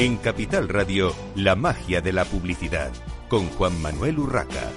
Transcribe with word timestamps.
En 0.00 0.16
Capital 0.16 0.66
Radio, 0.66 1.12
la 1.34 1.54
magia 1.54 2.00
de 2.00 2.14
la 2.14 2.24
publicidad, 2.24 2.90
con 3.28 3.46
Juan 3.50 3.78
Manuel 3.82 4.18
Urraca. 4.18 4.70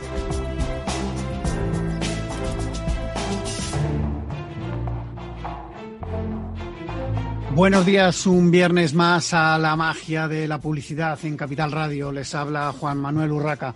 Buenos 7.56 7.86
días, 7.86 8.28
un 8.28 8.52
viernes 8.52 8.94
más 8.94 9.34
a 9.34 9.58
la 9.58 9.78
magia 9.78 10.28
de 10.28 10.46
la 10.46 10.60
publicidad 10.60 11.18
en 11.24 11.38
Capital 11.38 11.72
Radio. 11.72 12.12
Les 12.12 12.36
habla 12.36 12.74
Juan 12.74 12.98
Manuel 12.98 13.32
Urraca. 13.32 13.74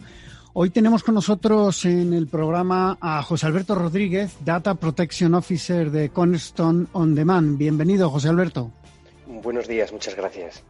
Hoy 0.51 0.69
tenemos 0.71 1.01
con 1.01 1.15
nosotros 1.15 1.85
en 1.85 2.13
el 2.13 2.27
programa 2.27 2.97
a 2.99 3.23
José 3.23 3.45
Alberto 3.45 3.73
Rodríguez, 3.73 4.35
Data 4.43 4.75
Protection 4.75 5.33
Officer 5.33 5.91
de 5.91 6.09
Cornerstone 6.09 6.87
On 6.91 7.15
Demand. 7.15 7.57
Bienvenido, 7.57 8.09
José 8.09 8.27
Alberto. 8.27 8.69
Buenos 9.25 9.65
días, 9.69 9.93
muchas 9.93 10.13
gracias. 10.13 10.61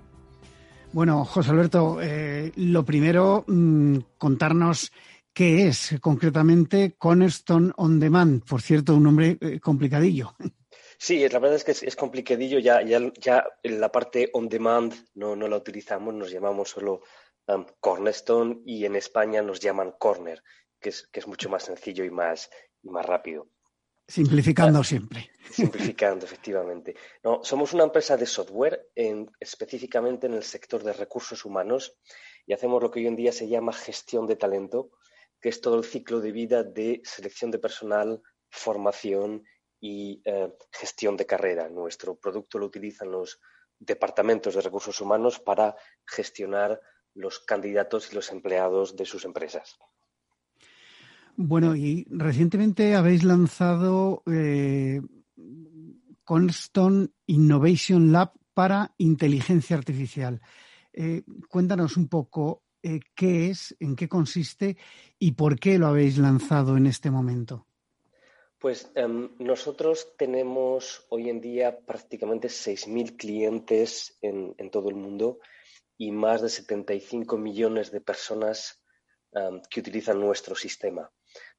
Bueno, 0.93 1.25
José 1.25 1.51
Alberto, 1.51 1.99
eh, 2.01 2.51
lo 2.55 2.83
primero, 2.83 3.43
mm, 3.47 3.97
contarnos 4.17 4.91
qué 5.33 5.67
es 5.67 5.95
concretamente 6.01 6.95
Cornerstone 6.97 7.71
On 7.77 7.99
Demand. 7.99 8.43
Por 8.43 8.61
cierto, 8.61 8.95
un 8.95 9.03
nombre 9.03 9.37
eh, 9.39 9.59
complicadillo. 9.59 10.33
Sí, 10.97 11.29
la 11.29 11.37
verdad 11.37 11.57
es 11.57 11.63
que 11.63 11.87
es, 11.87 11.95
complicadillo. 11.95 12.57
Ya, 12.57 12.81
ya, 12.81 12.99
ya 13.19 13.45
en 13.61 13.79
la 13.79 13.91
parte 13.91 14.31
on 14.33 14.49
demand 14.49 14.95
no, 15.13 15.35
no 15.35 15.47
la 15.47 15.57
utilizamos, 15.57 16.13
nos 16.15 16.31
llamamos 16.31 16.69
solo 16.69 17.01
um, 17.47 17.65
Cornerstone 17.79 18.61
y 18.65 18.83
en 18.85 18.95
España 18.95 19.43
nos 19.43 19.59
llaman 19.59 19.93
Corner, 19.99 20.41
que 20.79 20.89
es, 20.89 21.07
que 21.11 21.19
es 21.19 21.27
mucho 21.27 21.49
más 21.49 21.63
sencillo 21.63 22.03
y 22.03 22.09
más, 22.09 22.49
y 22.81 22.89
más 22.89 23.05
rápido. 23.05 23.47
Simplificando 24.07 24.83
siempre. 24.83 25.31
Simplificando, 25.51 26.25
efectivamente. 26.25 26.95
No, 27.23 27.43
somos 27.43 27.73
una 27.73 27.83
empresa 27.83 28.15
de 28.15 28.25
software, 28.25 28.89
en, 28.95 29.29
específicamente 29.39 30.27
en 30.27 30.33
el 30.33 30.43
sector 30.43 30.81
de 30.83 30.93
recursos 30.93 31.43
humanos, 31.43 31.97
y 32.45 32.53
hacemos 32.53 32.81
lo 32.81 32.89
que 32.89 32.99
hoy 33.01 33.07
en 33.07 33.17
día 33.17 33.33
se 33.33 33.49
llama 33.49 33.73
gestión 33.73 34.25
de 34.25 34.37
talento, 34.37 34.91
que 35.41 35.49
es 35.49 35.59
todo 35.59 35.77
el 35.77 35.83
ciclo 35.83 36.21
de 36.21 36.31
vida 36.31 36.63
de 36.63 37.01
selección 37.03 37.51
de 37.51 37.59
personal, 37.59 38.21
formación 38.49 39.43
y 39.79 40.21
eh, 40.23 40.53
gestión 40.71 41.17
de 41.17 41.25
carrera. 41.25 41.67
Nuestro 41.69 42.15
producto 42.15 42.57
lo 42.57 42.65
utilizan 42.65 43.11
los 43.11 43.41
departamentos 43.77 44.55
de 44.55 44.61
recursos 44.61 45.01
humanos 45.01 45.39
para 45.39 45.75
gestionar 46.05 46.79
los 47.13 47.39
candidatos 47.39 48.11
y 48.11 48.15
los 48.15 48.31
empleados 48.31 48.95
de 48.95 49.05
sus 49.05 49.25
empresas. 49.25 49.77
Bueno, 51.39 51.75
y 51.75 52.03
recientemente 52.09 52.95
habéis 52.95 53.23
lanzado 53.23 54.23
eh, 54.25 54.99
Innovation 57.27 58.11
Lab 58.11 58.31
para 58.55 58.95
inteligencia 58.97 59.77
artificial. 59.77 60.41
Eh, 60.93 61.21
cuéntanos 61.47 61.95
un 61.95 62.07
poco 62.07 62.63
eh, 62.81 62.99
qué 63.13 63.51
es, 63.51 63.75
en 63.79 63.95
qué 63.95 64.09
consiste 64.09 64.77
y 65.19 65.33
por 65.33 65.59
qué 65.59 65.77
lo 65.77 65.85
habéis 65.85 66.17
lanzado 66.17 66.75
en 66.75 66.87
este 66.87 67.11
momento. 67.11 67.67
Pues 68.57 68.91
em, 68.95 69.29
nosotros 69.37 70.15
tenemos 70.17 71.05
hoy 71.09 71.29
en 71.29 71.39
día 71.39 71.77
prácticamente 71.85 72.47
6.000 72.47 73.15
clientes 73.15 74.17
en, 74.23 74.55
en, 74.57 74.71
todo 74.71 74.89
el 74.89 74.95
mundo 74.95 75.37
y 75.99 76.11
más 76.11 76.41
de 76.41 76.49
75 76.49 77.37
millones 77.37 77.91
de 77.91 78.01
personas 78.01 78.81
em, 79.33 79.61
que 79.69 79.81
utilizan 79.81 80.19
nuestro 80.19 80.55
sistema. 80.55 81.11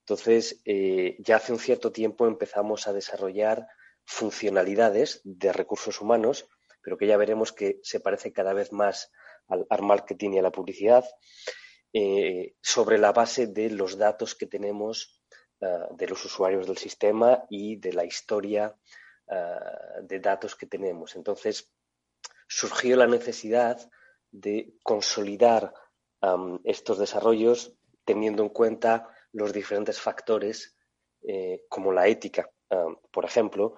Entonces, 0.09 0.63
eh, 0.65 1.17
ya 1.19 1.37
hace 1.37 1.53
un 1.53 1.59
cierto 1.59 1.93
tiempo 1.93 2.27
empezamos 2.27 2.89
a 2.89 2.95
desarrollar 2.95 3.67
funcionalidades 4.07 5.21
de 5.23 5.53
recursos 5.53 6.01
humanos, 6.01 6.49
pero 6.83 6.97
que 6.97 7.07
ya 7.07 7.19
veremos 7.19 7.53
que 7.53 7.79
se 7.83 8.01
parece 8.01 8.33
cada 8.33 8.55
vez 8.55 8.73
más 8.73 9.13
al, 9.49 9.83
marketing 9.83 10.31
y 10.31 10.39
a 10.39 10.43
la 10.43 10.51
publicidad, 10.51 11.05
eh, 11.93 12.55
sobre 12.63 12.97
la 12.97 13.13
base 13.13 13.49
de 13.49 13.69
los 13.69 13.99
datos 13.99 14.35
que 14.35 14.47
tenemos 14.47 15.23
uh, 15.61 15.95
de 15.95 16.07
los 16.07 16.25
usuarios 16.25 16.67
del 16.67 16.79
sistema 16.79 17.45
y 17.51 17.77
de 17.77 17.93
la 17.93 18.07
historia 18.07 18.75
uh, 19.27 20.07
de 20.07 20.21
datos 20.21 20.57
que 20.57 20.67
tenemos. 20.67 21.17
Entonces, 21.17 21.71
surgió 22.47 22.97
la 22.97 23.07
necesidad 23.07 23.79
de 24.31 24.75
consolidar 24.83 25.75
estos 26.65 26.99
desarrollos 26.99 27.79
teniendo 28.05 28.43
en 28.43 28.49
cuenta 28.49 29.15
los 29.33 29.53
diferentes 29.53 30.01
factores 30.01 30.77
eh, 31.23 31.65
como 31.69 31.93
la 31.93 32.07
ética, 32.07 32.51
por 33.11 33.25
ejemplo, 33.25 33.77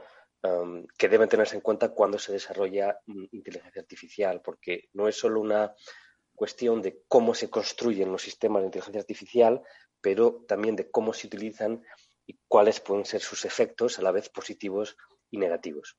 que 0.98 1.08
deben 1.08 1.28
tenerse 1.28 1.54
en 1.54 1.60
cuenta 1.60 1.90
cuando 1.90 2.18
se 2.18 2.32
desarrolla 2.32 2.98
mm, 3.06 3.24
inteligencia 3.32 3.82
artificial, 3.82 4.40
porque 4.42 4.88
no 4.94 5.06
es 5.06 5.16
solo 5.16 5.40
una 5.40 5.74
cuestión 6.34 6.80
de 6.80 7.02
cómo 7.06 7.34
se 7.34 7.50
construyen 7.50 8.10
los 8.10 8.22
sistemas 8.22 8.62
de 8.62 8.66
inteligencia 8.66 9.00
artificial, 9.00 9.62
pero 10.00 10.44
también 10.48 10.76
de 10.76 10.90
cómo 10.90 11.12
se 11.12 11.26
utilizan 11.26 11.82
y 12.26 12.38
cuáles 12.48 12.80
pueden 12.80 13.04
ser 13.04 13.20
sus 13.20 13.44
efectos, 13.44 13.98
a 13.98 14.02
la 14.02 14.12
vez 14.12 14.30
positivos 14.30 14.96
y 15.30 15.38
negativos. 15.38 15.98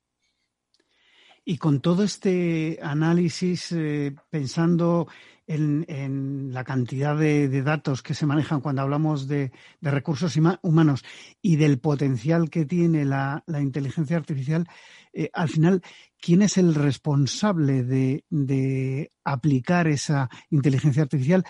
Y 1.44 1.57
con 1.57 1.81
todo 1.81 2.03
este 2.03 2.79
análisis, 2.81 3.72
eh, 3.72 4.16
pensando 4.29 5.07
en, 5.47 6.53
la 6.53 6.63
cantidad 6.63 7.16
de, 7.18 7.62
datos 7.62 8.02
que 8.02 8.13
se 8.13 8.25
manejan 8.25 8.62
cuando 8.62 8.81
hablamos 8.81 9.28
de, 9.28 9.51
recursos 9.81 10.38
humanos 10.62 11.03
y 11.41 11.56
del 11.57 11.80
potencial 11.80 12.50
que 12.50 12.66
tiene 12.66 13.06
la, 13.06 13.44
inteligencia 13.59 14.18
artificial, 14.18 14.68
eh, 15.13 15.30
al 15.34 15.50
final, 15.50 15.81
¿quién 16.19 16.41
es 16.41 16.57
el 16.57 16.75
responsable 16.75 17.84
de, 17.84 19.12
aplicar 19.24 19.88
esa 19.88 20.30
inteligencia 20.50 21.03
artificial? 21.03 21.44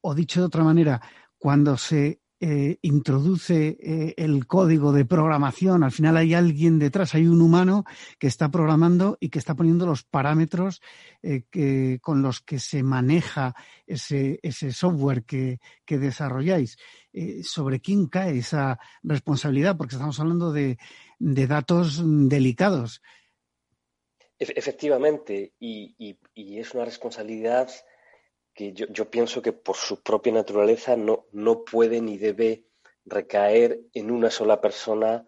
O 0.00 0.14
dicho 0.14 0.40
de 0.40 0.46
otra 0.46 0.64
manera, 0.64 1.00
cuando 1.38 1.76
se 1.76 2.21
eh, 2.44 2.78
introduce 2.82 3.76
eh, 3.78 4.14
el 4.16 4.48
código 4.48 4.90
de 4.90 5.04
programación, 5.04 5.84
al 5.84 5.92
final 5.92 6.16
hay 6.16 6.34
alguien 6.34 6.80
detrás, 6.80 7.14
hay 7.14 7.28
un 7.28 7.40
humano 7.40 7.84
que 8.18 8.26
está 8.26 8.48
programando 8.48 9.16
y 9.20 9.28
que 9.28 9.38
está 9.38 9.54
poniendo 9.54 9.86
los 9.86 10.02
parámetros 10.02 10.82
eh, 11.22 12.00
con 12.00 12.20
los 12.20 12.40
que 12.40 12.58
se 12.58 12.82
maneja 12.82 13.54
ese, 13.86 14.40
software 14.72 15.22
que, 15.22 15.60
desarrolláis. 15.86 16.78
¿Sobre 17.44 17.78
quién 17.78 18.06
cae 18.08 18.38
esa 18.38 18.80
responsabilidad? 19.04 19.76
Porque 19.76 19.94
estamos 19.94 20.18
hablando 20.18 20.50
de, 20.50 20.78
datos 21.20 22.02
delicados. 22.04 23.02
Efectivamente, 24.36 25.52
y 25.60 26.16
es 26.34 26.74
una 26.74 26.86
responsabilidad 26.86 27.70
que 28.54 28.72
yo, 28.72 29.10
pienso 29.10 29.42
que 29.42 29.52
por 29.52 29.76
su 29.76 30.02
propia 30.02 30.32
naturaleza 30.32 30.96
no, 30.96 31.26
no 31.32 31.64
puede 31.64 32.00
ni 32.00 32.18
debe 32.18 32.66
recaer 33.04 33.80
en 33.94 34.10
una 34.10 34.30
sola 34.30 34.60
persona 34.60 35.26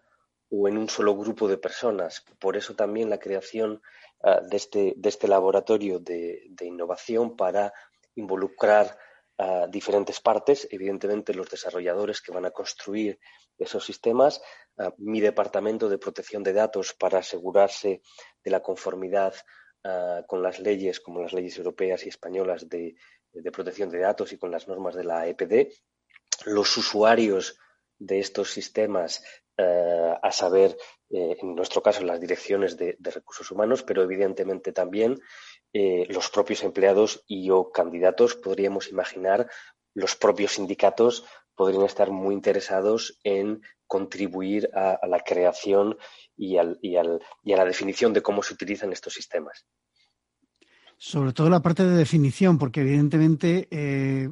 o 0.51 0.69
en 0.69 0.79
un 0.79 0.89
solo 0.89 1.17
grupo 1.17 1.49
de 1.49 1.59
personas. 1.59 2.25
Por 2.39 2.57
eso 2.57 2.75
también 2.75 3.11
la 3.11 3.19
creación 3.19 3.83
ah, 4.23 4.41
de, 4.41 4.57
este, 4.57 4.95
de, 4.97 5.09
este, 5.09 5.27
laboratorio 5.27 5.99
de, 5.99 6.51
innovación 6.61 7.37
para 7.37 7.73
involucrar 8.15 8.99
a 9.39 9.67
diferentes 9.67 10.21
partes, 10.21 10.69
evidentemente 10.71 11.35
los 11.35 11.51
desarrolladores 11.51 12.21
que 12.21 12.31
van 12.31 12.45
a 12.45 12.53
construir 12.53 13.19
esos 13.59 13.85
sistemas, 13.85 14.41
mi 14.99 15.21
departamento 15.21 15.89
de 15.89 15.99
protección 15.99 16.45
de 16.45 16.53
datos 16.53 16.95
para 16.95 17.19
asegurarse 17.19 18.01
de 18.45 18.51
la 18.51 18.61
conformidad 18.61 19.35
ah, 19.85 20.23
con 20.27 20.43
las 20.43 20.61
leyes, 20.61 21.01
como 21.01 21.23
las 21.23 21.33
leyes 21.33 21.57
europeas 21.59 22.05
y 22.05 22.09
españolas 22.09 22.69
de, 22.69 22.97
protección 23.53 23.91
de 23.91 24.01
datos 24.01 24.33
y 24.33 24.39
con 24.39 24.51
las 24.51 24.69
normas 24.69 24.95
de 24.95 25.05
la 25.05 25.27
EPD, 25.27 25.73
los 26.47 26.77
usuarios 26.77 27.59
de 27.99 28.19
estos 28.21 28.51
sistemas, 28.51 29.23
eh, 29.57 30.15
a 30.21 30.33
saber, 30.33 30.77
eh, 31.11 31.37
en 31.41 31.55
nuestro 31.55 31.83
caso, 31.83 32.03
las 32.03 32.21
direcciones 32.21 32.77
de, 32.77 32.97
recursos 33.01 33.51
humanos, 33.51 33.83
pero 33.83 34.03
evidentemente 34.03 34.73
también 34.73 35.21
eh, 35.73 36.07
los 36.09 36.31
propios 36.31 36.65
empleados 36.65 37.23
y 37.27 37.51
o 37.51 37.71
candidatos, 37.71 38.35
podríamos 38.35 38.89
imaginar, 38.89 39.49
los 39.95 40.17
propios 40.17 40.53
sindicatos 40.53 41.25
podrían 41.55 41.85
estar 41.85 42.11
muy 42.11 42.35
interesados 42.35 43.19
en 43.23 43.63
contribuir 43.87 44.71
a, 44.75 45.07
la 45.07 45.21
creación 45.21 45.97
y, 46.37 46.57
y 46.83 46.97
a 46.97 47.57
la 47.57 47.65
definición 47.65 48.13
de 48.13 48.23
cómo 48.23 48.43
se 48.43 48.55
utilizan 48.55 48.93
estos 48.93 49.15
sistemas. 49.15 49.67
Sobre 50.97 51.33
todo 51.33 51.51
la 51.51 51.61
parte 51.61 51.85
de 51.85 51.97
definición, 51.97 52.57
porque 52.57 52.81
evidentemente 52.81 53.69
eh, 53.71 54.29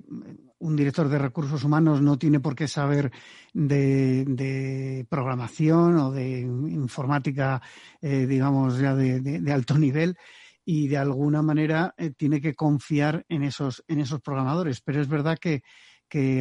un 0.58 0.76
director 0.76 1.08
de 1.08 1.18
recursos 1.18 1.64
humanos 1.64 2.00
no 2.00 2.18
tiene 2.18 2.40
por 2.40 2.54
qué 2.54 2.68
saber 2.68 3.10
de, 3.52 5.06
programación 5.08 5.98
o 5.98 6.12
de 6.12 6.40
informática, 6.40 7.60
eh, 8.00 8.26
digamos, 8.26 8.78
ya 8.78 8.94
de, 8.94 9.52
alto 9.52 9.76
nivel 9.76 10.16
y 10.64 10.86
de 10.86 10.96
alguna 10.96 11.42
manera 11.42 11.94
eh, 11.98 12.10
tiene 12.16 12.40
que 12.40 12.54
confiar 12.54 13.26
en 13.28 13.42
esos, 13.42 13.84
en 13.88 13.98
esos 13.98 14.20
programadores. 14.20 14.80
Pero 14.80 15.00
es 15.00 15.08
verdad 15.08 15.38
que, 15.38 15.62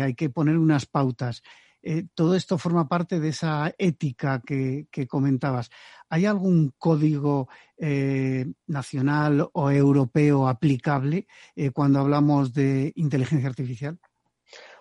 hay 0.02 0.16
que 0.16 0.30
poner 0.30 0.58
unas 0.58 0.86
pautas. 0.86 1.42
Eh, 1.82 2.04
todo 2.14 2.36
esto 2.36 2.58
forma 2.58 2.88
parte 2.88 3.20
de 3.20 3.30
esa 3.30 3.74
ética 3.78 4.42
que, 4.46 4.88
comentabas. 5.08 5.70
¿Hay 6.10 6.26
algún 6.26 6.74
código 6.78 7.48
eh, 7.78 8.46
nacional 8.68 9.50
o 9.54 9.72
europeo 9.72 10.48
aplicable 10.48 11.28
cuando 11.74 12.00
hablamos 12.00 12.54
de 12.54 12.92
inteligencia 12.96 13.48
artificial? 13.50 13.98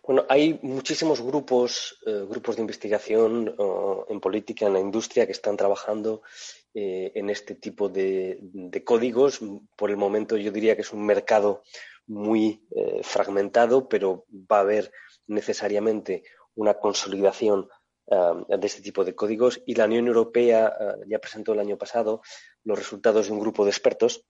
Bueno, 0.03 0.25
hay 0.29 0.59
muchísimos 0.63 1.21
grupos, 1.21 1.99
grupos 2.29 2.57
de 2.57 2.63
investigación 2.63 3.55
en 4.09 4.21
política, 4.21 4.67
en 4.67 4.73
la 4.73 4.81
industria, 4.81 5.27
que 5.27 5.33
están 5.33 5.57
trabajando 5.57 6.23
en 6.75 7.31
este 7.31 7.55
tipo 7.55 7.89
de, 7.89 8.41
códigos. 8.85 9.41
Por 9.77 9.91
el 9.91 9.97
momento 9.97 10.37
yo 10.37 10.51
diría 10.51 10.75
que 10.75 10.83
es 10.83 10.93
un 10.93 11.07
mercado 11.07 11.63
muy 12.11 12.67
eh, 12.75 13.01
fragmentado, 13.05 13.89
pero 13.89 14.27
va 14.31 14.59
a 14.59 14.61
haber 14.61 14.91
necesariamente 15.29 16.25
una 16.55 16.75
consolidación 16.75 17.69
eh, 18.07 18.57
de 18.59 18.67
este 18.67 18.83
tipo 18.83 19.05
de 19.05 19.15
códigos 19.15 19.63
y 19.67 19.75
la 19.75 19.85
Unión 19.85 20.07
Europea 20.07 20.73
eh, 20.79 21.05
ya 21.07 21.19
presentó 21.19 21.53
el 21.53 21.61
año 21.61 21.77
pasado 21.77 22.23
los 22.65 22.79
resultados 22.79 23.27
de 23.27 23.33
un 23.33 23.41
grupo 23.41 23.65
de 23.65 23.71
expertos 23.71 24.25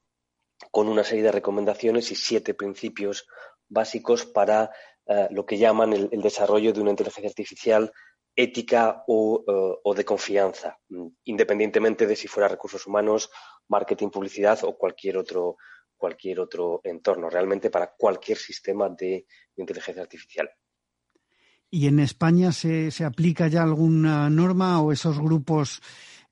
con 0.71 0.89
una 0.89 1.05
serie 1.05 1.25
de 1.25 1.33
recomendaciones 1.33 2.11
y 2.13 2.17
siete 2.17 2.55
principios 2.55 3.27
básicos 3.69 4.27
para 4.27 4.71
lo 5.31 5.45
que 5.45 5.59
llaman 5.59 5.93
el, 5.93 6.23
desarrollo 6.23 6.73
de 6.73 6.81
una 6.81 6.91
inteligencia 6.91 7.29
artificial 7.29 7.91
ética 8.37 9.03
o, 9.09 9.43
o, 9.83 9.95
de 9.95 10.05
confianza, 10.05 10.79
independientemente 11.25 12.07
de 12.07 12.15
si 12.15 12.29
fuera 12.29 12.47
recursos 12.47 12.87
humanos, 12.87 13.29
marketing, 13.67 14.11
publicidad 14.11 14.63
o 14.63 14.77
cualquier 14.77 15.17
otro 15.17 15.57
cualquier 16.01 16.41
otro 16.41 16.81
entorno, 16.83 17.29
realmente 17.29 17.71
para 17.71 17.93
cualquier 17.93 18.39
sistema 18.39 18.89
de, 18.89 19.27
inteligencia 19.57 20.03
artificial. 20.03 20.51
¿Y 21.71 21.87
en 21.87 22.01
España 22.01 22.51
se, 22.51 22.91
aplica 23.05 23.47
ya 23.47 23.63
alguna 23.63 24.29
norma 24.29 24.83
o 24.83 24.91
esos 24.91 25.21
grupos 25.21 25.81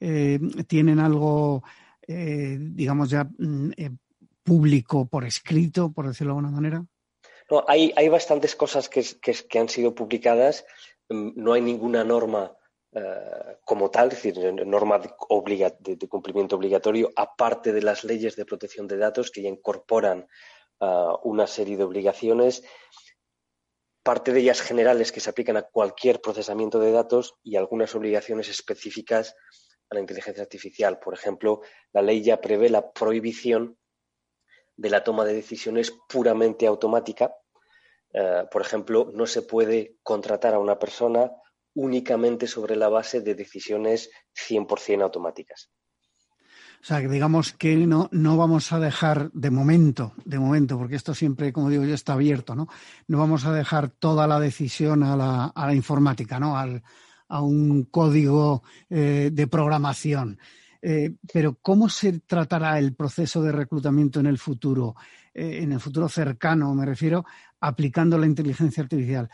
eh, 0.00 0.40
tienen 0.66 0.98
algo, 0.98 1.62
eh, 2.06 2.56
digamos, 2.58 3.10
ya 3.10 3.24
mm, 3.24 3.70
eh, 3.76 3.90
público 4.42 5.06
por 5.06 5.24
escrito, 5.24 5.92
por 5.92 6.08
decirlo 6.08 6.32
de 6.32 6.38
alguna 6.38 6.54
manera? 6.54 6.84
No, 7.50 7.64
hay, 7.68 7.92
hay 7.96 8.08
bastantes 8.08 8.56
cosas 8.56 8.88
que, 8.88 9.04
que 9.20 9.58
han 9.58 9.68
sido 9.68 9.94
publicadas. 9.94 10.64
Mm, 11.08 11.30
no 11.36 11.52
hay 11.52 11.62
ninguna 11.62 12.04
norma 12.04 12.52
como 13.64 13.90
tal, 13.90 14.08
es 14.08 14.22
decir, 14.22 14.66
norma 14.66 14.98
de, 14.98 16.08
cumplimiento 16.08 16.56
obligatorio, 16.56 17.12
aparte 17.14 17.72
de 17.72 17.82
las 17.82 18.02
leyes 18.02 18.34
de 18.34 18.46
protección 18.46 18.88
de 18.88 18.96
datos 18.96 19.30
que 19.30 19.42
ya 19.42 19.48
incorporan 19.48 20.26
eh, 20.80 20.86
una 21.24 21.46
serie 21.46 21.76
de 21.76 21.82
obligaciones, 21.82 22.62
parte 24.08 24.32
de 24.32 24.40
ellas 24.40 24.62
generales 24.62 25.12
que 25.12 25.20
se 25.20 25.28
aplican 25.28 25.58
a 25.58 25.64
cualquier 25.64 26.22
procesamiento 26.22 26.80
de 26.80 26.92
datos 26.92 27.34
y 27.42 27.56
algunas 27.56 27.94
obligaciones 27.94 28.48
específicas 28.48 29.36
a 29.90 29.96
la 29.96 30.00
inteligencia 30.00 30.42
artificial. 30.42 30.98
Por 30.98 31.12
ejemplo, 31.12 31.60
la 31.92 32.00
ley 32.00 32.22
ya 32.22 32.40
prevé 32.40 32.70
la 32.70 32.90
prohibición 32.90 33.76
de 34.78 34.88
la 34.88 35.04
toma 35.04 35.26
de 35.26 35.34
decisiones 35.34 35.92
puramente 36.08 36.66
automática. 36.66 37.34
Eh, 38.14 38.44
por 38.50 38.62
ejemplo, 38.62 39.10
no 39.12 39.26
se 39.26 39.42
puede 39.42 39.98
contratar 40.02 40.54
a 40.54 40.58
una 40.58 40.78
persona 40.78 41.30
únicamente 41.74 42.46
sobre 42.46 42.76
la 42.76 42.88
base 42.88 43.20
de 43.20 43.34
decisiones 43.34 44.10
100% 44.32 45.02
automáticas. 45.02 45.70
O 46.80 46.84
sea, 46.88 47.00
que 47.00 47.08
digamos 47.08 47.52
que 47.52 47.76
no, 47.76 48.08
no 48.12 48.36
vamos 48.36 48.72
a 48.72 48.78
dejar 48.78 49.30
de 49.32 49.50
momento, 49.50 50.14
de 50.24 50.38
momento, 50.38 50.78
porque 50.78 50.96
esto 50.96 51.14
siempre, 51.14 51.52
como 51.52 51.70
digo 51.70 51.84
yo, 51.84 51.94
está 51.94 52.12
abierto, 52.12 52.54
¿no? 52.54 52.68
No 53.08 53.18
vamos 53.18 53.44
a 53.44 53.52
dejar 53.52 53.88
toda 53.90 54.26
la 54.26 54.38
decisión 54.38 55.02
a 55.02 55.16
la, 55.16 55.46
a 55.46 55.66
la 55.66 55.74
informática, 55.74 56.38
¿no? 56.38 56.56
Al, 56.56 56.82
a 57.28 57.42
un 57.42 57.84
código 57.84 58.62
eh, 58.88 59.30
de 59.32 59.46
programación. 59.46 60.38
Eh, 60.80 61.14
pero 61.32 61.58
¿cómo 61.60 61.88
se 61.88 62.20
tratará 62.20 62.78
el 62.78 62.94
proceso 62.94 63.42
de 63.42 63.52
reclutamiento 63.52 64.20
en 64.20 64.26
el 64.26 64.38
futuro? 64.38 64.94
Eh, 65.34 65.62
en 65.62 65.72
el 65.72 65.80
futuro 65.80 66.08
cercano, 66.08 66.74
me 66.74 66.86
refiero, 66.86 67.24
aplicando 67.60 68.16
la 68.18 68.26
inteligencia 68.26 68.82
artificial. 68.82 69.28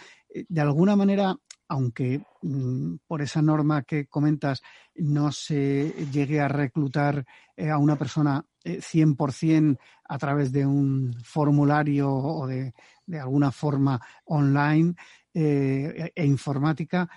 De 0.49 0.61
alguna 0.61 0.97
manera, 0.97 1.37
aunque 1.69 2.21
mm, 2.43 2.97
por 3.07 3.23
esa 3.23 3.41
norma 3.41 3.83
que 3.83 4.07
comentas 4.07 4.63
no 4.95 5.33
se 5.33 5.93
llegue 6.13 6.41
a 6.41 6.49
reclutar 6.49 7.25
eh, 7.57 7.71
a 7.71 7.79
una 7.79 7.97
persona 7.97 8.45
100% 8.65 9.73
eh, 9.73 9.79
a 10.05 10.19
través 10.19 10.53
de 10.53 10.67
un 10.67 11.15
formulario 11.23 12.13
o 12.13 12.47
de, 12.47 12.73
alguna 13.21 13.53
forma 13.53 14.01
online 14.25 14.95
eh, 15.35 16.11
e 16.15 16.25
informática, 16.25 17.09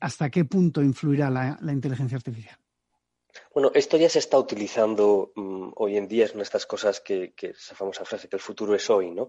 ¿hasta 0.00 0.30
qué 0.30 0.44
punto 0.46 0.82
influirá 0.82 1.28
la, 1.28 1.72
inteligencia 1.72 2.16
artificial? 2.16 2.58
Bueno, 3.52 3.70
esto 3.74 3.98
ya 3.98 4.08
se 4.08 4.18
está 4.18 4.38
utilizando 4.38 5.32
mm, 5.34 5.72
hoy 5.76 5.98
en 5.98 6.08
día, 6.08 6.24
es 6.24 6.30
una 6.30 6.38
de 6.38 6.44
estas 6.44 6.64
cosas 6.64 7.00
que, 7.00 7.34
esa 7.36 7.74
famosa 7.74 8.04
frase 8.06 8.28
que 8.28 8.36
el 8.36 8.42
futuro 8.42 8.74
es 8.74 8.88
hoy, 8.88 9.10
¿no? 9.10 9.28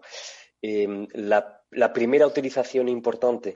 Em, 0.62 1.08
la 1.14 1.94
primera 1.94 2.28
utilización 2.28 2.90
importante 2.90 3.56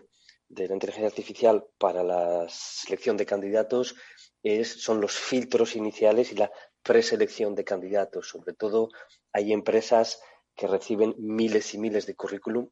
de 0.52 0.68
la 0.68 0.74
inteligencia 0.74 1.08
artificial 1.08 1.66
para 1.78 2.04
la 2.04 2.46
selección 2.50 3.16
de 3.16 3.26
candidatos 3.26 3.96
es, 4.44 4.82
son 4.84 5.00
los 5.00 5.14
filtros 5.14 5.76
iniciales 5.76 6.32
y 6.32 6.36
la 6.36 6.52
preselección 6.84 7.56
de 7.56 7.64
candidatos. 7.64 8.28
Sobre 8.28 8.54
todo 8.54 8.90
hay 9.32 9.54
empresas 9.54 10.22
que 10.56 10.68
reciben 10.68 11.16
miles 11.18 11.74
y 11.74 11.78
miles 11.78 12.06
de 12.06 12.16
currículum 12.16 12.70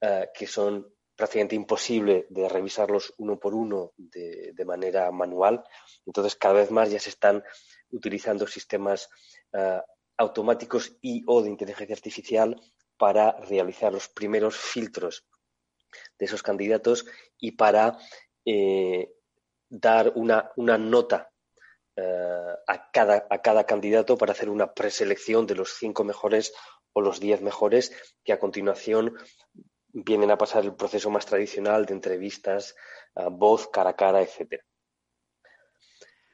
eh, 0.00 0.28
que 0.34 0.46
son 0.46 0.92
prácticamente 1.14 1.56
imposible 1.56 2.26
de 2.30 2.48
revisarlos 2.48 3.14
uno 3.18 3.38
por 3.38 3.54
uno 3.54 3.92
de, 3.96 4.64
manera 4.64 5.10
manual. 5.10 5.64
Entonces, 6.06 6.36
cada 6.36 6.54
vez 6.54 6.70
más 6.70 6.90
ya 6.90 7.00
se 7.00 7.10
están 7.10 7.42
utilizando 7.90 8.46
sistemas 8.46 9.08
eh, 9.52 9.80
automáticos 10.16 10.96
y 11.00 11.22
o 11.26 11.42
de 11.42 11.50
inteligencia 11.50 11.94
artificial 11.94 12.60
para 12.98 13.32
realizar 13.48 13.92
los 13.92 14.08
primeros 14.08 14.56
filtros 14.56 15.26
de 16.18 16.26
esos 16.26 16.42
candidatos 16.42 17.06
y 17.38 17.52
para 17.52 17.98
eh, 18.44 19.12
dar 19.68 20.12
una, 20.16 20.52
nota 20.56 21.30
eh, 21.96 22.54
a, 22.66 22.90
cada, 22.90 23.26
a 23.30 23.40
cada 23.40 23.64
candidato 23.64 24.18
para 24.18 24.32
hacer 24.32 24.50
una 24.50 24.74
preselección 24.74 25.46
de 25.46 25.54
los 25.54 25.74
cinco 25.78 26.04
mejores 26.04 26.52
o 26.92 27.00
los 27.00 27.20
diez 27.20 27.40
mejores 27.40 27.92
que 28.24 28.32
a 28.32 28.38
continuación 28.38 29.16
vienen 29.92 30.30
a 30.30 30.38
pasar 30.38 30.64
el 30.64 30.74
proceso 30.74 31.10
más 31.10 31.26
tradicional 31.26 31.86
de 31.86 31.94
entrevistas, 31.94 32.74
voz, 33.32 33.68
cara 33.68 33.90
a 33.90 33.96
cara, 33.96 34.22
etcétera. 34.22 34.64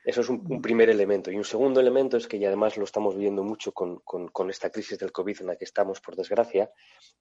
Eso 0.04 0.20
es 0.20 0.28
un, 0.28 0.60
primer 0.60 0.90
elemento. 0.90 1.30
Y 1.30 1.36
un 1.36 1.44
segundo 1.44 1.80
elemento 1.80 2.18
es 2.18 2.26
que, 2.28 2.36
y 2.36 2.44
además 2.44 2.76
lo 2.76 2.84
estamos 2.84 3.16
viendo 3.16 3.42
mucho 3.42 3.72
con, 3.72 4.50
esta 4.50 4.70
crisis 4.70 4.98
del 4.98 5.12
COVID 5.12 5.40
en 5.40 5.46
la 5.46 5.56
que 5.56 5.64
estamos, 5.64 6.00
por 6.00 6.14
desgracia, 6.14 6.70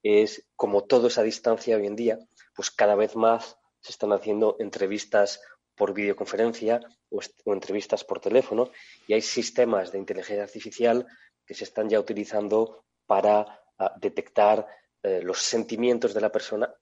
es 0.04 0.46
como 0.58 0.84
todo 0.84 1.08
es 1.08 1.18
a 1.18 1.24
distancia 1.24 1.78
hoy 1.78 1.88
en 1.88 1.96
día, 1.96 2.20
pues 2.54 2.72
cada 2.72 2.96
vez 2.96 3.16
más 3.16 3.58
se 3.80 3.94
están 3.94 4.12
haciendo 4.12 4.58
entrevistas 4.60 5.42
por 5.76 5.94
videoconferencia 5.94 6.82
o, 7.10 7.22
entrevistas 7.54 8.04
por 8.04 8.20
teléfono 8.20 8.70
y 9.08 9.14
hay 9.14 9.22
sistemas 9.22 9.92
de 9.92 10.00
inteligencia 10.00 10.44
artificial 10.44 11.08
que 11.46 11.54
se 11.54 11.64
están 11.64 11.90
ya 11.90 12.00
utilizando 12.00 12.84
para 13.06 13.62
ah, 13.80 13.94
detectar 14.00 14.68
eh, 15.02 15.22
los 15.24 15.40
sentimientos 15.40 16.14
de 16.14 16.22
la 16.22 16.32
persona, 16.32 16.74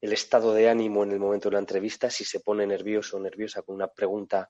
el 0.00 0.12
estado 0.14 0.52
de 0.54 0.68
ánimo 0.68 1.04
en 1.04 1.12
el 1.12 1.20
momento 1.20 1.50
de 1.50 1.54
la 1.54 1.60
entrevista, 1.60 2.10
si 2.10 2.24
se 2.24 2.40
pone 2.40 2.66
nervioso 2.66 3.18
o 3.18 3.20
nerviosa 3.20 3.62
con 3.62 3.74
una 3.74 3.88
pregunta 3.88 4.48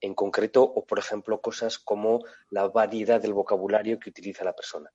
en 0.00 0.14
concreto 0.14 0.62
o, 0.62 0.84
por 0.84 0.98
ejemplo, 0.98 1.40
cosas 1.40 1.78
como 1.78 2.24
la 2.50 2.68
variedad 2.68 3.20
del 3.20 3.34
vocabulario 3.34 3.98
que 3.98 4.10
utiliza 4.10 4.44
la 4.44 4.54
persona. 4.54 4.90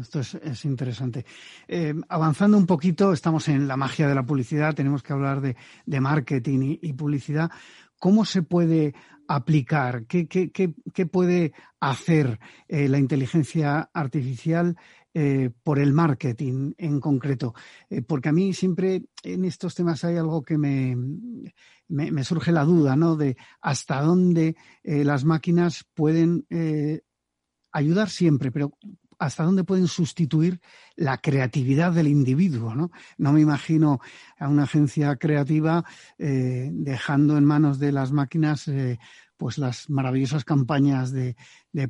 Esto 0.00 0.20
es, 0.20 0.64
interesante. 0.64 1.26
Eh, 1.68 1.94
avanzando 2.08 2.56
un 2.56 2.66
poquito, 2.66 3.12
estamos 3.12 3.48
en 3.48 3.68
la 3.68 3.76
magia 3.76 4.08
de 4.08 4.14
la 4.14 4.22
publicidad, 4.22 4.74
tenemos 4.74 5.02
que 5.02 5.12
hablar 5.12 5.42
de, 5.42 6.00
marketing 6.00 6.78
y, 6.80 6.92
publicidad. 6.94 7.50
¿Cómo 7.98 8.24
se 8.24 8.42
puede 8.42 8.94
aplicar? 9.28 10.06
¿Qué, 10.06 11.06
puede 11.12 11.52
hacer 11.80 12.40
eh, 12.66 12.88
la 12.88 12.98
inteligencia 12.98 13.90
artificial 13.92 14.76
eh, 15.14 15.50
por 15.62 15.78
el 15.78 15.92
marketing 15.92 16.72
en 16.76 17.00
concreto? 17.00 17.54
porque 18.06 18.28
a 18.28 18.32
mí 18.32 18.52
siempre 18.52 19.04
en 19.22 19.44
estos 19.44 19.74
temas 19.74 20.04
hay 20.04 20.16
algo 20.16 20.42
que 20.42 20.58
me, 20.58 20.96
me, 21.88 22.24
surge 22.24 22.52
la 22.52 22.64
duda, 22.64 22.96
¿no? 22.96 23.16
De 23.16 23.36
hasta 23.60 24.00
dónde 24.00 24.56
eh, 24.82 25.04
las 25.04 25.24
máquinas 25.24 25.84
pueden 25.94 26.46
eh, 26.50 27.02
ayudar 27.72 28.08
siempre, 28.10 28.50
pero 28.50 28.72
hasta 29.18 29.44
dónde 29.44 29.64
pueden 29.64 29.86
sustituir 29.86 30.60
la 30.96 31.18
creatividad 31.18 31.92
del 31.92 32.08
individuo, 32.08 32.74
¿no? 32.74 32.90
No 33.16 33.32
me 33.32 33.40
imagino 33.40 34.00
a 34.38 34.48
una 34.48 34.64
agencia 34.64 35.16
creativa 35.16 35.84
eh, 36.18 36.70
dejando 36.72 37.36
en 37.36 37.44
manos 37.44 37.78
de 37.78 37.92
las 37.92 38.12
máquinas 38.12 38.68
pues 39.36 39.58
las 39.58 39.90
maravillosas 39.90 40.44
campañas 40.44 41.12
de, 41.12 41.36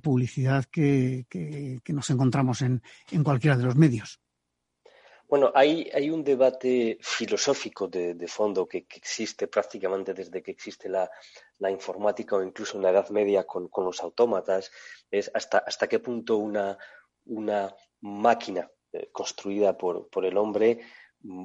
publicidad 0.03 0.65
que, 0.65 1.27
nos 1.89 2.11
encontramos 2.11 2.63
en, 2.63 2.83
cualquiera 3.23 3.57
de 3.57 3.65
los 3.65 3.77
medios. 3.77 4.21
Bueno, 5.29 5.51
hay, 5.55 5.91
hay 5.93 6.11
un 6.11 6.23
debate 6.23 6.99
filosófico 7.01 7.89
de, 7.89 8.29
fondo 8.29 8.67
que, 8.67 8.79
existe 8.79 9.49
prácticamente 9.49 10.15
desde 10.15 10.43
que 10.43 10.51
existe 10.51 10.89
la, 10.89 11.11
informática 11.71 12.37
o 12.37 12.43
incluso 12.43 12.77
en 12.77 12.83
la 12.83 12.91
Edad 12.91 13.09
Media 13.11 13.45
con, 13.45 13.71
los 13.77 14.03
autómatas, 14.03 14.71
es 15.11 15.31
hasta, 15.35 15.59
hasta 15.59 15.89
qué 15.89 15.99
punto 15.99 16.37
una, 16.37 16.79
una 17.27 17.75
máquina 18.01 18.71
eh, 18.93 19.09
construida 19.13 19.77
por, 19.77 20.09
por, 20.09 20.27
el 20.27 20.37
hombre 20.37 20.81
mm, 21.21 21.45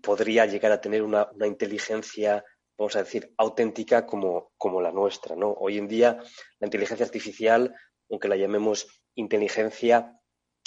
podría 0.00 0.46
llegar 0.46 0.72
a 0.72 0.80
tener 0.80 1.02
una 1.02 1.28
inteligencia 1.46 2.44
vamos 2.80 2.96
a 2.96 3.00
decir, 3.00 3.34
auténtica 3.36 4.06
como, 4.06 4.52
como, 4.56 4.80
la 4.80 4.90
nuestra. 4.90 5.36
¿no? 5.36 5.52
Hoy 5.52 5.76
en 5.76 5.86
día, 5.86 6.18
la 6.58 6.66
inteligencia 6.66 7.04
artificial, 7.04 7.74
aunque 8.10 8.26
la 8.26 8.36
llamemos 8.36 9.02
inteligencia, 9.14 10.18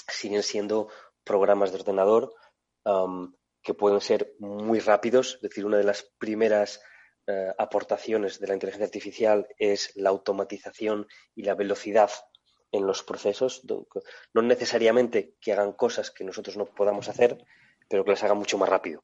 siguen 0.07 0.43
siendo 0.43 0.89
programas 1.23 1.71
de 1.71 1.79
ordenador 1.79 2.31
que 3.63 3.73
pueden 3.73 3.99
ser 3.99 4.35
muy 4.37 4.79
rápidos. 4.79 5.35
Es 5.35 5.41
decir, 5.41 5.65
una 5.65 5.77
de 5.77 5.85
las 5.85 6.03
primeras 6.19 6.81
eh, 7.25 7.51
aportaciones 7.57 8.39
de 8.39 8.45
la 8.45 8.53
inteligencia 8.53 8.85
artificial 8.85 9.47
es 9.57 9.91
la 9.95 10.11
automatización 10.11 11.07
y 11.33 11.41
la 11.43 11.55
velocidad 11.55 12.11
en 12.71 12.85
los 12.85 13.01
procesos. 13.01 13.63
No 14.35 14.41
necesariamente 14.43 15.33
que 15.41 15.53
hagan 15.53 15.73
cosas 15.73 16.11
que 16.11 16.23
nosotros 16.23 16.57
no 16.57 16.65
podamos 16.65 17.09
hacer, 17.09 17.43
pero 17.89 18.03
que 18.05 18.11
las 18.11 18.23
hagan 18.23 18.37
mucho 18.37 18.59
más 18.59 18.69
rápido. 18.69 19.03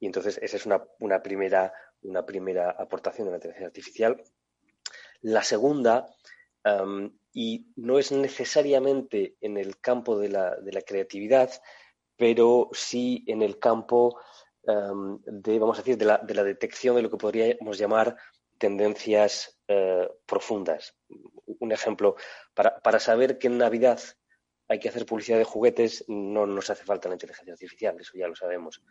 Y 0.00 0.06
entonces 0.06 0.38
esa 0.42 0.56
es 0.56 0.66
una, 0.66 1.22
primera, 1.22 1.72
una 2.02 2.24
primera 2.24 2.70
aportación 2.70 3.26
de 3.26 3.32
la 3.32 3.36
inteligencia 3.36 3.66
artificial. 3.66 4.22
La 5.22 5.42
segunda, 5.42 6.06
y 7.32 7.72
no 7.76 7.98
es 7.98 8.12
necesariamente 8.12 9.36
en 9.40 9.56
el 9.56 9.80
campo 9.80 10.18
de 10.18 10.28
la, 10.28 10.56
de 10.56 10.72
la 10.72 10.82
creatividad, 10.82 11.50
pero 12.20 12.68
sí 12.72 13.24
en 13.28 13.40
el 13.40 13.58
campo 13.58 14.20
em, 14.64 15.18
de, 15.24 15.58
vamos 15.58 15.78
a 15.78 15.80
decir, 15.80 15.96
de 15.96 16.04
la, 16.04 16.44
detección 16.44 16.96
de 16.96 17.00
lo 17.00 17.10
que 17.10 17.16
podríamos 17.16 17.78
llamar 17.78 18.14
tendencias 18.58 19.58
eh, 19.68 20.06
profundas. 20.26 20.94
Un 21.60 21.72
ejemplo, 21.72 22.16
para, 22.54 23.00
saber 23.00 23.38
que 23.38 23.46
en 23.46 23.56
Navidad 23.56 24.00
hay 24.68 24.78
que 24.78 24.90
hacer 24.90 25.06
publicidad 25.06 25.38
de 25.38 25.44
juguetes, 25.44 26.04
no 26.08 26.46
nos 26.46 26.68
hace 26.68 26.84
falta 26.84 27.08
la 27.08 27.14
inteligencia 27.14 27.54
artificial, 27.54 27.96
eso 27.98 28.12
ya 28.14 28.28
lo 28.28 28.36
sabemos. 28.36 28.82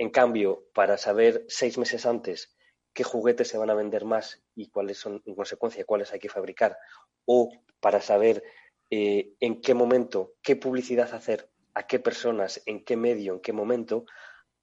En 0.00 0.08
cambio, 0.08 0.64
para 0.72 0.96
saber 0.96 1.44
seis 1.48 1.76
meses 1.76 2.06
antes 2.06 2.56
qué 2.94 3.04
juguetes 3.04 3.48
se 3.48 3.58
van 3.58 3.68
a 3.68 3.74
vender 3.74 4.06
más 4.06 4.42
y 4.54 4.70
cuáles 4.70 4.96
son, 4.96 5.22
en 5.26 5.34
consecuencia, 5.34 5.84
cuáles 5.84 6.10
hay 6.10 6.18
que 6.18 6.30
fabricar, 6.30 6.78
o 7.26 7.50
para 7.80 8.00
saber 8.00 8.42
eh, 8.88 9.34
en 9.40 9.60
qué 9.60 9.74
momento, 9.74 10.32
qué 10.40 10.56
publicidad 10.56 11.12
hacer 11.12 11.50
a 11.74 11.86
qué 11.86 11.98
personas, 11.98 12.62
en 12.64 12.82
qué 12.82 12.96
medio, 12.96 13.34
en 13.34 13.40
qué 13.40 13.52
momento, 13.52 14.06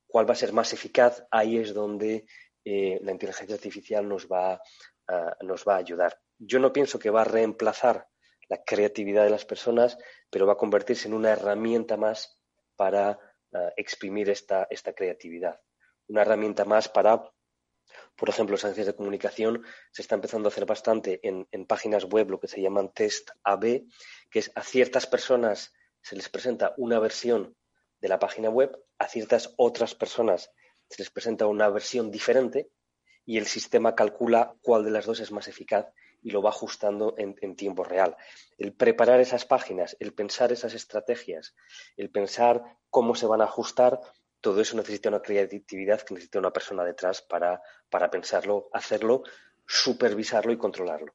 cuál 0.07 0.27
va 0.27 0.33
a 0.33 0.37
ser 0.37 0.53
más 0.53 0.73
eficaz, 0.73 1.27
ahí 1.29 1.59
es 1.59 1.71
donde 1.71 2.25
eh, 2.65 2.99
la 3.03 3.11
inteligencia 3.11 3.53
artificial 3.53 4.09
nos 4.09 4.27
va, 4.27 4.59
a, 5.07 5.37
nos 5.43 5.65
va 5.67 5.75
a 5.75 5.77
ayudar. 5.77 6.19
Yo 6.39 6.57
no 6.57 6.73
pienso 6.73 6.97
que 6.97 7.11
va 7.11 7.21
a 7.21 7.25
reemplazar 7.25 8.07
la 8.49 8.63
creatividad 8.63 9.23
de 9.23 9.29
las 9.29 9.45
personas, 9.45 9.99
pero 10.31 10.47
va 10.47 10.53
a 10.53 10.57
convertirse 10.57 11.07
en 11.07 11.13
una 11.13 11.29
herramienta 11.29 11.95
más 11.95 12.41
para 12.75 13.19
ah, 13.57 13.73
exprimir 13.75 14.29
esta, 14.29 14.67
esta 14.69 14.93
creatividad. 14.93 15.59
Una 16.07 16.21
herramienta 16.21 16.65
más 16.65 16.87
para 16.89 17.31
por 18.15 18.29
ejemplo, 18.29 18.55
las 18.55 18.65
agencias 18.65 18.87
de 18.87 18.95
comunicación 18.95 19.63
se 19.91 20.01
está 20.01 20.15
empezando 20.15 20.47
a 20.47 20.51
hacer 20.51 20.65
bastante 20.65 21.19
en, 21.23 21.47
en, 21.51 21.65
páginas 21.65 22.03
web 22.03 22.29
lo 22.29 22.39
que 22.39 22.47
se 22.47 22.61
llaman 22.61 22.91
test 22.91 23.29
AB, 23.43 23.85
que 24.29 24.39
es 24.39 24.51
a 24.55 24.63
ciertas 24.63 25.05
personas 25.05 25.73
se 26.01 26.15
les 26.15 26.27
presenta 26.27 26.73
una 26.77 26.99
versión 26.99 27.55
de 27.99 28.07
la 28.07 28.19
página 28.19 28.49
web, 28.49 28.77
a 28.97 29.07
ciertas 29.07 29.53
otras 29.57 29.95
personas 29.95 30.51
se 30.89 31.01
les 31.01 31.09
presenta 31.09 31.47
una 31.47 31.69
versión 31.69 32.11
diferente 32.11 32.69
y 33.25 33.37
el 33.37 33.45
sistema 33.45 33.95
calcula 33.95 34.55
cuál 34.61 34.83
de 34.83 34.91
las 34.91 35.05
dos 35.05 35.19
es 35.19 35.31
más 35.31 35.47
eficaz 35.47 35.87
y 36.21 36.31
lo 36.31 36.41
va 36.41 36.49
ajustando 36.49 37.15
en, 37.17 37.55
tiempo 37.55 37.83
real. 37.83 38.15
El 38.57 38.73
preparar 38.73 39.19
esas 39.19 39.45
páginas, 39.45 39.95
el 39.99 40.13
pensar 40.13 40.51
esas 40.51 40.73
estrategias, 40.73 41.55
el 41.95 42.09
pensar 42.09 42.63
cómo 42.89 43.15
se 43.15 43.27
van 43.27 43.41
a 43.41 43.45
ajustar, 43.45 43.99
todo 44.41 44.61
eso 44.61 44.77
necesita 44.77 45.09
una 45.09 45.21
creatividad 45.21 46.01
que 46.01 46.13
necesita 46.13 46.39
una 46.39 46.51
persona 46.51 46.83
detrás 46.83 47.21
para, 47.21 47.61
para 47.89 48.09
pensarlo, 48.09 48.69
hacerlo, 48.73 49.23
supervisarlo 49.65 50.51
y 50.51 50.57
controlarlo. 50.57 51.13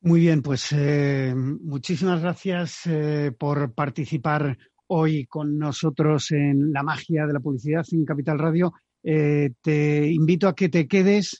Muy 0.00 0.20
bien, 0.20 0.42
pues 0.42 0.70
eh, 0.72 1.32
muchísimas 1.34 2.20
gracias 2.20 2.86
eh, 2.86 3.32
por 3.38 3.72
participar 3.72 4.58
hoy 4.88 5.26
con 5.26 5.58
nosotros 5.58 6.30
en 6.32 6.72
la 6.72 6.82
magia 6.82 7.26
de 7.26 7.32
la 7.32 7.40
publicidad 7.40 7.84
en 7.90 8.04
Capital 8.04 8.38
Radio. 8.38 8.74
Eh, 9.06 9.50
te 9.60 10.10
invito 10.10 10.48
a 10.48 10.54
que 10.54 10.70
te 10.70 10.88
quedes, 10.88 11.36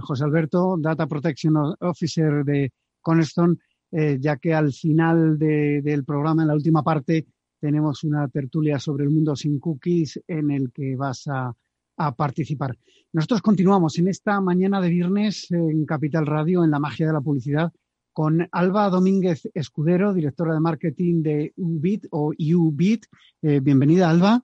José 0.00 0.24
Alberto, 0.24 0.76
Data 0.78 1.06
Protection 1.06 1.74
Officer 1.80 2.44
de 2.44 2.72
Cornerstone, 3.00 3.56
ya 3.90 4.36
que 4.36 4.54
al 4.54 4.72
final 4.72 5.38
del 5.38 6.04
programa, 6.04 6.42
en 6.42 6.48
la 6.48 6.54
última 6.54 6.82
parte, 6.82 7.26
tenemos 7.60 8.04
una 8.04 8.28
tertulia 8.28 8.78
sobre 8.78 9.04
el 9.04 9.10
mundo 9.10 9.34
sin 9.34 9.58
cookies 9.58 10.20
en 10.28 10.50
el 10.50 10.72
que 10.72 10.96
vas 10.96 11.26
a, 11.26 11.52
a 11.96 12.14
participar. 12.14 12.76
Nosotros 13.12 13.42
continuamos 13.42 13.98
en 13.98 14.08
esta 14.08 14.40
mañana 14.40 14.80
de 14.80 14.88
viernes 14.90 15.50
en 15.50 15.84
Capital 15.86 16.26
Radio, 16.26 16.64
en 16.64 16.70
la 16.70 16.78
magia 16.78 17.06
de 17.06 17.12
la 17.12 17.20
publicidad 17.20 17.72
con 18.14 18.48
Alba 18.52 18.88
Domínguez 18.90 19.50
Escudero, 19.54 20.14
directora 20.14 20.54
de 20.54 20.60
marketing 20.60 21.22
de 21.22 21.52
UBIT 21.56 22.06
o 22.10 22.32
UBIT. 22.38 23.06
Eh, 23.42 23.60
bienvenida, 23.60 24.08
Alba. 24.08 24.40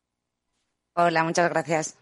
Hola, 0.96 1.22
muchas 1.22 1.48
gracias. 1.48 1.96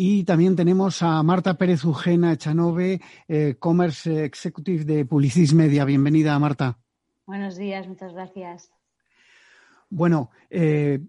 Y 0.00 0.22
también 0.22 0.54
tenemos 0.54 1.02
a 1.02 1.20
Marta 1.24 1.58
Pérez 1.58 1.84
Ugena 1.84 2.32
Echanove, 2.32 3.00
eh, 3.26 3.56
Commerce 3.58 4.24
Executive 4.24 4.84
de 4.84 5.04
Publicis 5.04 5.52
Media. 5.54 5.84
Bienvenida, 5.84 6.38
Marta. 6.38 6.78
Buenos 7.26 7.56
días, 7.56 7.88
muchas 7.88 8.12
gracias. 8.12 8.70
Bueno, 9.90 10.30
eh, 10.50 11.00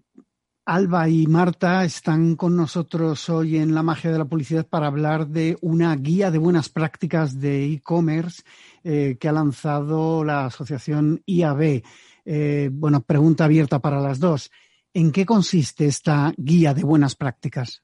Alba 0.64 1.08
y 1.08 1.26
Marta 1.28 1.84
están 1.84 2.34
con 2.34 2.56
nosotros 2.56 3.28
hoy 3.28 3.58
en 3.58 3.74
La 3.74 3.84
Magia 3.84 4.10
de 4.10 4.18
la 4.18 4.24
Publicidad 4.24 4.66
para 4.66 4.88
hablar 4.88 5.28
de 5.28 5.56
una 5.60 5.94
guía 5.94 6.30
de 6.32 6.38
buenas 6.38 6.68
prácticas 6.68 7.40
de 7.40 7.72
e-commerce 7.72 8.42
eh, 8.82 9.16
que 9.20 9.28
ha 9.28 9.32
lanzado 9.32 10.24
la 10.24 10.46
asociación 10.46 11.22
IAB. 11.26 11.82
Eh, 12.24 12.70
bueno, 12.72 13.02
pregunta 13.02 13.44
abierta 13.44 13.78
para 13.78 14.00
las 14.00 14.18
dos. 14.20 14.50
¿En 14.92 15.12
qué 15.12 15.24
consiste 15.24 15.86
esta 15.86 16.32
guía 16.36 16.74
de 16.74 16.82
buenas 16.82 17.14
prácticas? 17.14 17.82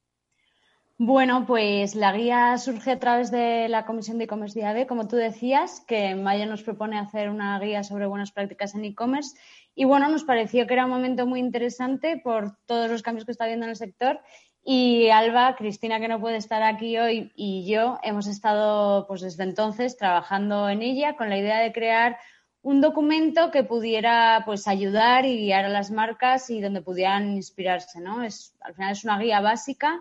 Bueno, 0.98 1.44
pues 1.46 1.94
la 1.94 2.10
guía 2.12 2.56
surge 2.56 2.92
a 2.92 2.98
través 2.98 3.30
de 3.30 3.68
la 3.68 3.84
Comisión 3.84 4.16
de 4.16 4.24
E-Commerce 4.24 4.86
como 4.86 5.06
tú 5.06 5.16
decías, 5.16 5.84
que 5.86 6.06
en 6.06 6.22
mayo 6.22 6.46
nos 6.46 6.62
propone 6.62 6.98
hacer 6.98 7.28
una 7.28 7.58
guía 7.60 7.84
sobre 7.84 8.06
buenas 8.06 8.32
prácticas 8.32 8.74
en 8.74 8.86
e-commerce 8.86 9.36
y 9.74 9.84
bueno, 9.84 10.08
nos 10.08 10.24
pareció 10.24 10.66
que 10.66 10.72
era 10.72 10.86
un 10.86 10.90
momento 10.90 11.26
muy 11.26 11.40
interesante 11.40 12.18
por 12.24 12.56
todos 12.64 12.90
los 12.90 13.02
cambios 13.02 13.26
que 13.26 13.32
está 13.32 13.44
habiendo 13.44 13.66
en 13.66 13.70
el 13.70 13.76
sector. 13.76 14.20
Y 14.64 15.10
Alba, 15.10 15.54
Cristina, 15.54 16.00
que 16.00 16.08
no 16.08 16.18
puede 16.18 16.38
estar 16.38 16.62
aquí 16.62 16.96
hoy, 16.96 17.30
y 17.36 17.70
yo 17.70 17.98
hemos 18.02 18.26
estado 18.26 19.06
pues 19.06 19.20
desde 19.20 19.42
entonces 19.42 19.98
trabajando 19.98 20.70
en 20.70 20.80
ella 20.80 21.14
con 21.14 21.28
la 21.28 21.36
idea 21.36 21.58
de 21.60 21.72
crear 21.72 22.16
un 22.62 22.80
documento 22.80 23.50
que 23.50 23.64
pudiera 23.64 24.42
pues 24.46 24.66
ayudar 24.66 25.26
y 25.26 25.36
guiar 25.36 25.66
a 25.66 25.68
las 25.68 25.90
marcas 25.90 26.48
y 26.48 26.62
donde 26.62 26.80
pudieran 26.80 27.36
inspirarse, 27.36 28.00
¿no? 28.00 28.22
Es, 28.22 28.56
al 28.62 28.74
final 28.74 28.92
es 28.92 29.04
una 29.04 29.18
guía 29.18 29.40
básica 29.40 30.00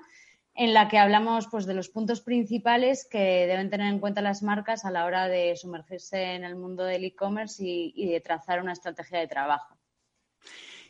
en 0.55 0.74
la 0.74 0.88
que 0.88 0.97
hablamos 0.97 1.47
pues, 1.47 1.65
de 1.65 1.74
los 1.74 1.89
puntos 1.89 2.21
principales 2.21 3.05
que 3.09 3.45
deben 3.45 3.69
tener 3.69 3.88
en 3.91 4.00
cuenta 4.00 4.21
las 4.21 4.41
marcas 4.41 4.85
a 4.85 4.91
la 4.91 5.05
hora 5.05 5.27
de 5.27 5.55
sumergirse 5.57 6.35
en 6.35 6.45
el 6.45 6.55
mundo 6.55 6.83
del 6.83 7.03
e-commerce 7.03 7.62
y, 7.63 8.09
de 8.09 8.21
trazar 8.21 8.62
una 8.62 8.71
estrategia 8.71 9.19
de 9.19 9.27
trabajo. 9.27 9.75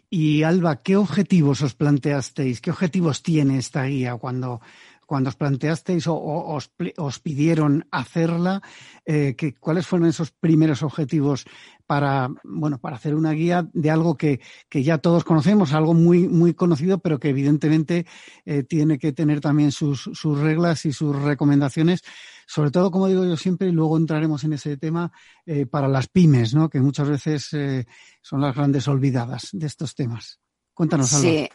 Y 0.07 0.43
Alba, 0.43 0.84
¿qué 0.84 0.95
objetivos 0.95 1.63
os 1.63 1.74
planteasteis? 1.74 2.62
¿Qué 2.62 2.69
objetivos 2.69 3.24
tiene 3.24 3.57
esta 3.57 3.86
guía 3.86 4.15
cuando, 4.17 4.62
cuando 5.05 5.29
os 5.29 5.35
planteasteis 5.35 6.07
o, 6.07 6.15
os, 6.17 7.19
pidieron 7.19 7.88
hacerla? 7.91 8.62
Eh, 9.05 9.35
¿Cuáles 9.59 9.88
fueron 9.88 10.07
esos 10.07 10.31
primeros 10.31 10.83
objetivos 10.83 11.45
para, 11.85 12.29
bueno, 12.43 12.79
para 12.79 12.95
hacer 12.95 13.15
una 13.15 13.31
guía 13.31 13.67
de 13.74 13.91
algo 13.91 14.17
que, 14.17 14.39
ya 14.71 14.97
todos 14.97 15.24
conocemos, 15.24 15.74
algo 15.74 15.93
muy, 15.93 16.27
muy 16.27 16.53
conocido, 16.53 17.00
pero 17.00 17.19
que 17.19 17.29
evidentemente 17.29 18.05
eh, 18.45 18.63
tiene 18.63 18.97
que 18.97 19.12
tener 19.12 19.41
también 19.41 19.71
sus, 19.71 20.09
reglas 20.24 20.85
y 20.85 20.93
sus 20.93 21.15
recomendaciones, 21.15 22.01
sobre 22.47 22.71
todo, 22.71 22.91
como 22.91 23.07
digo 23.07 23.25
yo 23.25 23.38
siempre, 23.38 23.67
y 23.69 23.71
luego 23.71 23.97
entraremos 23.97 24.43
en 24.43 24.53
ese 24.53 24.77
tema, 24.77 25.12
eh, 25.45 25.65
para 25.65 25.88
las 25.88 26.07
pymes, 26.07 26.53
¿no? 26.53 26.69
que 26.69 26.79
muchas 26.79 27.09
veces 27.09 27.53
eh, 27.53 27.85
son 28.21 28.41
las 28.41 28.55
grandes 28.55 28.88
olvidadas 28.88 29.50
de 29.51 29.67
estos 29.67 29.95
temas. 29.95 30.39
Cuéntanos 30.75 31.12
algo. 31.13 31.27
Sí, 31.27 31.50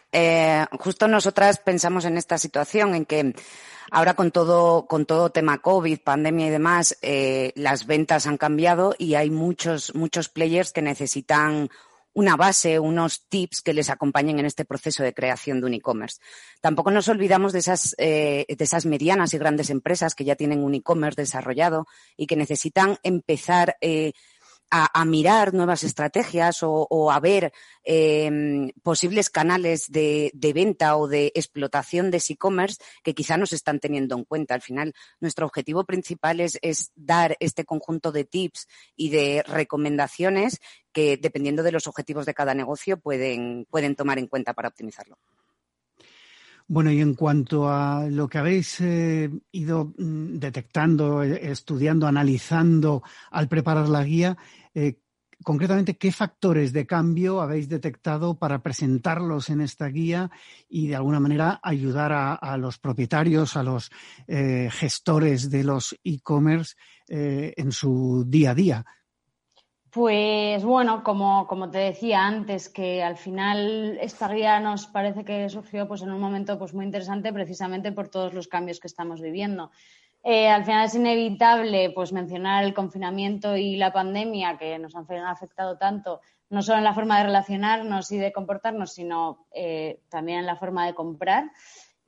justo 0.81 1.07
nosotras 1.07 1.59
pensamos 1.59 2.05
en 2.07 2.17
esta 2.17 2.39
situación 2.39 2.97
en 2.97 3.05
que 3.05 3.35
Ahora 3.93 4.15
con 4.15 4.31
todo, 4.31 4.87
con 4.87 5.05
todo 5.05 5.31
tema 5.31 5.59
COVID, 5.59 5.99
pandemia 5.99 6.47
y 6.47 6.50
demás, 6.50 6.97
eh, 7.03 7.53
las 7.57 7.87
ventas 7.87 8.27
han 8.27 8.37
cambiado 8.37 8.95
y 8.97 9.15
hay 9.15 9.31
muchos, 9.31 9.97
muchos 9.97 10.29
players 10.29 10.73
que 10.73 10.81
necesitan 10.81 11.69
una 12.12 12.37
base, 12.37 12.79
unos 12.79 13.29
tips 13.29 13.62
que 13.62 13.75
les 13.75 13.91
acompañen 13.91 14.39
en 14.39 14.47
este 14.47 14.65
proceso 14.65 15.03
de 15.03 15.12
creación 15.12 15.61
de 15.61 15.67
un 15.67 15.75
e-commerce. 15.75 16.21
Tampoco 16.61 16.93
nos 16.93 17.09
olvidamos 17.09 17.53
de 17.53 17.61
esas, 17.61 17.97
eh, 17.99 18.47
de 18.49 18.65
esas 18.65 18.87
medianas 18.87 19.35
y 19.35 19.39
grandes 19.39 19.71
empresas 19.71 20.15
que 20.15 20.25
ya 20.25 20.37
tienen 20.37 20.62
un 20.62 20.75
e-commerce 20.75 21.21
desarrollado 21.21 21.87
y 22.17 22.27
que 22.27 22.37
necesitan 22.37 22.99
empezar 23.03 23.77
eh, 23.81 24.12
a, 24.71 25.05
mirar 25.05 25.53
nuevas 25.53 25.83
estrategias 25.83 26.59
o, 26.62 27.11
a 27.11 27.21
ver 27.21 27.53
em, 27.83 28.71
posibles 28.83 29.31
canales 29.31 29.91
de, 29.91 30.33
venta 30.55 30.97
o 30.97 31.09
de 31.09 31.33
explotación 31.35 32.11
de 32.11 32.23
e-commerce 32.29 32.83
que 33.03 33.15
quizá 33.15 33.37
no 33.37 33.47
se 33.47 33.57
están 33.57 33.81
teniendo 33.81 34.17
en 34.17 34.25
cuenta. 34.25 34.55
Al 34.55 34.62
final, 34.62 34.95
nuestro 35.21 35.47
objetivo 35.47 35.85
principal 35.85 36.41
es, 36.41 36.59
dar 36.95 37.37
este 37.41 37.65
conjunto 37.65 38.12
de 38.12 38.25
tips 38.25 38.69
y 38.97 39.11
de 39.11 39.43
recomendaciones 39.43 40.61
que, 40.93 41.17
dependiendo 41.17 41.62
de 41.62 41.73
los 41.73 41.87
objetivos 41.87 42.27
de 42.27 42.35
cada 42.35 42.55
negocio, 42.55 42.99
pueden, 42.99 43.67
pueden 43.71 43.97
tomar 43.97 44.19
en 44.19 44.29
cuenta 44.29 44.55
para 44.55 44.69
optimizarlo. 44.69 45.19
Bueno, 46.73 46.93
y 46.93 47.00
en 47.00 47.15
cuanto 47.15 47.69
a 47.69 48.07
lo 48.09 48.29
que 48.29 48.39
habéis 48.39 48.81
eh, 48.81 49.29
ido 49.50 49.93
mm, 49.99 50.39
detectando, 50.39 51.25
eh, 51.25 51.50
estudiando, 51.50 52.07
analizando 52.07 53.03
al 53.33 53.49
preparar 53.49 53.89
la 53.89 54.05
guía, 54.05 54.39
eh, 54.75 54.99
concretamente, 55.43 55.97
¿qué 55.97 56.12
factores 56.12 56.73
de 56.73 56.87
cambio 56.87 57.41
habéis 57.41 57.69
detectado 57.69 58.39
para 58.39 58.62
presentarlos 58.62 59.50
en 59.50 59.61
esta 59.61 59.87
guía 59.89 60.31
y 60.69 60.89
de 60.89 60.97
alguna 60.97 61.21
manera 61.21 61.61
ayudar 61.62 62.12
a, 62.12 62.57
los 62.57 62.79
propietarios, 62.79 63.57
a 63.57 63.62
los 63.62 63.91
eh, 64.27 64.69
gestores 64.71 65.50
de 65.50 65.65
los 65.65 65.97
e-commerce 66.05 66.77
eh, 67.09 67.55
en 67.57 67.73
su 67.73 68.25
día 68.27 68.50
a 68.50 68.55
día? 68.55 68.85
Pues 69.91 70.62
bueno, 70.62 71.03
como, 71.03 71.49
como, 71.49 71.69
te 71.69 71.79
decía 71.79 72.25
antes, 72.25 72.69
que 72.69 73.03
al 73.03 73.17
final 73.17 73.99
esta 74.00 74.33
guía 74.33 74.61
nos 74.61 74.87
parece 74.87 75.25
que 75.25 75.49
surgió 75.49 75.89
pues, 75.89 76.03
en 76.03 76.12
un 76.12 76.21
momento 76.21 76.57
pues, 76.61 76.75
muy 76.75 76.85
interesante 76.85 77.33
precisamente 77.33 77.91
por 77.91 78.09
todos 78.09 78.33
los 78.33 78.47
cambios 78.47 78.79
que 78.79 78.87
estamos 78.87 79.21
viviendo. 79.21 79.73
Eh, 80.23 80.49
al 80.49 80.65
final 80.65 80.85
es 80.85 80.95
inevitable 80.95 81.91
pues, 81.91 82.12
mencionar 82.12 82.65
el 82.65 82.75
confinamiento 82.75 83.57
y 83.57 83.77
la 83.77 83.93
pandemia 83.93 84.59
que 84.59 84.79
nos 84.79 84.95
han 84.95 85.07
afectado 85.27 85.79
tanto, 85.79 86.21
no 86.50 86.62
solo 86.62 86.79
en 86.79 86.85
la 86.85 86.95
forma 86.95 87.19
de 87.19 87.25
relacionarnos 87.25 88.12
y 88.12 88.19
de 88.19 88.33
comportarnos, 88.33 88.93
sino 88.93 89.47
eh, 89.53 90.00
también 90.11 90.41
en 90.41 90.47
la 90.47 90.57
forma 90.57 90.87
de 90.87 90.95
comprar. 90.95 91.50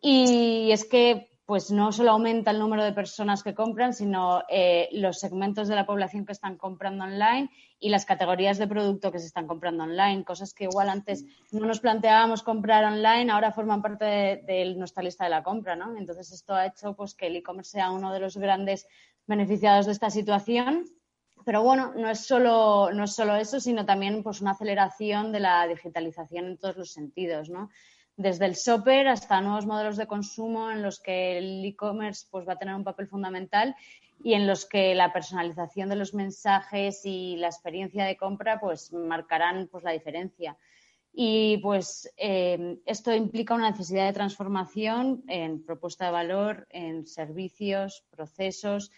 Y 0.01 0.71
es 0.73 0.85
que 0.85 1.31
pues 1.47 1.71
no 1.71 1.93
solo 1.93 2.13
aumenta 2.13 2.51
el 2.51 2.59
número 2.59 2.85
de 2.85 2.93
personas 2.93 3.43
que 3.43 3.55
compran, 3.55 3.95
sino 3.95 4.43
eh, 4.49 4.89
los 4.93 5.19
segmentos 5.19 5.69
de 5.69 5.75
la 5.75 5.87
población 5.87 6.25
que 6.25 6.33
están 6.33 6.57
comprando 6.57 7.05
online 7.05 7.51
y 7.83 7.89
las 7.89 8.07
categorías 8.07 8.59
de 8.59 8.69
producto 8.69 9.11
que 9.11 9.19
se 9.19 9.27
están 9.27 9.49
comprando 9.49 9.83
online, 9.83 10.25
cosas 10.25 10.55
que 10.55 10.65
igual 10.65 10.89
antes 10.89 11.25
no 11.51 11.67
nos 11.67 11.81
planteábamos 11.81 12.45
comprar 12.45 12.85
online, 12.85 13.33
ahora 13.33 13.51
forman 13.51 13.83
parte 13.83 14.05
de, 14.05 14.75
nuestra 14.77 15.03
lista 15.03 15.25
de 15.25 15.31
la 15.31 15.43
compra, 15.43 15.75
¿no? 15.75 15.97
Entonces 15.97 16.31
esto 16.31 16.55
ha 16.55 16.67
hecho 16.67 16.95
pues 16.95 17.15
que 17.15 17.27
el 17.27 17.35
e-commerce 17.35 17.73
sea 17.73 17.91
uno 17.91 18.13
de 18.13 18.21
los 18.21 18.37
grandes 18.37 18.87
beneficiados 19.27 19.87
de 19.87 19.93
esta 19.93 20.11
situación. 20.11 20.85
Pero 21.45 21.65
bueno, 21.65 21.93
no 21.97 22.09
es 22.09 22.21
solo, 22.21 22.93
no 22.93 23.03
es 23.03 23.17
solo 23.17 23.35
eso, 23.35 23.59
sino 23.59 23.85
también 23.85 24.23
pues 24.23 24.41
una 24.41 24.53
aceleración 24.53 25.33
de 25.33 25.41
la 25.41 25.67
digitalización 25.67 26.47
en 26.47 26.59
todos 26.59 26.77
los 26.77 26.93
sentidos, 26.93 27.51
¿no? 27.51 27.69
desde 28.17 28.45
el 28.45 28.53
shopper 28.53 29.09
hasta 29.09 29.41
nuevos 29.41 29.67
modelos 29.67 29.97
de 29.97 30.07
consumo 30.07 30.71
en 30.71 30.83
los 30.83 31.01
que 31.01 31.39
el 31.39 31.65
e-commerce 31.65 32.27
pues, 32.31 32.47
va 32.47 32.53
a 32.53 32.59
tener 32.59 32.75
un 32.75 32.85
papel 32.85 33.09
fundamental 33.09 33.75
y 34.23 34.35
en 34.35 34.47
los 34.47 34.67
que 34.67 34.95
la 34.95 35.13
personalización 35.13 35.89
de 35.89 35.97
los 35.97 36.15
mensajes 36.15 37.03
y 37.05 37.37
la 37.37 37.49
experiencia 37.49 38.05
de 38.05 38.17
compra 38.17 38.61
pues, 38.61 38.93
marcarán 38.93 39.69
pues, 39.71 39.85
la 39.85 39.93
diferencia. 39.93 40.57
Y 41.13 41.59
pues 41.59 42.11
eh, 42.17 42.79
esto 42.87 43.15
implica 43.15 43.55
una 43.55 43.71
necesidad 43.71 44.07
de 44.07 44.15
transformación 44.15 45.25
en 45.29 45.63
propuesta 45.63 46.07
de 46.07 46.13
valor, 46.13 46.67
en 46.71 47.07
servicios, 47.07 48.05
procesos, 48.11 48.91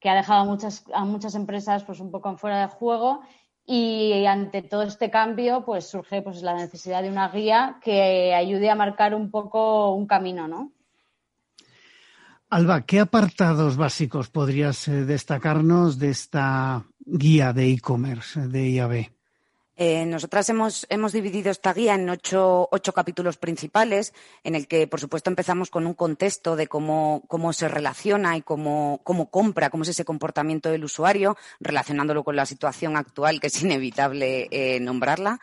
que 0.00 0.08
ha 0.08 0.14
dejado 0.14 0.42
a 0.42 0.44
muchas, 0.44 0.84
a 0.92 1.04
muchas 1.04 1.34
empresas 1.34 1.84
pues, 1.84 2.00
un 2.00 2.10
poco 2.10 2.36
fuera 2.36 2.60
de 2.60 2.68
juego 2.68 3.20
y 3.66 4.26
ante 4.26 4.62
todo 4.62 4.82
este 4.82 5.10
cambio, 5.10 5.64
pues 5.64 5.86
surge 5.86 6.20
pues, 6.22 6.42
la 6.42 6.54
necesidad 6.54 7.02
de 7.02 7.08
una 7.10 7.28
guía 7.28 7.78
que 7.82 8.34
ayude 8.34 8.68
a 8.70 8.74
marcar 8.74 9.14
un 9.14 9.30
poco 9.30 9.92
un 9.92 10.06
camino, 10.06 10.46
¿no? 10.48 10.73
Alba, 12.54 12.86
¿qué 12.86 13.00
apartados 13.00 13.76
básicos 13.76 14.30
podrías 14.30 14.86
eh, 14.86 15.04
destacarnos 15.04 15.98
de 15.98 16.10
esta 16.10 16.84
guía 17.00 17.52
de 17.52 17.72
e-commerce 17.72 18.46
de 18.46 18.70
IAB? 18.70 19.10
Eh, 19.74 20.06
nosotras 20.06 20.48
hemos, 20.50 20.86
hemos, 20.88 21.12
dividido 21.12 21.50
esta 21.50 21.74
guía 21.74 21.96
en 21.96 22.08
ocho, 22.08 22.68
ocho, 22.70 22.92
capítulos 22.92 23.38
principales, 23.38 24.14
en 24.44 24.54
el 24.54 24.68
que, 24.68 24.86
por 24.86 25.00
supuesto, 25.00 25.30
empezamos 25.30 25.68
con 25.68 25.84
un 25.84 25.94
contexto 25.94 26.54
de 26.54 26.68
cómo, 26.68 27.24
cómo 27.26 27.52
se 27.52 27.66
relaciona 27.66 28.36
y 28.36 28.42
cómo, 28.42 29.00
cómo, 29.02 29.30
compra, 29.30 29.68
cómo 29.68 29.82
es 29.82 29.88
ese 29.88 30.04
comportamiento 30.04 30.70
del 30.70 30.84
usuario, 30.84 31.36
relacionándolo 31.58 32.22
con 32.22 32.36
la 32.36 32.46
situación 32.46 32.96
actual, 32.96 33.40
que 33.40 33.48
es 33.48 33.62
inevitable 33.64 34.46
eh, 34.52 34.78
nombrarla. 34.78 35.40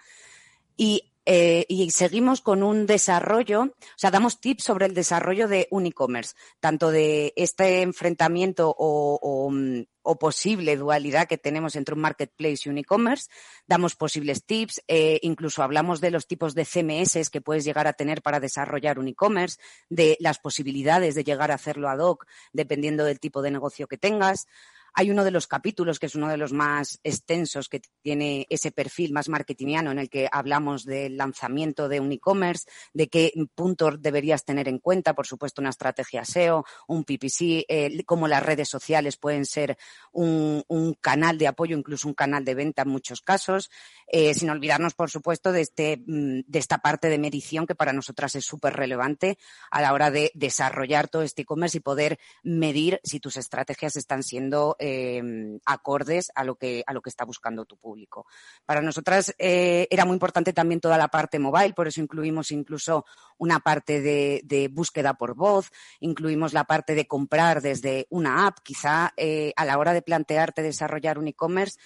Y 0.78 1.11
eh, 1.26 1.66
y 1.70 1.92
seguimos 1.92 2.42
con 2.42 2.64
un 2.64 2.88
desarrollo, 2.88 3.62
o 3.64 3.98
sea, 3.98 4.10
damos 4.10 4.40
tips 4.40 4.64
sobre 4.64 4.88
el 4.88 4.96
desarrollo 4.96 5.48
de 5.48 5.68
un 5.70 5.86
e-commerce, 5.86 6.34
tanto 6.60 6.90
de 6.90 7.34
este 7.36 7.84
enfrentamiento 7.84 8.74
o, 8.76 9.50
mm, 9.52 9.84
posible 10.20 10.76
dualidad 10.78 11.28
que 11.28 11.38
tenemos 11.38 11.76
entre 11.76 11.94
un 11.94 12.02
marketplace 12.02 12.64
y 12.66 12.70
un 12.70 12.80
e-commerce, 12.80 13.30
damos 13.68 13.96
posibles 13.96 14.46
tips, 14.46 14.82
eh, 14.88 15.20
incluso 15.22 15.62
hablamos 15.62 16.02
de 16.02 16.10
los 16.10 16.26
tipos 16.26 16.56
de 16.56 16.66
CMS 16.66 17.30
que 17.30 17.42
puedes 17.42 17.66
llegar 17.66 17.86
a 17.86 17.94
tener 17.94 18.24
para 18.24 18.40
desarrollar 18.40 18.98
un 18.98 19.08
e-commerce, 19.08 19.60
de 19.90 20.18
las 20.20 20.40
posibilidades 20.40 21.14
de 21.14 21.24
llegar 21.24 21.52
a 21.52 21.56
hacerlo 21.56 21.88
ad 21.88 22.00
hoc 22.00 22.26
dependiendo 22.52 23.06
del 23.06 23.20
tipo 23.20 23.44
de 23.44 23.52
negocio 23.52 23.88
que 23.88 23.98
tengas. 23.98 24.48
Hay 24.94 25.10
uno 25.10 25.24
de 25.24 25.32
los 25.32 25.48
capítulos, 25.48 26.00
que 26.00 26.08
es 26.08 26.16
uno 26.16 26.28
de 26.28 26.38
los 26.38 26.52
más 26.52 27.00
extensos, 27.04 27.70
que 27.70 27.82
tiene 28.02 28.46
ese 28.50 28.72
perfil 28.72 29.14
más 29.14 29.30
marketingiano 29.30 29.92
en 29.92 30.00
el 30.00 30.10
que 30.10 30.28
hablamos 30.32 30.84
del 30.84 31.16
lanzamiento 31.16 31.88
de 31.88 32.00
un 32.00 32.12
e-commerce, 32.12 32.70
de 32.94 33.08
qué 33.08 33.32
puntos 33.56 34.02
deberías 34.02 34.44
tener 34.44 34.68
en 34.68 34.80
cuenta, 34.80 35.14
por 35.14 35.28
supuesto, 35.28 35.62
una 35.62 35.70
estrategia 35.70 36.26
SEO, 36.26 36.66
un 36.88 37.06
PPC, 37.06 37.66
eh, 37.68 38.04
cómo 38.06 38.28
las 38.28 38.44
redes 38.44 38.68
sociales 38.68 39.18
pueden 39.18 39.46
ser 39.46 39.78
un, 40.12 40.62
canal 41.00 41.38
de 41.38 41.48
apoyo, 41.48 41.78
incluso 41.78 42.08
un 42.08 42.14
canal 42.14 42.44
de 42.44 42.56
venta 42.56 42.82
en 42.82 42.90
muchos 42.90 43.22
casos, 43.22 43.70
eh, 44.08 44.34
sin 44.34 44.50
olvidarnos, 44.50 44.94
por 44.94 45.10
supuesto, 45.10 45.52
de, 45.52 45.62
este, 45.62 46.04
mm, 46.06 46.42
de 46.46 46.60
esta 46.60 46.80
parte 46.80 47.10
de 47.10 47.18
medición 47.18 47.66
que 47.66 47.76
para 47.76 47.94
nosotras 47.94 48.36
es 48.36 48.46
súper 48.46 48.74
relevante 48.74 49.38
a 49.70 49.82
la 49.82 49.94
hora 49.94 50.12
de 50.12 50.32
desarrollar 50.34 51.08
todo 51.08 51.22
este 51.22 51.44
e-commerce 51.44 51.78
y 51.78 51.82
poder 51.82 52.20
medir 52.44 53.00
si 53.04 53.20
tus 53.20 53.38
estrategias 53.38 53.96
están 53.96 54.24
siendo 54.24 54.76
Em, 54.84 55.60
acordes 55.64 56.32
a 56.34 56.44
lo, 56.44 56.56
que, 56.56 56.84
a 56.88 56.92
lo 56.92 57.04
que 57.04 57.12
está 57.12 57.24
buscando 57.24 57.66
tu 57.66 57.78
público. 57.78 58.26
Para 58.66 58.82
nosotras 58.82 59.32
eh, 59.38 59.88
era 59.92 60.06
muy 60.06 60.14
importante 60.16 60.54
también 60.54 60.82
toda 60.82 60.98
la 60.98 61.08
parte 61.08 61.38
mobile, 61.38 61.76
por 61.76 61.88
eso 61.88 62.02
incluimos 62.02 62.50
incluso 62.50 63.06
una 63.38 63.60
parte 63.60 64.02
de, 64.02 64.70
búsqueda 64.74 65.14
por 65.14 65.36
voz, 65.36 65.70
incluimos 66.00 66.54
la 66.54 66.64
parte 66.64 66.96
de 66.96 67.06
comprar 67.06 67.62
desde 67.62 68.08
una 68.10 68.48
app. 68.48 68.58
Quizá 68.64 69.14
eh, 69.18 69.54
a 69.56 69.66
la 69.66 69.78
hora 69.78 69.94
de 69.94 70.02
plantearte 70.02 70.64
desarrollar 70.64 71.20
un 71.20 71.28
e-commerce, 71.28 71.78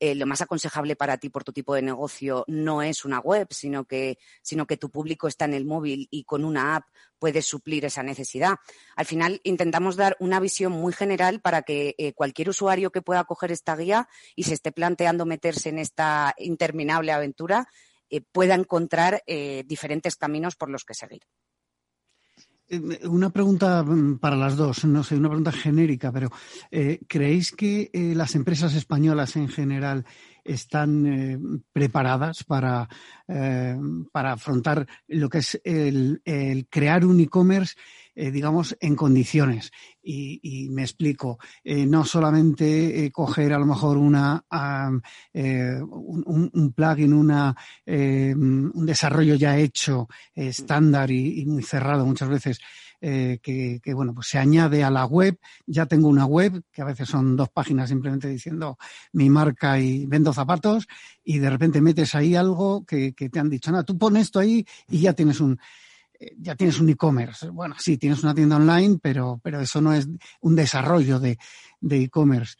eh, 0.00 0.14
lo 0.14 0.26
más 0.26 0.40
aconsejable 0.40 0.96
para 0.96 1.18
ti 1.18 1.28
por 1.28 1.44
tu 1.44 1.52
tipo 1.52 1.74
de 1.74 1.82
negocio 1.82 2.44
no 2.46 2.82
es 2.82 3.04
una 3.04 3.20
web, 3.20 3.48
sino 3.50 3.84
que, 3.84 4.18
sino 4.42 4.66
que 4.66 4.76
tu 4.76 4.90
público 4.90 5.28
está 5.28 5.44
en 5.44 5.54
el 5.54 5.64
móvil 5.64 6.08
y 6.10 6.24
con 6.24 6.44
una 6.44 6.76
app 6.76 6.84
puedes 7.18 7.46
suplir 7.46 7.84
esa 7.84 8.02
necesidad. 8.02 8.56
Al 8.96 9.06
final 9.06 9.40
intentamos 9.42 9.96
dar 9.96 10.16
una 10.20 10.40
visión 10.40 10.72
muy 10.72 10.92
general 10.92 11.40
para 11.40 11.62
que 11.62 11.94
eh, 11.98 12.12
cualquier 12.12 12.48
usuario 12.48 12.92
que 12.92 13.02
pueda 13.02 13.24
coger 13.24 13.50
esta 13.50 13.76
guía 13.76 14.08
y 14.36 14.44
se 14.44 14.54
esté 14.54 14.70
planteando 14.72 15.26
meterse 15.26 15.70
en 15.70 15.78
esta 15.78 16.34
interminable 16.38 17.12
aventura 17.12 17.68
eh, 18.10 18.20
pueda 18.20 18.54
encontrar 18.54 19.22
diferentes 19.66 20.16
caminos 20.16 20.56
por 20.56 20.70
los 20.70 20.84
que 20.84 20.94
seguir. 20.94 21.22
Una 23.04 23.30
pregunta 23.30 23.82
mm, 23.82 24.18
para 24.18 24.36
las 24.36 24.56
dos, 24.56 24.84
no 24.84 25.02
sé, 25.02 25.16
una 25.16 25.28
pregunta 25.28 25.52
genérica, 25.52 26.12
pero 26.12 26.30
eh, 26.70 27.00
¿creéis 27.08 27.52
que 27.52 27.90
eh, 27.92 28.14
las 28.14 28.34
empresas 28.34 28.74
españolas 28.74 29.36
en 29.36 29.48
general 29.48 30.04
están 30.48 31.06
eh, 31.06 31.38
preparadas 31.72 32.44
para, 32.44 32.88
para 34.12 34.32
afrontar 34.32 34.86
lo 35.06 35.28
que 35.28 35.38
es 35.38 35.60
el, 35.64 36.22
crear 36.70 37.04
un 37.04 37.20
e-commerce, 37.20 37.76
digamos, 38.14 38.76
en 38.80 38.96
condiciones? 38.96 39.70
Y, 40.02 40.68
me 40.70 40.82
explico, 40.82 41.38
no 41.64 42.04
solamente 42.04 43.10
coger 43.12 43.52
a 43.52 43.58
lo 43.58 43.66
mejor 43.66 43.98
una, 43.98 44.42
un, 45.34 46.72
plugin, 46.74 47.12
una, 47.12 47.54
un 47.86 48.86
desarrollo 48.86 49.34
ya 49.34 49.58
hecho, 49.58 50.08
estándar 50.34 51.10
y 51.10 51.44
muy 51.44 51.62
cerrado 51.62 52.06
muchas 52.06 52.30
veces, 52.30 52.60
eh, 53.00 53.38
que, 53.42 53.94
bueno, 53.94 54.14
pues 54.14 54.28
se 54.28 54.38
añade 54.38 54.82
a 54.82 54.90
la 54.90 55.04
web. 55.04 55.38
Ya 55.66 55.86
tengo 55.86 56.08
una 56.08 56.26
web, 56.26 56.62
que 56.72 56.82
a 56.82 56.84
veces 56.84 57.08
son 57.08 57.36
dos 57.36 57.48
páginas 57.50 57.88
simplemente 57.88 58.28
diciendo 58.28 58.78
mi 59.12 59.30
marca 59.30 59.78
y 59.78 60.06
vendo 60.06 60.32
zapatos, 60.32 60.86
y 61.22 61.38
de 61.38 61.50
repente 61.50 61.80
metes 61.80 62.14
ahí 62.14 62.34
algo 62.34 62.84
que, 62.84 63.12
te 63.12 63.38
han 63.38 63.50
dicho, 63.50 63.70
nada, 63.70 63.84
tú 63.84 63.96
pones 63.96 64.24
esto 64.24 64.40
ahí 64.40 64.66
y 64.88 65.00
ya 65.00 65.12
tienes 65.12 65.40
un 65.40 65.58
eh, 66.18 66.34
ya 66.38 66.56
tienes 66.56 66.80
un 66.80 66.88
e-commerce. 66.88 67.48
Bueno, 67.50 67.76
sí, 67.78 67.96
tienes 67.96 68.22
una 68.22 68.34
tienda 68.34 68.56
online, 68.56 68.98
pero, 69.00 69.40
pero 69.42 69.60
eso 69.60 69.80
no 69.80 69.92
es 69.92 70.08
un 70.40 70.56
desarrollo 70.56 71.20
de 71.20 71.38
e-commerce. 71.88 72.56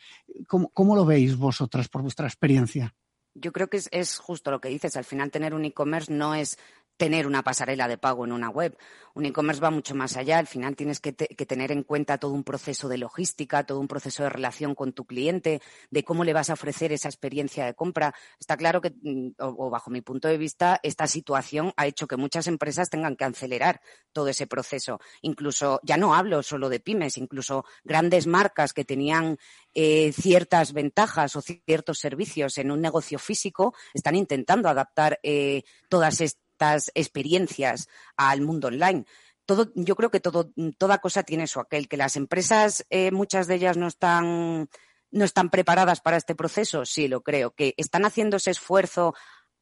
¿Cómo, 0.46 0.70
¿Cómo, 0.70 0.94
lo 0.94 1.04
veis 1.04 1.36
vosotras 1.36 1.88
por 1.88 2.02
vuestra 2.02 2.26
experiencia? 2.26 2.94
Yo 3.34 3.52
creo 3.52 3.68
que 3.68 3.76
es, 3.76 3.88
es, 3.92 4.18
justo 4.18 4.50
lo 4.50 4.60
que 4.60 4.68
dices. 4.68 4.96
Al 4.96 5.04
final, 5.04 5.30
tener 5.30 5.54
un 5.54 5.64
e-commerce 5.64 6.12
no 6.12 6.34
es 6.34 6.58
tener 6.98 7.26
una 7.26 7.42
pasarela 7.42 7.88
de 7.88 7.96
pago 7.96 8.26
en 8.26 8.32
una 8.32 8.50
web. 8.50 8.76
Un 9.14 9.24
e-commerce 9.24 9.62
va 9.62 9.70
mucho 9.70 9.94
más 9.94 10.16
allá. 10.16 10.38
Al 10.38 10.46
final 10.46 10.76
tienes 10.76 11.00
que, 11.00 11.12
tener 11.12 11.72
en 11.72 11.84
cuenta 11.84 12.18
todo 12.18 12.32
un 12.32 12.44
proceso 12.44 12.88
de 12.88 12.98
logística, 12.98 13.64
todo 13.64 13.80
un 13.80 13.88
proceso 13.88 14.24
de 14.24 14.28
relación 14.28 14.74
con 14.74 14.92
tu 14.92 15.06
cliente, 15.06 15.62
de 15.90 16.04
cómo 16.04 16.24
le 16.24 16.32
vas 16.32 16.50
a 16.50 16.54
ofrecer 16.54 16.92
esa 16.92 17.08
experiencia 17.08 17.64
de 17.64 17.74
compra. 17.74 18.14
Está 18.38 18.56
claro 18.56 18.80
que, 18.80 18.92
mm, 19.00 19.30
o, 19.38 19.70
bajo 19.70 19.90
mi 19.90 20.02
punto 20.02 20.28
de 20.28 20.38
vista, 20.38 20.80
esta 20.82 21.06
situación 21.06 21.72
ha 21.76 21.86
hecho 21.86 22.06
que 22.06 22.16
muchas 22.16 22.48
empresas 22.48 22.90
tengan 22.90 23.16
que 23.16 23.24
acelerar 23.24 23.80
todo 24.12 24.28
ese 24.28 24.46
proceso. 24.46 25.00
Incluso, 25.22 25.80
ya 25.84 25.96
no 25.96 26.14
hablo 26.14 26.42
solo 26.42 26.68
de 26.68 26.80
pymes, 26.80 27.16
incluso 27.16 27.64
grandes 27.84 28.26
marcas 28.26 28.72
que 28.72 28.84
tenían 28.84 29.38
eh, 29.72 30.12
ciertas 30.12 30.72
ventajas 30.72 31.36
o 31.36 31.42
ciertos 31.42 31.98
servicios 32.00 32.58
en 32.58 32.72
un 32.72 32.80
negocio 32.80 33.18
físico 33.18 33.74
están 33.94 34.16
intentando 34.16 34.68
adaptar 34.68 35.20
eh, 35.22 35.62
todas 35.88 36.20
estas 36.20 36.47
estas 36.58 36.90
experiencias 36.96 37.88
al 38.16 38.40
mundo 38.40 38.66
online. 38.66 39.04
Todo, 39.46 39.70
yo 39.76 39.94
creo 39.94 40.10
que 40.10 40.18
todo, 40.18 40.50
toda 40.76 40.98
cosa 40.98 41.22
tiene 41.22 41.46
su 41.46 41.60
aquel, 41.60 41.86
que 41.86 41.96
las 41.96 42.16
empresas, 42.16 42.84
eh, 42.90 43.12
muchas 43.12 43.46
de 43.46 43.54
ellas 43.54 43.76
no 43.76 43.86
están, 43.86 44.68
no 45.12 45.24
están 45.24 45.50
preparadas 45.50 46.00
para 46.00 46.16
este 46.16 46.34
proceso, 46.34 46.84
sí 46.84 47.06
lo 47.06 47.22
creo, 47.22 47.52
que 47.52 47.74
están 47.76 48.04
haciendo 48.04 48.38
ese 48.38 48.50
esfuerzo 48.50 49.14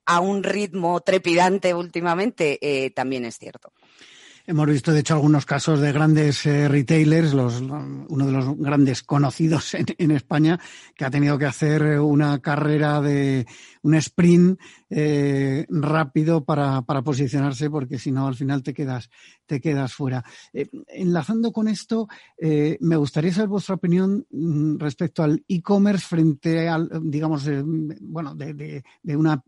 a 0.06 0.20
un 0.20 0.42
ritmo 0.42 0.98
trepidante 1.00 1.74
últimamente, 1.74 2.58
eh, 2.62 2.90
también 2.90 3.26
es 3.26 3.36
cierto. 3.36 3.72
Hemos 4.48 4.68
visto, 4.68 4.92
de 4.92 5.00
hecho, 5.00 5.14
algunos 5.14 5.44
casos 5.44 5.80
de 5.80 5.90
grandes 5.90 6.46
eh, 6.46 6.68
retailers, 6.68 7.34
los, 7.34 7.60
uno 7.60 8.26
de 8.26 8.32
los 8.32 8.56
grandes 8.56 9.02
conocidos 9.02 9.74
en, 9.74 10.10
España, 10.12 10.60
que 10.94 11.04
ha 11.04 11.10
tenido 11.10 11.36
que 11.36 11.46
hacer 11.46 11.98
una 11.98 12.40
carrera 12.40 13.00
de 13.00 13.44
un 13.82 13.94
sprint 13.96 14.60
eh, 14.88 15.66
rápido 15.68 16.44
para, 16.44 16.82
para, 16.82 17.02
posicionarse, 17.02 17.68
porque 17.70 17.98
si 17.98 18.12
no, 18.12 18.28
al 18.28 18.36
final 18.36 18.62
te 18.62 18.72
quedas, 18.72 19.10
te 19.44 19.60
quedas 19.60 19.92
fuera. 19.92 20.24
Eh, 20.52 20.68
enlazando 20.88 21.50
con 21.52 21.66
esto, 21.66 22.06
eh, 22.38 22.76
me 22.80 22.96
gustaría 22.96 23.32
saber 23.32 23.48
vuestra 23.48 23.74
opinión 23.74 24.26
mm, 24.30 24.78
respecto 24.78 25.24
al 25.24 25.44
e-commerce 25.48 26.06
frente 26.06 26.68
al, 26.68 26.88
digamos, 27.02 27.48
bueno, 28.00 28.34
de, 28.34 28.54
de, 28.54 28.84
de, 29.02 29.16
una 29.16 29.42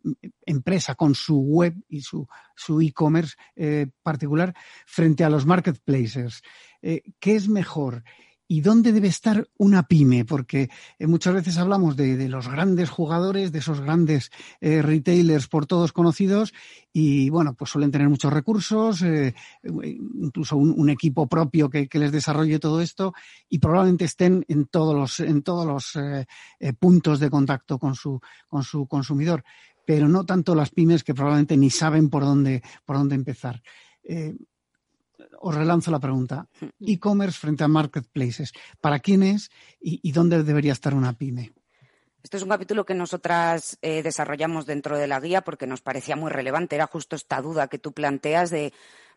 empresa 0.45 0.97
con 0.97 1.15
su 1.15 1.39
web 1.39 1.75
y 1.89 2.01
su, 2.01 2.27
su 2.57 2.81
e-commerce 2.81 3.37
particular 4.03 4.55
frente 4.87 5.23
a 5.23 5.31
los 5.31 5.47
marketplaces. 5.47 6.43
¿Qué 6.81 7.03
es 7.21 7.49
mejor? 7.49 8.03
¿Y 8.51 8.63
dónde 8.63 8.93
debe 8.93 9.09
estar 9.09 9.47
una 9.59 9.83
pyme? 9.83 10.25
Porque 10.25 10.71
eh, 10.99 11.07
muchas 11.07 11.35
veces 11.35 11.59
hablamos 11.59 11.97
de, 11.97 12.31
los 12.31 12.49
grandes 12.49 12.89
jugadores, 12.89 13.53
de 13.53 13.59
esos 13.59 13.83
grandes 13.83 14.31
eh, 14.63 14.81
retailers 14.81 15.49
por 15.49 15.67
todos 15.67 15.93
conocidos 15.93 16.55
y 16.91 17.29
bueno, 17.29 17.53
pues 17.53 17.71
suelen 17.71 17.91
tener 17.91 18.09
muchos 18.09 18.33
recursos, 18.33 19.03
eh, 19.03 19.35
incluso 19.63 20.57
un, 20.57 20.89
equipo 20.89 21.27
propio 21.27 21.69
que, 21.69 21.87
les 21.93 22.11
desarrolle 22.11 22.59
todo 22.59 22.81
esto 22.81 23.13
y 23.51 23.59
probablemente 23.59 24.07
estén 24.07 24.47
en 24.49 24.65
todos 24.65 24.95
los, 24.95 25.21
en 25.21 25.43
todos 25.43 25.67
los 25.67 25.99
puntos 26.79 27.21
de 27.21 27.29
contacto 27.29 27.79
con 27.79 27.95
su, 27.95 28.19
con 28.49 28.65
su 28.65 28.87
consumidor, 28.87 29.45
pero 29.85 30.09
no 30.09 30.25
tanto 30.25 30.55
las 30.55 30.71
pymes 30.71 31.05
que 31.05 31.13
probablemente 31.15 31.59
ni 31.59 31.69
saben 31.69 32.09
por 32.09 32.25
dónde, 32.25 32.63
por 32.87 32.97
dónde 32.97 33.15
empezar 33.17 33.63
os 35.41 35.55
relanzo 35.55 35.91
la 35.91 36.01
pregunta. 36.01 36.47
Hmm. 36.61 36.69
E-commerce 36.81 37.39
frente 37.39 37.65
a 37.65 37.69
marketplaces. 37.69 38.53
¿Para 38.81 38.99
quién 38.99 39.23
es 39.23 39.51
y, 39.81 40.13
dónde 40.13 40.43
debería 40.43 40.73
estar 40.73 40.95
una 40.95 41.13
pyme? 41.13 41.53
Este 42.23 42.37
es 42.37 42.43
un 42.43 42.49
capítulo 42.49 42.85
que 42.85 42.95
nosotras 42.95 43.79
eh, 43.81 44.03
desarrollamos 44.03 44.67
dentro 44.67 44.99
de 44.99 45.07
la 45.07 45.21
guía 45.21 45.43
porque 45.43 45.67
nos 45.67 45.81
parecía 45.81 46.17
muy 46.17 46.31
relevante. 46.31 46.75
Era 46.75 46.87
justo 46.87 47.17
esta 47.17 47.41
duda 47.41 47.69
que 47.69 47.79
tú 47.79 47.93
planteas 47.93 48.51
de, 48.51 48.73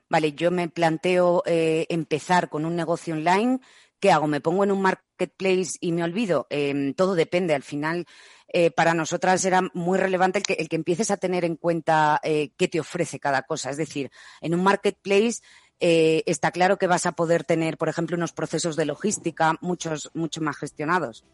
vale, 0.10 0.34
yo 0.34 0.52
me 0.52 0.70
planteo 0.70 1.44
eh, 1.46 1.88
empezar 1.90 2.50
con 2.50 2.66
un 2.66 2.76
negocio 2.76 3.16
online. 3.16 3.60
¿Qué 4.00 4.12
hago? 4.12 4.28
¿Me 4.28 4.42
pongo 4.42 4.64
en 4.64 4.72
un 4.72 4.82
marketplace 4.82 5.72
y 5.80 5.92
me 5.92 6.04
olvido? 6.04 6.48
Em, 6.50 6.94
todo 6.94 7.14
depende. 7.16 7.54
Al 7.54 7.64
final, 7.64 8.06
eh, 8.48 8.72
para 8.72 8.94
nosotras 8.94 9.44
era 9.46 9.62
muy 9.74 9.98
relevante 9.98 10.40
el 10.40 10.46
que, 10.46 10.54
el 10.54 10.70
que 10.70 10.76
empieces 10.76 11.12
a 11.12 11.18
tener 11.18 11.46
en 11.46 11.56
cuenta 11.56 12.20
qué 12.24 12.68
te 12.68 12.80
ofrece 12.80 13.20
cada 13.20 13.44
cosa. 13.44 13.70
Es 13.70 13.78
decir, 13.78 14.12
en 14.42 14.56
un 14.56 14.64
marketplace 14.64 15.42
eh, 15.82 16.24
está 16.26 16.52
claro 16.52 16.78
que 16.78 16.88
vas 16.88 17.06
a 17.06 17.12
poder 17.12 17.44
tener, 17.44 17.78
por 17.78 17.90
ejemplo, 17.90 18.16
unos 18.16 18.32
procesos 18.32 18.76
de 18.76 18.86
logística 18.86 19.56
muchos, 19.62 20.12
mucho 20.14 20.42
más 20.42 20.58
gestionados. 20.58 21.26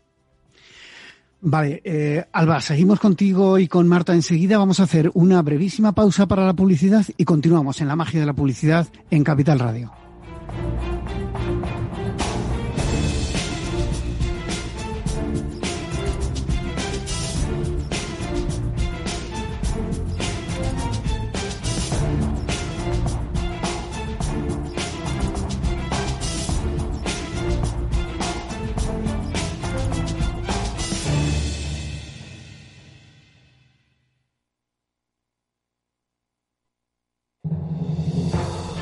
Vale, 1.39 1.81
eh, 1.83 2.25
Alba, 2.31 2.61
seguimos 2.61 2.99
contigo 2.99 3.59
y 3.59 3.67
con 3.67 3.87
Marta 3.87 4.13
enseguida. 4.13 4.57
Vamos 4.57 4.79
a 4.79 4.83
hacer 4.83 5.11
una 5.13 5.41
brevísima 5.43 5.93
pausa 5.93 6.25
para 6.25 6.45
la 6.45 6.53
publicidad 6.55 7.05
y 7.15 7.25
continuamos 7.25 7.79
en 7.81 7.87
la 7.87 7.95
magia 7.95 8.19
de 8.19 8.25
la 8.25 8.33
publicidad 8.33 8.87
en 9.11 9.23
Capital 9.23 9.59
Radio. 9.59 10.06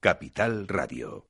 Capital 0.00 0.66
Radio. 0.66 1.29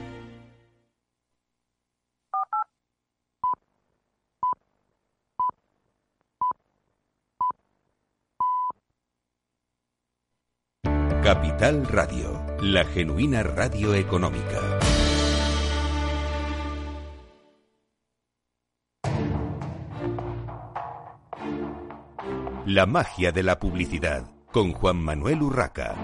Capital 11.23 11.85
Radio, 11.85 12.43
la 12.61 12.83
genuina 12.83 13.43
radio 13.43 13.93
económica. 13.93 14.79
La 22.65 22.87
magia 22.87 23.31
de 23.31 23.43
la 23.43 23.59
publicidad 23.59 24.31
con 24.51 24.71
Juan 24.71 24.97
Manuel 24.97 25.43
Urraca. 25.43 25.95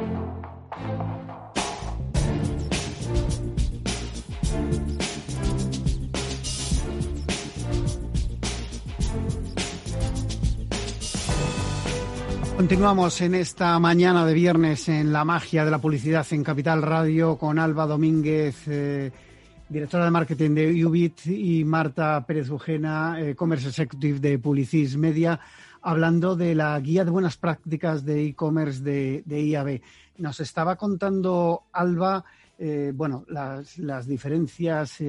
Continuamos 12.57 13.21
en 13.21 13.35
esta 13.35 13.77
mañana 13.77 14.25
de 14.25 14.33
viernes 14.33 14.89
en 14.89 15.13
la 15.13 15.23
magia 15.23 15.63
de 15.63 15.69
la 15.69 15.77
publicidad 15.77 16.25
en 16.31 16.43
Capital 16.43 16.81
Radio 16.81 17.37
con 17.37 17.59
Alba 17.59 17.85
Domínguez, 17.85 18.67
eh, 18.67 19.11
directora 19.69 20.05
de 20.05 20.11
marketing 20.11 20.55
de 20.55 20.85
Ubit, 20.85 21.27
y 21.27 21.63
Marta 21.63 22.25
Pérez 22.25 22.49
Ujena, 22.49 23.21
eh, 23.21 23.35
Commerce 23.35 23.67
Executive 23.67 24.19
de 24.19 24.39
Publicis 24.39 24.97
Media, 24.97 25.39
hablando 25.83 26.35
de 26.35 26.55
la 26.55 26.79
guía 26.79 27.05
de 27.05 27.11
buenas 27.11 27.37
prácticas 27.37 28.03
de 28.03 28.25
e-commerce 28.25 28.81
de, 28.81 29.23
IAB. 29.27 29.79
Nos 30.17 30.39
estaba 30.39 30.77
contando 30.77 31.65
Alba. 31.71 32.25
Eh, 32.57 32.91
bueno, 32.91 33.23
las, 33.27 34.07
diferencias 34.07 34.99
y, 34.99 35.05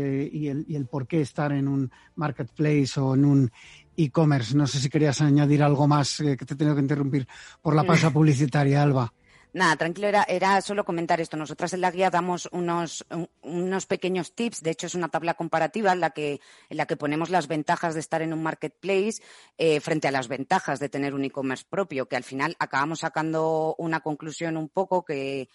el, 0.49 0.67
y, 0.69 0.77
el, 0.77 0.85
por 0.85 1.07
qué 1.07 1.23
estar 1.23 1.51
en 1.53 1.67
un 1.67 1.91
marketplace 2.15 3.01
o 3.01 3.15
en 3.15 3.25
un 3.25 3.51
e-commerce. 3.99 4.57
No 4.57 4.67
sé 4.67 4.79
si 4.79 4.89
querías 4.89 5.21
añadir 5.21 5.63
algo 5.63 5.87
más 5.87 6.21
eh, 6.21 6.37
que 6.37 6.47
te 6.47 6.55
he 6.55 6.57
tenido 6.57 6.77
que 6.77 6.83
interrumpir 6.83 7.27
por 7.61 7.75
la 7.75 7.85
pausa 7.85 8.11
publicitaria, 8.11 8.83
Alba. 8.83 9.13
Nada, 9.53 9.77
tranquilo, 9.77 10.09
era, 10.09 10.25
era, 10.29 10.61
solo 10.61 10.85
comentar 10.85 11.21
esto. 11.21 11.37
Nosotras 11.37 11.73
en 11.73 11.81
la 11.81 11.91
guía 11.91 12.11
damos 12.11 12.49
unos, 12.53 13.05
unos 13.43 13.87
pequeños 13.87 14.35
tips, 14.35 14.63
de 14.63 14.71
hecho 14.71 14.87
es 14.87 14.95
una 14.95 15.09
tabla 15.09 15.35
comparativa 15.35 15.93
en 15.93 16.01
la 16.01 16.11
que, 16.11 16.41
en 16.69 16.77
la 16.77 16.87
que 16.87 16.97
ponemos 16.97 17.31
las 17.31 17.49
ventajas 17.49 17.95
de 17.95 18.01
estar 18.01 18.21
en 18.21 18.33
un 18.33 18.43
marketplace 18.43 19.23
eh, 19.57 19.81
frente 19.81 20.07
a 20.07 20.11
las 20.11 20.29
ventajas 20.29 20.81
de 20.81 20.91
tener 20.91 21.15
un 21.15 21.25
e-commerce 21.25 21.65
propio, 21.69 22.07
que 22.07 22.17
al 22.17 22.25
final 22.25 22.57
acabamos 22.59 23.01
sacando 23.01 23.75
una 23.79 24.01
conclusión 24.01 24.57
un 24.57 24.69
poco 24.69 25.05
que, 25.05 25.49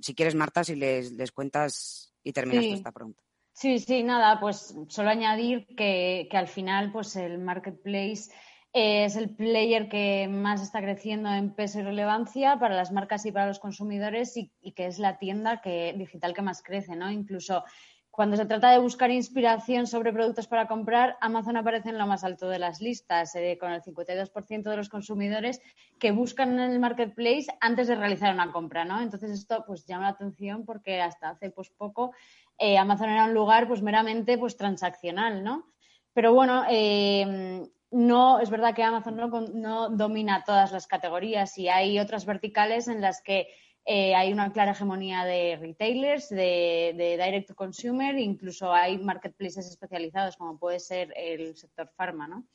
si 0.00 0.14
quieres, 0.14 0.34
Marta, 0.34 0.64
si 0.64 0.74
les, 0.74 1.12
les 1.12 1.30
cuentas 1.30 2.12
y 2.24 2.32
terminas 2.32 2.64
esta 2.64 2.90
pregunta. 2.90 3.22
Sí, 3.60 3.78
sí, 3.78 4.02
nada, 4.02 4.40
pues 4.40 4.74
solo 4.88 5.10
añadir 5.10 5.66
que, 5.76 6.26
al 6.32 6.48
final 6.48 6.92
pues 6.92 7.14
el 7.16 7.36
marketplace 7.38 8.32
es 8.72 9.16
el 9.16 9.36
player 9.36 9.90
que 9.90 10.28
más 10.28 10.62
está 10.62 10.80
creciendo 10.80 11.28
en 11.28 11.54
peso 11.54 11.80
y 11.80 11.82
relevancia 11.82 12.58
para 12.58 12.74
las 12.74 12.90
marcas 12.90 13.26
y 13.26 13.32
para 13.32 13.48
los 13.48 13.58
consumidores 13.58 14.34
y, 14.38 14.50
que 14.74 14.86
es 14.86 14.98
la 14.98 15.18
tienda 15.18 15.60
que, 15.60 15.92
digital 15.94 16.32
que 16.32 16.40
más 16.40 16.62
crece, 16.62 16.96
¿no? 16.96 17.10
Incluso 17.10 17.62
cuando 18.10 18.36
se 18.36 18.46
trata 18.46 18.70
de 18.70 18.78
buscar 18.78 19.10
inspiración 19.10 19.86
sobre 19.86 20.12
productos 20.12 20.46
para 20.48 20.66
comprar, 20.66 21.16
Amazon 21.20 21.58
aparece 21.58 21.90
en 21.90 21.98
lo 21.98 22.06
más 22.06 22.24
alto 22.24 22.48
de 22.48 22.58
las 22.58 22.80
listas, 22.80 23.34
eh, 23.36 23.58
con 23.60 23.72
el 23.72 23.82
52% 23.82 24.70
de 24.70 24.76
los 24.76 24.88
consumidores 24.88 25.60
que 25.98 26.10
buscan 26.12 26.58
en 26.58 26.72
el 26.72 26.80
marketplace 26.80 27.46
antes 27.60 27.88
de 27.88 27.94
realizar 27.94 28.32
una 28.32 28.52
compra, 28.52 28.84
¿no? 28.84 29.00
Entonces 29.00 29.30
esto 29.30 29.64
pues 29.66 29.84
llama 29.86 30.04
la 30.04 30.10
atención 30.10 30.64
porque 30.64 31.00
hasta 31.00 31.28
hace 31.28 31.50
pues 31.50 31.70
poco 31.70 32.12
eh, 32.60 32.76
Amazon 32.76 33.08
era 33.08 33.24
un 33.24 33.32
lugar 33.32 33.66
pues 33.66 33.80
meramente 33.80 34.36
pues 34.36 34.54
transaccional, 34.56 35.42
¿no? 35.42 35.72
Pero 36.12 36.34
bueno, 36.34 36.64
eh, 36.68 37.66
no 37.90 38.38
es 38.38 38.50
verdad 38.50 38.74
que 38.74 38.82
Amazon 38.82 39.16
no, 39.54 39.88
domina 39.88 40.44
todas 40.44 40.70
las 40.70 40.86
categorías 40.86 41.56
y 41.56 41.70
hay 41.70 41.98
otras 41.98 42.26
verticales 42.26 42.86
en 42.86 43.00
las 43.00 43.22
que 43.22 43.48
eh, 43.86 44.14
hay 44.14 44.30
una 44.30 44.52
clara 44.52 44.72
hegemonía 44.72 45.24
de 45.24 45.56
retailers, 45.58 46.28
de, 46.28 46.92
direct 46.94 47.48
to 47.48 47.54
consumer, 47.54 48.18
incluso 48.18 48.74
hay 48.74 48.98
marketplaces 48.98 49.66
especializados 49.66 50.36
como 50.36 50.58
puede 50.58 50.80
ser 50.80 51.14
el 51.16 51.56
sector 51.56 51.90
pharma, 51.96 52.28
¿no? 52.28 52.46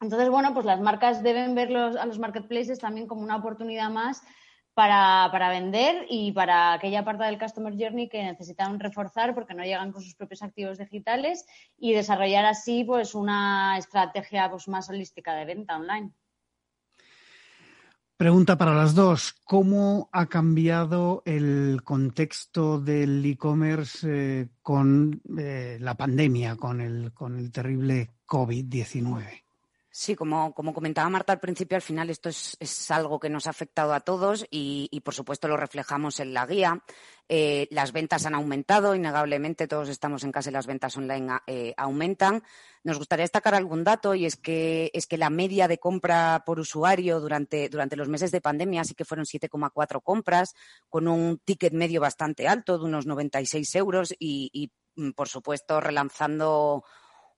Entonces, 0.00 0.30
bueno, 0.30 0.54
pues 0.54 0.64
las 0.64 0.80
marcas 0.80 1.22
deben 1.22 1.54
ver 1.54 1.76
a 1.76 2.06
los 2.06 2.18
marketplaces 2.18 2.78
también 2.78 3.06
como 3.06 3.20
una 3.20 3.36
oportunidad 3.36 3.90
más 3.90 4.22
para, 4.74 5.28
para, 5.30 5.50
vender 5.50 6.06
y 6.08 6.32
para 6.32 6.72
aquella 6.72 7.04
parte 7.04 7.24
del 7.24 7.38
Customer 7.38 7.74
Journey 7.78 8.08
que 8.08 8.22
necesitan 8.22 8.80
reforzar 8.80 9.34
porque 9.34 9.54
no 9.54 9.64
llegan 9.64 9.92
con 9.92 10.02
sus 10.02 10.14
propios 10.14 10.42
activos 10.42 10.78
digitales 10.78 11.44
y 11.78 11.92
desarrollar 11.92 12.44
así 12.44 12.84
pues 12.84 13.14
una 13.14 13.76
estrategia 13.78 14.50
pues, 14.50 14.68
más 14.68 14.88
holística 14.88 15.34
de 15.34 15.44
venta 15.44 15.76
online. 15.76 16.12
Pregunta 18.16 18.56
para 18.56 18.72
las 18.72 18.94
dos. 18.94 19.34
¿Cómo 19.42 20.08
ha 20.12 20.26
cambiado 20.26 21.24
el 21.26 21.80
contexto 21.82 22.78
del 22.78 23.24
e-commerce 23.26 24.06
eh, 24.08 24.48
con 24.62 25.20
eh, 25.36 25.78
la 25.80 25.96
pandemia, 25.96 26.54
con 26.54 26.80
el, 26.80 27.12
con 27.12 27.36
el 27.36 27.50
terrible 27.50 28.10
COVID-19? 28.24 29.42
Sí, 29.94 30.16
como, 30.16 30.54
comentaba 30.54 31.10
Marta 31.10 31.34
al 31.34 31.38
principio, 31.38 31.76
al 31.76 31.82
final 31.82 32.08
esto 32.08 32.30
es, 32.30 32.90
algo 32.90 33.20
que 33.20 33.28
nos 33.28 33.46
ha 33.46 33.50
afectado 33.50 33.92
a 33.92 34.00
todos 34.00 34.46
y, 34.50 34.88
por 35.04 35.12
supuesto 35.12 35.48
lo 35.48 35.58
reflejamos 35.58 36.18
en 36.18 36.32
la 36.32 36.46
guía. 36.46 36.82
Eh, 37.28 37.68
las 37.70 37.92
ventas 37.92 38.24
han 38.24 38.34
aumentado, 38.34 38.94
innegablemente 38.94 39.68
todos 39.68 39.90
estamos 39.90 40.24
en 40.24 40.32
casa 40.32 40.48
y 40.48 40.54
las 40.54 40.66
ventas 40.66 40.96
online 40.96 41.40
eh, 41.46 41.74
aumentan. 41.76 42.42
Nos 42.84 42.96
gustaría 42.96 43.24
destacar 43.24 43.54
algún 43.54 43.84
dato 43.84 44.14
y 44.14 44.24
es 44.24 44.36
que, 44.36 44.90
es 44.94 45.06
que 45.06 45.18
la 45.18 45.28
media 45.28 45.68
de 45.68 45.76
compra 45.76 46.42
por 46.46 46.58
usuario 46.58 47.20
durante, 47.20 47.68
durante 47.68 47.96
los 47.96 48.08
meses 48.08 48.30
de 48.30 48.40
pandemia 48.40 48.84
sí 48.84 48.94
que 48.94 49.04
fueron 49.04 49.26
7,4 49.26 50.02
compras, 50.02 50.54
con 50.88 51.06
un 51.06 51.36
ticket 51.44 51.74
medio 51.74 52.00
bastante 52.00 52.48
alto 52.48 52.78
de 52.78 52.86
unos 52.86 53.04
96 53.04 53.74
euros 53.74 54.14
y, 54.18 54.48
y 54.54 54.72
por 55.14 55.28
supuesto, 55.28 55.82
relanzando 55.82 56.82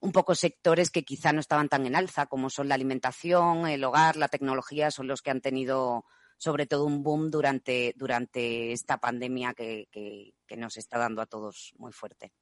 un 0.05 0.13
poco 0.13 0.35
sectores 0.35 0.91
que 0.91 1.03
quizá 1.03 1.33
no 1.33 1.41
estaban 1.41 1.71
tan 1.71 1.87
en 1.87 1.97
alza, 1.97 2.27
como 2.27 2.51
son 2.51 2.69
la 2.69 2.75
alimentación, 2.75 3.67
el 3.67 3.83
hogar, 3.85 4.17
la 4.17 4.29
tecnología, 4.29 4.91
son 4.91 5.07
los 5.07 5.23
que 5.23 5.31
han 5.31 5.41
tenido 5.41 6.05
sobre 6.37 6.67
todo 6.67 6.85
un 6.85 7.03
boom 7.03 7.31
durante, 7.31 7.95
durante 7.97 8.73
esta 8.73 8.99
pandemia 8.99 9.55
que, 9.55 10.35
nos 10.59 10.77
está 10.77 10.99
dando 10.99 11.23
a 11.23 11.27
todos 11.27 11.73
muy 11.79 11.91
fuerte. 11.91 12.33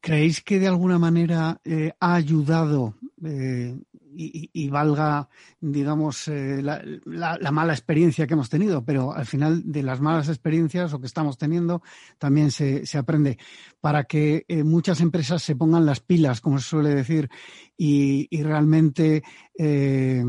¿Creéis 0.00 0.42
que 0.42 0.60
de 0.60 0.68
alguna 0.68 0.98
manera 0.98 1.60
eh, 1.64 1.92
ha 1.98 2.14
ayudado 2.14 2.94
eh, 3.24 3.76
y, 4.20 4.68
valga, 4.68 5.28
digamos, 5.60 6.26
eh, 6.26 6.60
la, 6.60 7.50
mala 7.52 7.72
experiencia 7.72 8.26
que 8.26 8.34
hemos 8.34 8.48
tenido, 8.48 8.84
pero 8.84 9.12
al 9.12 9.26
final 9.26 9.62
de 9.64 9.82
las 9.82 10.00
malas 10.00 10.28
experiencias 10.28 10.92
o 10.92 11.00
que 11.00 11.06
estamos 11.06 11.38
teniendo 11.38 11.82
también 12.18 12.50
se, 12.50 12.82
aprende 12.96 13.38
para 13.80 14.04
que 14.04 14.44
muchas 14.64 15.00
empresas 15.00 15.42
se 15.42 15.54
pongan 15.54 15.86
las 15.86 16.00
pilas, 16.00 16.40
como 16.40 16.58
se 16.58 16.68
suele 16.68 16.94
decir, 16.94 17.28
y, 17.76 18.28
realmente 18.42 19.22
eh, 19.56 20.24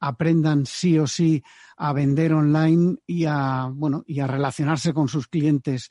aprendan 0.00 0.64
sí 0.64 0.98
o 0.98 1.06
sí 1.06 1.42
a 1.76 1.92
vender 1.92 2.32
online 2.32 2.96
y 3.06 3.26
a, 3.26 3.70
bueno, 3.70 4.04
y 4.06 4.20
a 4.20 4.26
relacionarse 4.26 4.94
con 4.94 5.08
sus 5.08 5.28
clientes 5.28 5.90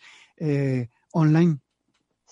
online. 1.12 1.60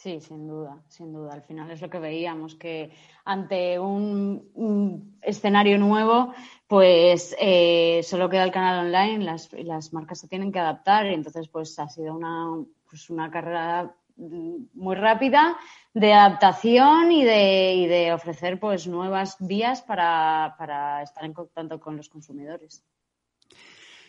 Sí, 0.05 0.21
sin 0.21 0.47
duda, 0.47 0.83
sin 0.87 1.11
duda. 1.11 1.33
Al 1.33 1.41
final 1.41 1.71
es 1.71 1.81
lo 1.81 1.89
que 1.89 1.97
veíamos, 1.97 2.53
que 2.53 2.91
ante 3.23 3.79
un, 3.79 5.17
escenario 5.23 5.79
nuevo, 5.79 6.31
pues 6.67 7.35
eh, 7.39 8.01
solo 8.03 8.29
queda 8.29 8.43
el 8.43 8.51
canal 8.51 8.85
online, 8.85 9.25
las, 9.25 9.51
las 9.53 9.93
marcas 9.93 10.19
se 10.19 10.27
tienen 10.27 10.51
que 10.51 10.59
adaptar 10.59 11.07
y 11.07 11.15
entonces 11.15 11.47
pues 11.47 11.79
ha 11.79 11.89
sido 11.89 12.13
una, 12.13 12.63
pues, 12.87 13.09
una 13.09 13.31
carrera 13.31 13.95
muy 14.15 14.95
rápida 14.95 15.57
de 15.95 16.13
adaptación 16.13 17.11
y 17.11 17.23
de, 17.23 17.73
y 17.73 17.87
de 17.87 18.13
ofrecer 18.13 18.59
pues 18.59 18.85
nuevas 18.85 19.37
vías 19.39 19.81
para, 19.81 20.53
para 20.59 21.01
estar 21.01 21.25
en 21.25 21.33
contacto 21.33 21.79
con 21.79 21.97
los 21.97 22.09
consumidores. 22.09 22.85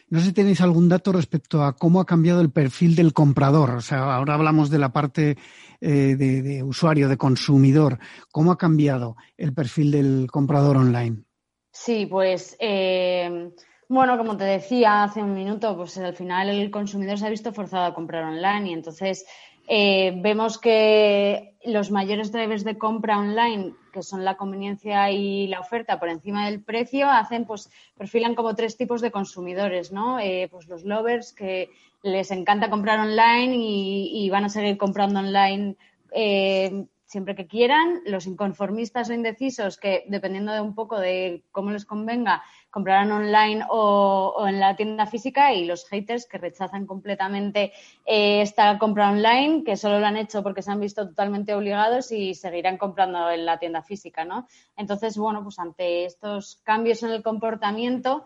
No 0.09 0.21
sé 0.21 0.27
si 0.27 0.33
tenéis 0.33 0.61
algún 0.61 0.89
dato 0.89 1.13
respecto 1.13 1.65
a 1.65 1.75
cómo 1.75 2.01
ha 2.01 2.07
cambiado 2.07 2.41
el 2.41 2.51
perfil 2.51 2.95
del 2.95 3.13
comprador. 3.13 3.71
O 3.71 3.81
sea, 3.81 4.15
ahora 4.15 4.35
hablamos 4.35 4.71
de 4.71 4.79
la 4.79 4.93
parte 4.93 5.37
eh, 5.81 6.15
de, 6.17 6.63
usuario, 6.63 7.09
de 7.09 7.17
consumidor. 7.17 7.99
¿Cómo 8.31 8.53
ha 8.53 8.59
cambiado 8.59 9.17
el 9.37 9.53
perfil 9.53 9.91
del 9.91 10.29
comprador 10.31 10.77
online? 10.77 11.25
Sí, 11.73 12.07
pues 12.07 12.57
eh, 12.61 13.51
bueno, 13.89 14.17
como 14.17 14.37
te 14.37 14.45
decía 14.45 15.03
hace 15.03 15.23
un 15.23 15.35
minuto, 15.35 15.77
pues 15.77 15.99
al 15.99 16.15
final 16.15 16.49
el 16.49 16.71
consumidor 16.71 17.19
se 17.19 17.27
ha 17.27 17.31
visto 17.31 17.53
forzado 17.53 17.85
a 17.85 17.95
comprar 17.95 18.25
online 18.25 18.71
y 18.71 18.73
entonces 18.73 19.27
eh, 19.67 20.13
vemos 20.17 20.59
que 20.59 21.55
los 21.65 21.91
mayores 21.91 22.31
drivers 22.31 22.65
de 22.65 22.79
compra 22.79 23.19
online, 23.19 23.75
que 23.93 24.03
son 24.03 24.25
la 24.25 24.37
conveniencia 24.37 25.11
y 25.11 25.49
la 25.49 25.61
oferta 25.61 25.99
por 25.99 26.09
encima 26.09 26.47
del 26.47 26.63
precio, 26.63 27.11
hacen, 27.11 27.45
pues, 27.45 27.71
perfilan 27.97 28.35
como 28.35 28.55
tres 28.55 28.77
tipos 28.77 29.01
de 29.01 29.11
consumidores, 29.11 29.91
¿no? 29.91 30.21
Eh, 30.21 30.49
pues 30.51 30.69
los 30.69 30.85
lovers 30.85 31.33
que 31.33 31.71
les 32.03 32.31
encanta 32.31 32.71
comprar 32.71 33.01
online 33.01 33.57
y, 33.57 34.31
van 34.31 34.45
a 34.45 34.49
seguir 34.49 34.77
comprando 34.77 35.19
online 35.19 35.77
eh, 36.13 36.87
siempre 37.17 37.35
que 37.35 37.47
quieran. 37.47 38.03
Los 38.05 38.27
inconformistas 38.27 39.09
o 39.09 39.15
indecisos 39.15 39.79
que, 39.79 40.05
dependiendo 40.07 40.53
de 40.53 40.61
un 40.61 40.75
poco 40.75 41.01
de 41.01 41.45
cómo 41.51 41.71
les 41.71 41.87
convenga, 41.87 42.43
comprarán 42.69 43.11
online 43.11 43.65
o, 43.71 44.45
en 44.47 44.61
la 44.61 44.77
tienda 44.77 45.07
física 45.07 45.55
y 45.55 45.65
los 45.65 45.89
haters 45.89 46.27
que 46.27 46.37
rechazan 46.37 46.85
completamente 46.85 47.73
eh, 48.05 48.43
esta 48.43 48.77
compra 48.79 49.09
online, 49.09 49.65
que 49.65 49.79
solo 49.79 49.99
lo 49.99 50.05
han 50.05 50.19
hecho 50.19 50.43
porque 50.43 50.61
se 50.61 50.71
han 50.71 50.81
visto 50.81 51.09
totalmente 51.09 51.55
obligados 51.55 52.13
y 52.13 52.35
seguirán 52.35 52.77
comprando 52.77 53.31
en 53.31 53.47
la 53.47 53.59
tienda 53.59 53.81
física, 53.81 54.27
¿no? 54.27 54.47
Entonces, 54.77 55.17
bueno, 55.17 55.43
pues 55.43 55.59
ante 55.59 56.05
estos 56.05 56.61
cambios 56.65 57.03
en 57.03 57.13
el 57.13 57.23
comportamiento, 57.23 58.25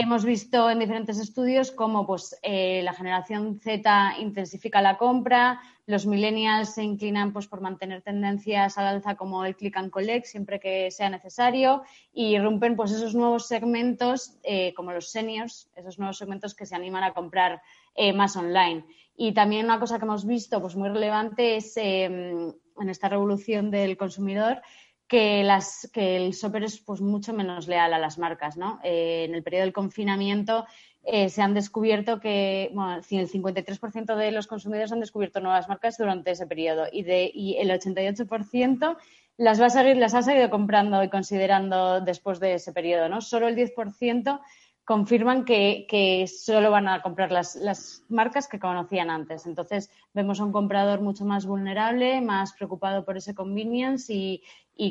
Hemos 0.00 0.24
visto 0.24 0.70
en 0.70 0.78
diferentes 0.78 1.18
estudios 1.18 1.72
cómo 1.72 2.06
pues, 2.06 2.38
eh, 2.44 2.82
la 2.84 2.92
generación 2.92 3.58
Z 3.58 4.14
intensifica 4.20 4.80
la 4.80 4.96
compra, 4.96 5.60
los 5.86 6.06
millennials 6.06 6.74
se 6.74 6.84
inclinan 6.84 7.32
pues, 7.32 7.48
por 7.48 7.60
mantener 7.60 8.02
tendencias 8.02 8.78
al 8.78 8.86
alza 8.86 9.16
como 9.16 9.44
el 9.44 9.56
click 9.56 9.76
and 9.76 9.90
collect 9.90 10.26
siempre 10.26 10.60
que 10.60 10.92
sea 10.92 11.10
necesario 11.10 11.82
y 12.12 12.38
rompen 12.38 12.76
pues, 12.76 12.92
esos 12.92 13.16
nuevos 13.16 13.48
segmentos 13.48 14.38
eh, 14.44 14.72
como 14.74 14.92
los 14.92 15.10
seniors, 15.10 15.68
esos 15.74 15.98
nuevos 15.98 16.18
segmentos 16.18 16.54
que 16.54 16.64
se 16.64 16.76
animan 16.76 17.02
a 17.02 17.12
comprar 17.12 17.60
eh, 17.96 18.12
más 18.12 18.36
online. 18.36 18.84
Y 19.16 19.32
también 19.32 19.64
una 19.64 19.80
cosa 19.80 19.98
que 19.98 20.04
hemos 20.04 20.24
visto 20.24 20.60
pues, 20.60 20.76
muy 20.76 20.90
relevante 20.90 21.56
es 21.56 21.76
en 21.76 22.54
esta 22.88 23.08
revolución 23.08 23.72
del 23.72 23.96
consumidor 23.96 24.62
que, 25.08 25.42
las, 25.42 25.90
que 25.92 26.16
el 26.16 26.32
shopper 26.32 26.64
es 26.64 26.78
pues, 26.78 27.00
mucho 27.00 27.32
menos 27.32 27.66
leal 27.66 27.94
a 27.94 27.98
las 27.98 28.18
marcas. 28.18 28.56
¿no? 28.56 28.78
Eh, 28.84 29.24
en 29.28 29.34
el 29.34 29.42
periodo 29.42 29.64
del 29.64 29.72
confinamiento 29.72 30.66
eh, 31.04 31.30
se 31.30 31.40
han 31.40 31.54
descubierto 31.54 32.20
que 32.20 32.64
el 32.66 33.28
53% 33.28 34.16
de 34.16 34.32
los 34.32 34.46
consumidores 34.46 34.92
han 34.92 35.00
descubierto 35.00 35.40
nuevas 35.40 35.68
marcas 35.68 35.96
durante 35.96 36.32
ese 36.32 36.46
periodo 36.46 36.86
y, 36.92 37.04
y 37.10 37.56
el 37.56 37.70
88% 37.70 38.96
las, 39.38 39.60
va 39.60 39.66
a 39.66 39.70
seguir, 39.70 39.96
las 39.96 40.14
ha 40.14 40.22
seguido 40.22 40.50
comprando 40.50 41.02
y 41.02 41.08
considerando 41.08 42.00
después 42.00 42.40
de 42.40 42.54
ese 42.54 42.72
periodo. 42.72 43.08
¿no? 43.08 43.22
Solo 43.22 43.48
el 43.48 43.56
10% 43.56 44.40
confirman 44.88 45.44
que, 45.44 46.24
solo 46.34 46.70
van 46.70 46.88
a 46.88 47.02
comprar 47.02 47.30
las, 47.30 48.02
marcas 48.08 48.48
que 48.48 48.58
conocían 48.58 49.10
antes. 49.10 49.44
Entonces, 49.44 49.90
vemos 50.14 50.40
a 50.40 50.44
un 50.44 50.50
comprador 50.50 51.02
mucho 51.02 51.26
más 51.26 51.44
vulnerable, 51.44 52.22
más 52.22 52.54
preocupado 52.54 53.04
por 53.04 53.18
ese 53.18 53.34
convenience 53.34 54.10
y, 54.10 54.42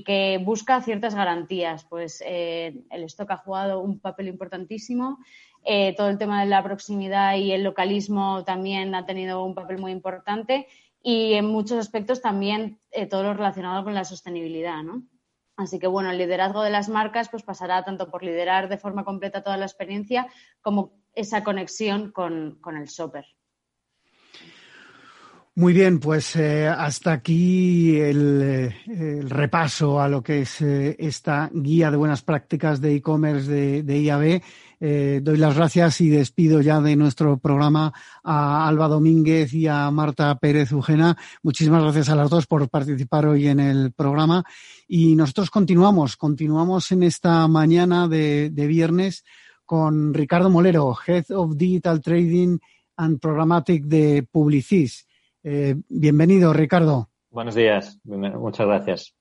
que 0.06 0.40
busca 0.46 0.84
ciertas 0.84 1.16
garantías. 1.16 1.84
Pues 1.86 2.22
eh, 2.24 2.84
el 2.92 3.06
stock 3.06 3.32
ha 3.32 3.38
jugado 3.38 3.80
un 3.80 4.00
papel 4.00 4.28
importantísimo. 4.28 5.18
Eh, 5.64 5.96
todo 5.98 6.10
el 6.10 6.20
tema 6.20 6.42
de 6.42 6.50
la 6.50 6.62
proximidad 6.62 7.36
y 7.36 7.52
el 7.52 7.64
localismo 7.64 8.44
también 8.44 8.94
ha 8.94 9.08
tenido 9.08 9.44
un 9.44 9.56
papel 9.56 9.80
muy 9.80 9.92
importante. 9.92 10.68
Y 11.02 11.34
en 11.34 11.46
muchos 11.48 11.80
aspectos 11.80 12.22
también 12.22 12.78
eh, 12.92 13.08
todo 13.08 13.24
lo 13.24 13.34
relacionado 13.34 13.84
con 13.84 13.96
la 13.96 14.06
sostenibilidad, 14.06 14.84
¿no? 14.84 15.02
Así 15.58 15.80
que 15.80 15.88
bueno, 15.88 16.12
el 16.12 16.20
liderazgo 16.20 16.62
de 16.62 16.70
las 16.70 16.88
marcas 16.88 17.30
pues 17.30 17.41
pasará 17.41 17.84
tanto 17.84 18.10
por 18.10 18.24
liderar 18.24 18.70
de 18.70 18.78
forma 18.78 19.04
completa 19.04 19.43
toda 19.43 19.58
la 19.58 19.65
experiencia 19.65 20.28
como 20.62 20.93
esa 21.13 21.43
conexión 21.43 22.12
con, 22.12 22.60
el 22.78 22.86
shopper. 22.86 23.26
Muy 25.56 25.74
bien, 25.74 26.00
pues 26.00 26.36
eh, 26.36 26.67
hasta 26.67 27.12
aquí 27.13 28.00
el, 28.00 28.72
repaso 29.28 30.00
a 30.00 30.08
lo 30.08 30.22
que 30.22 30.41
es 30.41 30.62
eh, 30.62 30.96
esta 31.00 31.50
guía 31.52 31.89
de 31.89 31.98
buenas 31.98 32.22
prácticas 32.22 32.80
de 32.80 32.93
e-commerce 32.93 33.82
de 33.82 34.00
IAB. 34.00 34.43
Eh, 34.80 35.22
doy 35.24 35.38
las 35.38 35.56
gracias 35.56 36.02
y 36.02 36.10
despido 36.10 36.62
ya 36.62 36.80
de 36.80 36.96
nuestro 36.96 37.38
programa 37.38 37.92
a 38.24 38.68
Alba 38.68 38.88
Domínguez 38.88 39.54
y 39.54 39.68
a 39.68 39.90
Marta 39.90 40.36
Pérez 40.36 40.72
Ujena. 40.72 41.18
Muchísimas 41.42 41.82
gracias 41.82 42.10
a 42.10 42.16
las 42.16 42.30
dos 42.30 42.46
por 42.46 42.70
participar 42.70 43.26
hoy 43.26 43.48
en 43.48 43.60
el 43.60 43.92
programa. 43.94 44.44
Y 44.88 45.16
nosotros 45.16 45.50
continuamos, 45.50 46.16
continuamos 46.16 46.92
en 46.92 47.04
esta 47.04 47.48
mañana 47.48 48.08
de, 48.08 48.50
viernes 48.50 49.26
con 49.66 50.13
Ricardo 50.13 50.50
Molero, 50.50 50.96
Head 51.06 51.32
of 51.32 51.58
Digital 51.58 52.02
Trading 52.02 52.60
and 52.98 53.20
Programmatic 53.20 53.84
de 53.86 54.28
Publicis. 54.30 55.08
Eh, 55.44 55.76
bienvenido, 55.90 56.54
Ricardo. 56.54 57.10
Buenos 57.32 57.56
días, 57.56 58.00
muchas 58.04 58.68
gracias. 58.68 59.13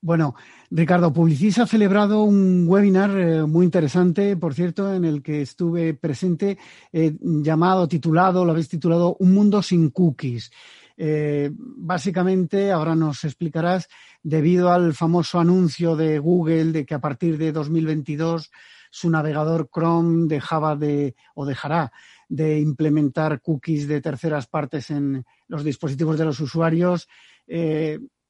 Bueno, 0.00 0.34
Ricardo, 0.70 1.14
Publicis 1.14 1.58
ha 1.58 1.66
celebrado 1.66 2.24
un 2.24 2.66
webinar 2.68 3.10
eh, 3.18 3.42
muy 3.46 3.64
interesante, 3.64 4.36
por 4.36 4.52
cierto, 4.52 4.92
en 4.92 5.06
el 5.06 5.22
que 5.22 5.40
estuve 5.40 5.94
presente, 5.94 6.58
eh, 6.92 7.16
llamado, 7.20 7.88
titulado, 7.88 8.44
lo 8.44 8.50
habéis 8.50 8.68
titulado 8.68 9.16
Un 9.18 9.32
mundo 9.32 9.62
sin 9.62 9.88
cookies. 9.88 10.50
Eh, 10.98 11.50
básicamente, 11.54 12.70
ahora 12.70 12.94
nos 12.94 13.24
explicarás, 13.24 13.88
debido 14.22 14.70
al 14.70 14.92
famoso 14.92 15.40
anuncio 15.40 15.96
de 15.96 16.18
Google 16.18 16.72
de 16.72 16.84
que 16.84 16.94
a 16.94 17.00
partir 17.00 17.38
de 17.38 17.50
2022 17.50 18.50
su 18.90 19.08
navegador 19.08 19.70
Chrome 19.72 20.26
dejaba 20.28 20.76
de 20.76 21.14
o 21.34 21.46
dejará 21.46 21.92
de 22.28 22.58
implementar 22.58 23.40
cookies 23.40 23.88
de 23.88 24.02
terceras 24.02 24.46
partes 24.46 24.90
en 24.90 25.24
los 25.46 25.64
dispositivos 25.64 26.18
de 26.18 26.24
los 26.24 26.40
usuarios 26.40 27.08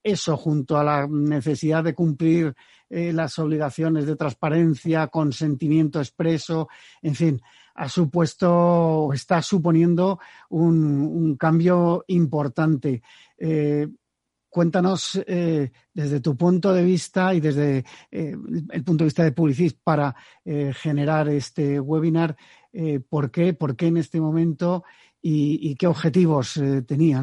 eso 0.02 0.36
junto 0.36 0.78
a 0.78 0.84
la 0.84 1.06
necesidad 1.06 1.84
de 1.84 1.94
cumplir 1.94 2.54
eh, 2.90 3.12
las 3.12 3.38
obligaciones 3.38 4.06
de 4.06 4.16
transparencia, 4.16 5.08
consentimiento 5.08 5.98
expreso, 5.98 6.68
en 7.02 7.14
fin, 7.14 7.42
ha 7.74 7.88
supuesto 7.88 8.50
o 8.50 9.12
está 9.12 9.42
suponiendo 9.42 10.18
un, 10.48 11.36
cambio 11.36 12.04
importante. 12.08 13.02
Eh, 13.36 13.88
cuéntanos 14.48 15.22
eh, 15.26 15.70
desde 15.92 16.20
tu 16.20 16.34
punto 16.34 16.72
de 16.72 16.82
vista 16.82 17.34
y 17.34 17.40
desde 17.40 17.84
el 18.10 18.84
punto 18.84 19.04
de 19.04 19.08
vista 19.08 19.22
de 19.22 19.32
Publicis 19.32 19.74
para 19.74 20.16
generar 20.44 21.28
este 21.28 21.78
webinar, 21.78 22.34
por 23.08 23.30
qué, 23.30 23.52
por 23.52 23.76
qué 23.76 23.88
en 23.88 23.98
este 23.98 24.20
momento 24.20 24.84
y, 25.20 25.74
qué 25.76 25.86
objetivos 25.86 26.58
tenía 26.86 27.22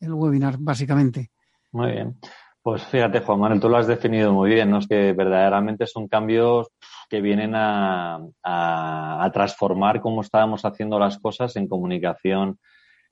el 0.00 0.12
webinar, 0.12 0.56
básicamente. 0.58 1.33
Muy 1.74 1.90
bien. 1.90 2.16
Pues 2.62 2.84
fíjate, 2.84 3.18
Juan 3.18 3.40
Manuel, 3.40 3.60
tú 3.60 3.68
lo 3.68 3.76
has 3.76 3.88
definido 3.88 4.32
muy 4.32 4.50
bien, 4.50 4.70
¿no? 4.70 4.78
Es 4.78 4.86
que 4.86 5.12
verdaderamente 5.12 5.88
son 5.88 6.06
cambios 6.06 6.68
que 7.10 7.20
vienen 7.20 7.52
a, 7.56 8.20
transformar 9.32 10.00
cómo 10.00 10.20
estábamos 10.20 10.64
haciendo 10.64 11.00
las 11.00 11.18
cosas 11.18 11.56
en 11.56 11.66
comunicación, 11.66 12.60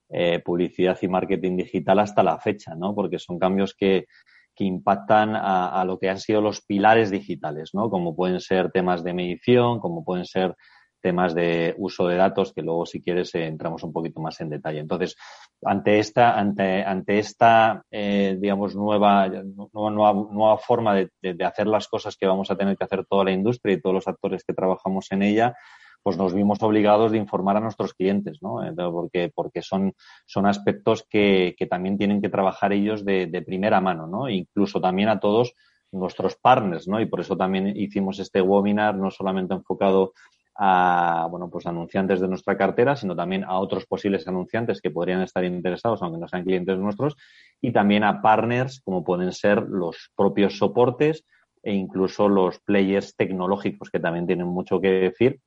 eh, 0.09 0.39
publicidad 0.39 0.97
y 1.03 1.09
marketing 1.09 1.57
digital 1.57 1.99
hasta 1.99 2.23
la 2.23 2.39
fecha, 2.39 2.77
¿no? 2.77 2.95
Porque 2.95 3.19
son 3.19 3.37
cambios 3.37 3.75
que, 3.75 4.07
que 4.55 4.63
impactan 4.63 5.35
a, 5.35 5.81
a, 5.81 5.85
lo 5.85 5.99
que 5.99 6.09
han 6.09 6.21
sido 6.21 6.41
los 6.41 6.61
pilares 6.61 7.11
digitales, 7.11 7.71
¿no? 7.75 7.91
Como 7.91 8.15
pueden 8.15 8.39
ser 8.39 8.71
temas 8.71 9.03
de 9.03 9.13
medición, 9.13 9.81
como 9.81 10.05
pueden 10.05 10.25
ser 10.25 10.55
temas 11.03 11.35
de 11.35 11.75
uso 11.77 12.07
de 12.07 12.17
datos 12.17 12.53
que 12.53 12.63
luego 12.63 12.87
si 12.87 13.03
quieres 13.03 13.35
eh, 13.35 13.47
entramos 13.47 13.83
un 13.83 13.93
poquito 13.93 14.21
más 14.21 14.41
en 14.41 14.49
detalle. 14.49 14.79
Entonces, 14.79 15.17
ante 15.63 15.99
esta, 15.99 16.39
ante, 16.39 16.83
ante 16.83 17.19
esta 17.19 17.85
eh, 17.91 18.37
digamos, 18.41 18.75
nueva, 18.75 19.29
nueva, 19.73 20.13
nueva 20.13 20.59
forma 20.59 20.95
de, 20.95 21.11
de, 21.21 21.45
hacer 21.45 21.67
las 21.67 21.89
cosas 21.89 22.17
que 22.17 22.27
vamos 22.27 22.51
a 22.51 22.57
tener 22.57 22.77
que 22.77 22.85
hacer 22.85 23.05
toda 23.05 23.25
la 23.25 23.33
industria 23.33 23.75
y 23.75 23.81
todos 23.81 23.95
los 23.95 24.09
actores 24.09 24.45
que 24.45 24.55
trabajamos 24.55 25.11
en 25.13 25.23
ella, 25.23 25.55
pues 26.03 26.17
nos 26.17 26.35
vimos 26.35 26.63
obligados 26.63 27.13
de 27.13 27.19
informar 27.19 27.57
a 27.57 27.61
nuestros 27.61 27.95
clientes, 27.95 28.39
¿no? 28.43 28.61
porque, 28.93 29.31
porque 29.35 29.63
son, 29.63 29.93
son 30.27 30.47
aspectos 30.47 31.07
que, 31.09 31.55
que 31.57 31.67
también 31.67 31.97
tienen 31.97 32.21
que 32.21 32.29
trabajar 32.29 32.73
ellos 32.73 33.05
de, 33.05 33.27
de 33.27 33.43
primera 33.43 33.81
mano, 33.81 34.07
¿no? 34.07 34.29
Incluso 34.29 34.81
también 34.81 35.09
a 35.09 35.21
todos 35.21 35.55
nuestros 35.93 36.37
partners, 36.37 36.89
¿no? 36.89 37.01
Y 37.01 37.07
por 37.07 37.21
eso 37.21 37.37
también 37.37 37.69
hicimos 37.77 38.19
este 38.19 38.41
webinar 38.41 38.97
no 38.97 39.11
solamente 39.11 39.55
enfocado 39.55 40.13
a 40.55 41.27
bueno, 41.31 41.49
pues 41.51 41.67
anunciantes 41.67 42.21
de 42.21 42.29
nuestra 42.29 42.57
cartera, 42.57 42.97
sino 42.97 43.17
también 43.17 43.45
a 43.45 43.59
otros 43.59 43.87
posibles 43.87 44.27
anunciantes 44.29 44.81
que 44.81 44.91
podrían 44.91 45.23
estar 45.23 45.45
interesados, 45.45 46.03
aunque 46.03 46.19
no 46.19 46.29
sean 46.29 46.45
clientes 46.45 46.79
nuestros, 46.79 47.17
y 47.61 47.73
también 47.73 48.05
a 48.05 48.21
partners 48.21 48.81
como 48.85 49.05
pueden 49.05 49.33
ser 49.33 49.63
los 49.63 50.11
propios 50.17 50.59
soportes 50.59 51.25
e 51.63 51.73
incluso 51.73 52.29
los 52.29 52.59
players 52.61 53.17
tecnológicos 53.17 53.91
que 53.91 54.01
también 54.01 54.27
tienen 54.27 54.49
mucho 54.49 54.81
que 54.81 54.91
decir 54.91 55.41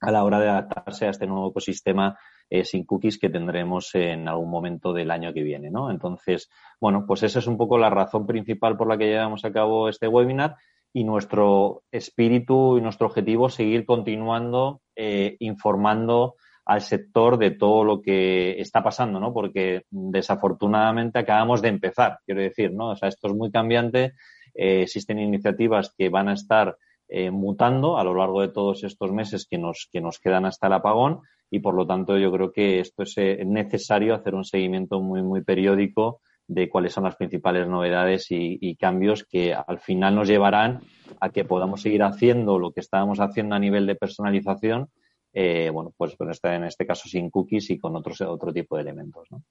a 0.00 0.10
la 0.10 0.24
hora 0.24 0.38
de 0.38 0.48
adaptarse 0.48 1.06
a 1.06 1.10
este 1.10 1.26
nuevo 1.26 1.50
ecosistema 1.50 2.18
eh, 2.50 2.64
sin 2.64 2.84
cookies 2.84 3.18
que 3.18 3.30
tendremos 3.30 3.94
en 3.94 4.28
algún 4.28 4.50
momento 4.50 4.92
del 4.92 5.10
año 5.10 5.32
que 5.32 5.42
viene, 5.42 5.70
¿no? 5.70 5.90
Entonces, 5.90 6.50
bueno, 6.78 7.04
pues 7.06 7.22
esa 7.22 7.38
es 7.38 7.46
un 7.46 7.56
poco 7.56 7.78
la 7.78 7.88
razón 7.88 8.26
principal 8.26 8.76
por 8.76 8.86
la 8.86 8.98
que 8.98 9.06
llevamos 9.06 9.44
a 9.44 9.52
cabo 9.52 9.88
este 9.88 10.06
webinar 10.06 10.56
y 10.96 11.02
nuestro 11.02 11.82
espíritu 11.90 12.78
y 12.78 12.80
nuestro 12.80 13.08
objetivo 13.08 13.48
es 13.48 13.54
seguir 13.54 13.84
continuando 13.84 14.80
eh, 14.94 15.36
informando 15.40 16.36
al 16.64 16.82
sector 16.82 17.36
de 17.36 17.50
todo 17.50 17.84
lo 17.84 18.00
que 18.00 18.60
está 18.60 18.82
pasando, 18.82 19.18
¿no? 19.18 19.34
Porque 19.34 19.82
desafortunadamente 19.90 21.18
acabamos 21.18 21.60
de 21.60 21.68
empezar, 21.68 22.20
quiero 22.24 22.40
decir, 22.40 22.72
¿no? 22.72 22.90
O 22.90 22.96
sea, 22.96 23.08
esto 23.08 23.26
es 23.26 23.34
muy 23.34 23.50
cambiante, 23.50 24.14
eh, 24.54 24.82
existen 24.82 25.18
iniciativas 25.18 25.92
que 25.98 26.08
van 26.10 26.28
a 26.28 26.34
estar 26.34 26.76
eh, 27.08 27.32
mutando 27.32 27.98
a 27.98 28.04
lo 28.04 28.14
largo 28.14 28.40
de 28.40 28.48
todos 28.48 28.84
estos 28.84 29.12
meses 29.12 29.46
que 29.50 29.58
nos, 29.58 29.88
que 29.92 30.00
nos 30.00 30.20
quedan 30.20 30.46
hasta 30.46 30.68
el 30.68 30.74
apagón 30.74 31.22
y 31.50 31.58
por 31.58 31.74
lo 31.74 31.86
tanto 31.86 32.16
yo 32.16 32.32
creo 32.32 32.52
que 32.52 32.78
esto 32.78 33.02
es 33.02 33.16
necesario 33.44 34.14
hacer 34.14 34.34
un 34.34 34.44
seguimiento 34.44 35.00
muy, 35.00 35.22
muy 35.22 35.42
periódico 35.42 36.20
de 36.46 36.68
cuáles 36.68 36.92
son 36.92 37.04
las 37.04 37.16
principales 37.16 37.66
novedades 37.68 38.26
y, 38.30 38.76
cambios 38.76 39.24
que 39.24 39.54
al 39.54 39.78
final 39.78 40.14
nos 40.14 40.28
llevarán 40.28 40.80
a 41.20 41.30
que 41.30 41.44
podamos 41.44 41.80
seguir 41.80 42.02
haciendo 42.02 42.58
lo 42.58 42.72
que 42.72 42.80
estábamos 42.80 43.20
haciendo 43.20 43.54
a 43.54 43.58
nivel 43.58 43.86
de 43.86 43.94
personalización, 43.94 44.90
eh, 45.32 45.70
bueno, 45.72 45.92
pues 45.96 46.16
en 46.42 46.64
este 46.64 46.86
caso 46.86 47.08
sin 47.08 47.30
cookies 47.30 47.70
y 47.70 47.78
con 47.78 47.96
otros, 47.96 48.20
otro 48.20 48.52
tipo 48.52 48.76
de 48.76 48.82
elementos. 48.82 49.26
¿no? 49.30 49.42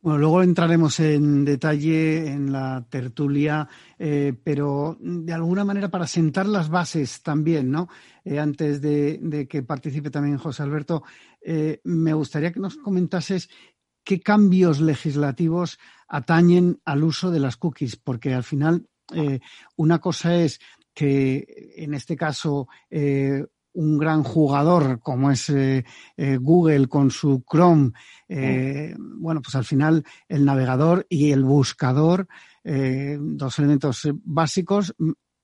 Bueno, 0.00 0.18
luego 0.18 0.42
entraremos 0.42 0.98
en 1.00 1.44
detalle 1.44 2.28
en 2.28 2.52
la 2.52 2.84
tertulia, 2.88 3.68
eh, 3.98 4.34
pero 4.42 4.96
de 5.00 5.32
alguna 5.32 5.64
manera 5.64 5.88
para 5.88 6.06
sentar 6.06 6.46
las 6.46 6.68
bases 6.68 7.22
también, 7.22 7.70
¿no? 7.70 7.88
Eh, 8.24 8.38
antes 8.38 8.80
de, 8.80 9.46
que 9.48 9.62
participe 9.62 10.10
también 10.10 10.38
José 10.38 10.62
Alberto, 10.62 11.04
me 11.84 12.12
gustaría 12.12 12.50
que 12.50 12.58
nos 12.58 12.76
comentases 12.76 13.48
qué 14.06 14.20
cambios 14.20 14.80
legislativos 14.80 15.78
atañen 16.06 16.80
al 16.84 17.02
uso 17.02 17.32
de 17.32 17.40
las 17.40 17.56
cookies, 17.56 17.96
porque 17.96 18.32
al 18.32 18.44
final 18.44 18.86
eh, 19.12 19.40
una 19.74 19.98
cosa 19.98 20.36
es 20.36 20.60
que 20.94 21.74
en 21.76 21.92
este 21.92 22.14
caso 22.14 22.68
eh, 22.88 23.44
un 23.72 23.98
gran 23.98 24.22
jugador 24.22 25.00
como 25.00 25.32
es 25.32 25.50
eh, 25.50 25.84
Google 26.16 26.86
con 26.86 27.10
su 27.10 27.42
Chrome, 27.50 27.90
bueno, 28.28 29.42
pues 29.42 29.56
al 29.56 29.64
final 29.64 30.04
el 30.28 30.44
navegador 30.44 31.04
y 31.10 31.32
el 31.32 31.44
buscador, 31.44 32.26
dos 32.64 33.58
elementos 33.58 34.08
básicos, 34.24 34.94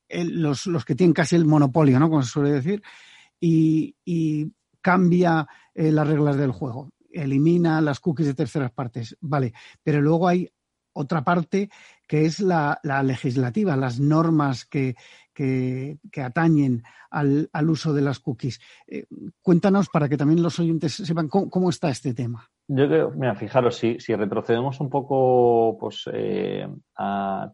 los, 0.08 0.66
los, 0.66 0.84
que 0.84 0.94
tienen 0.94 1.12
casi 1.12 1.36
el 1.36 1.44
monopolio, 1.44 1.98
¿no? 1.98 2.08
Como 2.08 2.22
se 2.22 2.30
suele 2.30 2.52
decir, 2.52 2.82
y, 3.38 3.94
y 4.04 4.50
cambia 4.80 5.46
las 5.74 6.08
reglas 6.08 6.36
del 6.38 6.52
juego 6.52 6.90
elimina 7.12 7.80
las 7.80 8.00
cookies 8.00 8.26
de 8.28 8.34
terceras 8.34 8.72
partes, 8.72 9.16
vale, 9.20 9.52
pero 9.82 10.00
luego 10.00 10.28
hay 10.28 10.48
otra 10.94 11.22
parte 11.22 11.70
que 12.06 12.26
es 12.26 12.40
la, 12.40 12.78
legislativa, 13.04 13.76
las 13.76 13.98
normas 13.98 14.66
que, 14.66 14.96
que, 15.32 15.98
atañen 16.22 16.82
al, 17.10 17.48
uso 17.68 17.94
de 17.94 18.02
las 18.02 18.20
cookies. 18.20 18.60
Eh, 18.86 19.06
cuéntanos 19.40 19.88
para 19.88 20.08
que 20.08 20.18
también 20.18 20.42
los 20.42 20.58
oyentes 20.58 20.92
sepan 20.94 21.28
cómo, 21.28 21.70
está 21.70 21.88
este 21.88 22.12
tema. 22.12 22.50
Yo 22.68 22.86
creo, 22.86 23.10
mira, 23.10 23.34
fijaros, 23.34 23.76
si, 23.76 23.98
si 23.98 24.14
retrocedemos 24.14 24.80
un 24.80 24.90
poco, 24.90 25.76
pues 25.80 26.08
eh, 26.12 26.68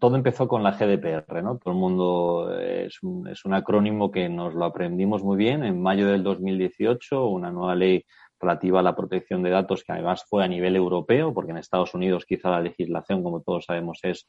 todo 0.00 0.16
empezó 0.16 0.48
con 0.48 0.62
la 0.62 0.72
GDPR, 0.72 1.42
¿no? 1.42 1.58
Todo 1.58 1.72
el 1.72 1.80
mundo 1.80 2.58
es 2.58 3.02
un, 3.02 3.28
es 3.28 3.44
un 3.44 3.54
acrónimo 3.54 4.10
que 4.10 4.28
nos 4.28 4.54
lo 4.54 4.64
aprendimos 4.64 5.22
muy 5.22 5.36
bien 5.36 5.64
en 5.64 5.80
mayo 5.80 6.08
del 6.08 6.22
2018, 6.24 7.26
una 7.26 7.50
nueva 7.50 7.74
ley 7.74 8.04
relativa 8.40 8.80
a 8.80 8.82
la 8.82 8.96
protección 8.96 9.42
de 9.42 9.50
datos, 9.50 9.84
que 9.84 9.92
además 9.92 10.24
fue 10.28 10.44
a 10.44 10.48
nivel 10.48 10.76
europeo, 10.76 11.32
porque 11.34 11.52
en 11.52 11.58
Estados 11.58 11.94
Unidos 11.94 12.24
quizá 12.26 12.50
la 12.50 12.60
legislación, 12.60 13.22
como 13.22 13.40
todos 13.40 13.64
sabemos, 13.66 13.98
es 14.02 14.28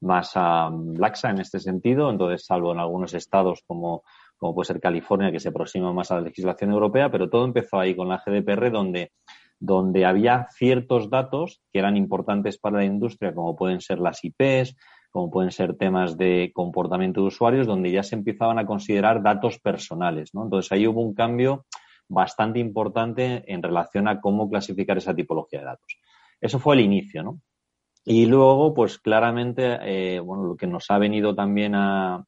más 0.00 0.32
laxa 0.34 1.30
en 1.30 1.40
este 1.40 1.60
sentido. 1.60 2.10
Entonces, 2.10 2.44
salvo 2.44 2.72
en 2.72 2.80
algunos 2.80 3.14
estados 3.14 3.62
como, 3.66 4.02
como 4.36 4.54
puede 4.54 4.66
ser 4.66 4.80
California, 4.80 5.32
que 5.32 5.40
se 5.40 5.48
aproxima 5.48 5.92
más 5.92 6.10
a 6.10 6.16
la 6.16 6.22
legislación 6.22 6.72
europea, 6.72 7.10
pero 7.10 7.30
todo 7.30 7.44
empezó 7.44 7.78
ahí 7.78 7.94
con 7.94 8.08
la 8.08 8.22
GDPR, 8.24 8.70
donde, 8.70 9.12
donde 9.58 10.04
había 10.04 10.48
ciertos 10.50 11.08
datos 11.08 11.62
que 11.72 11.78
eran 11.78 11.96
importantes 11.96 12.58
para 12.58 12.78
la 12.78 12.84
industria, 12.84 13.34
como 13.34 13.56
pueden 13.56 13.80
ser 13.80 14.00
las 14.00 14.20
IPs, 14.24 14.76
como 15.10 15.30
pueden 15.30 15.52
ser 15.52 15.76
temas 15.76 16.16
de 16.16 16.50
comportamiento 16.54 17.20
de 17.20 17.26
usuarios, 17.26 17.66
donde 17.66 17.92
ya 17.92 18.02
se 18.02 18.16
empezaban 18.16 18.58
a 18.58 18.66
considerar 18.66 19.22
datos 19.22 19.58
personales. 19.60 20.30
¿no? 20.32 20.44
Entonces, 20.44 20.72
ahí 20.72 20.86
hubo 20.86 21.02
un 21.02 21.14
cambio 21.14 21.66
bastante 22.12 22.58
importante 22.58 23.42
en 23.46 23.62
relación 23.62 24.06
a 24.08 24.20
cómo 24.20 24.48
clasificar 24.48 24.98
esa 24.98 25.14
tipología 25.14 25.60
de 25.60 25.66
datos. 25.66 25.98
Eso 26.40 26.58
fue 26.58 26.74
el 26.74 26.82
inicio, 26.82 27.22
¿no? 27.22 27.40
Y 28.04 28.26
luego, 28.26 28.74
pues 28.74 28.98
claramente, 28.98 29.78
eh, 29.82 30.18
bueno, 30.18 30.42
lo 30.44 30.56
que 30.56 30.66
nos 30.66 30.90
ha 30.90 30.98
venido 30.98 31.34
también 31.36 31.74
a, 31.76 32.24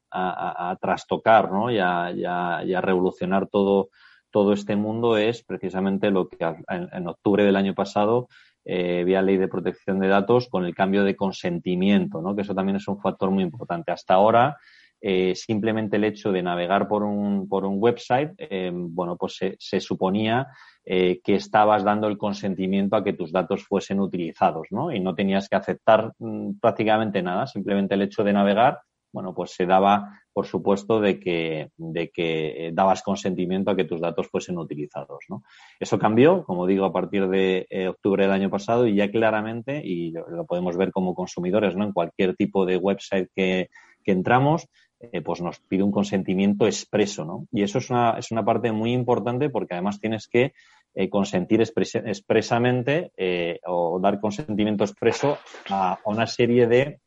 trastocar, 0.79 1.51
¿no? 1.51 1.69
Y 1.69 1.79
a, 1.79 2.81
revolucionar 2.81 3.47
todo, 3.47 3.89
todo 4.31 4.53
este 4.53 4.77
mundo 4.77 5.17
es 5.17 5.43
precisamente 5.43 6.11
lo 6.11 6.29
que 6.29 6.37
en, 6.69 7.07
octubre 7.07 7.43
del 7.43 7.57
año 7.57 7.73
pasado 7.75 8.29
eh, 8.63 9.03
vía 9.05 9.21
ley 9.21 9.37
de 9.37 9.49
protección 9.49 9.99
de 9.99 10.07
datos 10.07 10.47
con 10.47 10.65
el 10.65 10.73
cambio 10.73 11.03
de 11.03 11.17
consentimiento, 11.17 12.21
¿no? 12.21 12.35
Que 12.35 12.43
eso 12.43 12.55
también 12.55 12.77
es 12.77 12.87
un 12.87 13.01
factor 13.01 13.29
muy 13.29 13.43
importante. 13.43 13.91
Hasta 13.91 14.13
ahora, 14.13 14.57
eh, 15.01 15.35
simplemente 15.35 15.97
el 15.97 16.05
hecho 16.05 16.31
de 16.31 16.41
navegar 16.41 16.87
por 16.87 17.03
un, 17.03 17.47
por 17.47 17.65
un 17.65 17.75
website, 17.77 18.31
eh, 18.37 18.71
bueno, 18.73 19.17
pues 19.17 19.39
se, 19.59 19.79
suponía 19.79 20.47
eh, 20.83 21.19
que 21.23 21.35
estabas 21.35 21.83
dando 21.83 22.07
el 22.07 22.17
consentimiento 22.17 22.95
a 22.95 23.03
que 23.03 23.13
tus 23.13 23.31
datos 23.31 23.63
fuesen 23.65 23.99
utilizados, 23.99 24.67
¿no? 24.71 24.91
Y 24.91 24.99
no 24.99 25.13
tenías 25.13 25.47
que 25.49 25.57
aceptar 25.57 26.13
mm, 26.17 26.59
prácticamente 26.59 27.21
nada, 27.21 27.45
simplemente 27.45 27.93
el 27.95 28.01
hecho 28.01 28.23
de 28.23 28.33
navegar, 28.33 28.79
bueno, 29.11 29.33
pues 29.33 29.51
se 29.51 29.65
daba, 29.65 30.21
por 30.33 30.45
supuesto, 30.45 30.99
de 30.99 31.19
que, 31.19 31.69
de 31.77 32.09
que 32.09 32.71
dabas 32.73 33.01
consentimiento 33.03 33.71
a 33.71 33.75
que 33.75 33.85
tus 33.85 34.01
datos 34.01 34.27
fuesen 34.27 34.57
utilizados, 34.57 35.19
¿no? 35.29 35.43
Eso 35.79 35.99
cambió, 35.99 36.43
como 36.43 36.65
digo, 36.65 36.83
a 36.83 36.91
partir 36.91 37.29
de 37.29 37.67
octubre 37.89 38.23
del 38.23 38.33
año 38.33 38.49
pasado 38.49 38.87
y 38.87 38.95
ya 38.95 39.09
claramente, 39.09 39.81
y 39.85 40.11
lo, 40.11 40.45
podemos 40.45 40.75
ver 40.75 40.91
como 40.91 41.15
consumidores, 41.15 41.75
¿no? 41.75 41.85
En 41.85 41.93
cualquier 41.93 42.35
tipo 42.35 42.65
de 42.65 42.75
website 42.75 43.29
que, 43.33 43.69
que 44.05 44.11
entramos, 44.11 44.67
eh, 45.11 45.21
pues 45.21 45.41
nos 45.41 45.59
pide 45.59 45.83
un 45.83 45.91
consentimiento 45.91 46.65
expreso, 46.65 47.25
¿no? 47.25 47.47
Y 47.51 47.63
eso 47.63 47.79
es 47.79 47.89
una, 47.89 48.11
es 48.17 48.31
una 48.31 48.43
parte 48.43 48.71
muy 48.71 48.93
importante 48.93 49.49
porque 49.49 49.73
además 49.73 49.99
tienes 49.99 50.27
que 50.27 50.53
eh, 50.93 51.09
consentir 51.09 51.61
expresamente 51.61 53.11
eh, 53.17 53.59
o 53.65 53.99
dar 53.99 54.19
consentimiento 54.19 54.83
expreso 54.83 55.37
a, 55.69 55.99
una 56.05 56.27
serie 56.27 56.67
de 56.67 56.99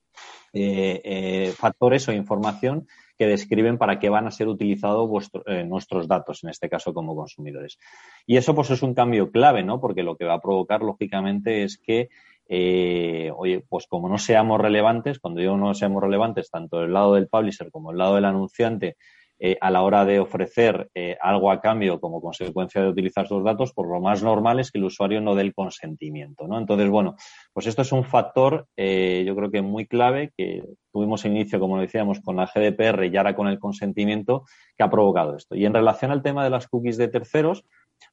factores 1.56 2.08
o 2.08 2.12
información 2.12 2.88
que 3.16 3.26
describen 3.26 3.78
para 3.78 3.98
qué 3.98 4.08
van 4.08 4.26
a 4.26 4.30
ser 4.30 4.48
utilizados 4.48 5.30
nuestros 5.66 6.08
datos, 6.08 6.42
en 6.42 6.50
este 6.50 6.68
caso 6.68 6.94
como 6.94 7.14
consumidores. 7.14 7.78
Y 8.26 8.36
eso 8.36 8.54
pues 8.54 8.70
es 8.70 8.82
un 8.82 8.94
cambio 8.94 9.30
clave, 9.30 9.62
¿no? 9.62 9.80
Porque 9.80 10.02
lo 10.02 10.16
que 10.16 10.24
va 10.24 10.34
a 10.34 10.40
provocar, 10.40 10.82
lógicamente, 10.82 11.64
es 11.64 11.78
que 11.78 12.08
eh, 12.48 13.30
oye, 13.36 13.62
pues 13.68 13.86
como 13.86 14.08
no 14.08 14.16
seamos 14.16 14.58
relevantes, 14.60 15.18
cuando 15.18 15.40
digo 15.40 15.56
no 15.56 15.74
seamos 15.74 16.02
relevantes, 16.02 16.50
tanto 16.50 16.82
el 16.82 16.92
lado 16.92 17.14
del 17.14 17.28
publisher 17.28 17.70
como 17.70 17.92
el 17.92 17.98
lado 17.98 18.14
del 18.14 18.24
anunciante, 18.24 18.96
eh, 19.40 19.56
a 19.60 19.70
la 19.70 19.82
hora 19.82 20.04
de 20.04 20.18
ofrecer 20.18 20.90
eh, 20.94 21.16
algo 21.20 21.52
a 21.52 21.60
cambio 21.60 22.00
como 22.00 22.20
consecuencia 22.20 22.82
de 22.82 22.88
utilizar 22.88 23.28
sus 23.28 23.44
datos, 23.44 23.72
pues 23.72 23.88
lo 23.88 24.00
más 24.00 24.20
normal 24.20 24.58
es 24.58 24.72
que 24.72 24.78
el 24.78 24.84
usuario 24.84 25.20
no 25.20 25.36
dé 25.36 25.42
el 25.42 25.54
consentimiento, 25.54 26.48
¿no? 26.48 26.58
Entonces, 26.58 26.88
bueno, 26.90 27.14
pues 27.52 27.68
esto 27.68 27.82
es 27.82 27.92
un 27.92 28.02
factor, 28.02 28.66
yo 28.76 29.36
creo 29.36 29.50
que 29.52 29.62
muy 29.62 29.86
clave, 29.86 30.32
que 30.36 30.64
tuvimos 30.92 31.24
inicio, 31.24 31.60
como 31.60 31.80
decíamos, 31.80 32.18
con 32.20 32.34
la 32.34 32.50
GDPR 32.52 33.06
y 33.06 33.16
ahora 33.16 33.36
con 33.36 33.46
el 33.46 33.60
consentimiento, 33.60 34.44
que 34.76 34.82
ha 34.82 34.90
provocado 34.90 35.36
esto. 35.36 35.54
Y 35.54 35.66
en 35.66 35.74
relación 35.74 36.10
al 36.10 36.22
tema 36.22 36.42
de 36.42 36.50
las 36.50 36.66
cookies 36.66 36.96
de 36.96 37.06
terceros, 37.06 37.64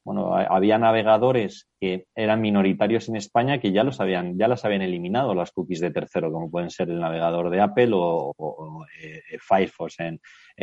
bueno, 0.03 0.35
había 0.35 0.77
navegadores 0.77 1.67
que 1.79 2.05
eran 2.15 2.41
minoritarios 2.41 3.09
en 3.09 3.15
España 3.15 3.59
que 3.59 3.71
ya 3.71 3.83
los 3.83 3.99
habían, 3.99 4.37
ya 4.37 4.47
las 4.47 4.63
habían 4.65 4.81
eliminado 4.81 5.33
las 5.33 5.51
cookies 5.51 5.79
de 5.79 5.91
tercero, 5.91 6.31
como 6.31 6.51
pueden 6.51 6.69
ser 6.69 6.89
el 6.89 6.99
navegador 6.99 7.49
de 7.49 7.61
Apple 7.61 7.91
o, 7.93 8.85
eh, 9.01 9.21
Firefox, 9.39 9.99
eh, 9.99 10.19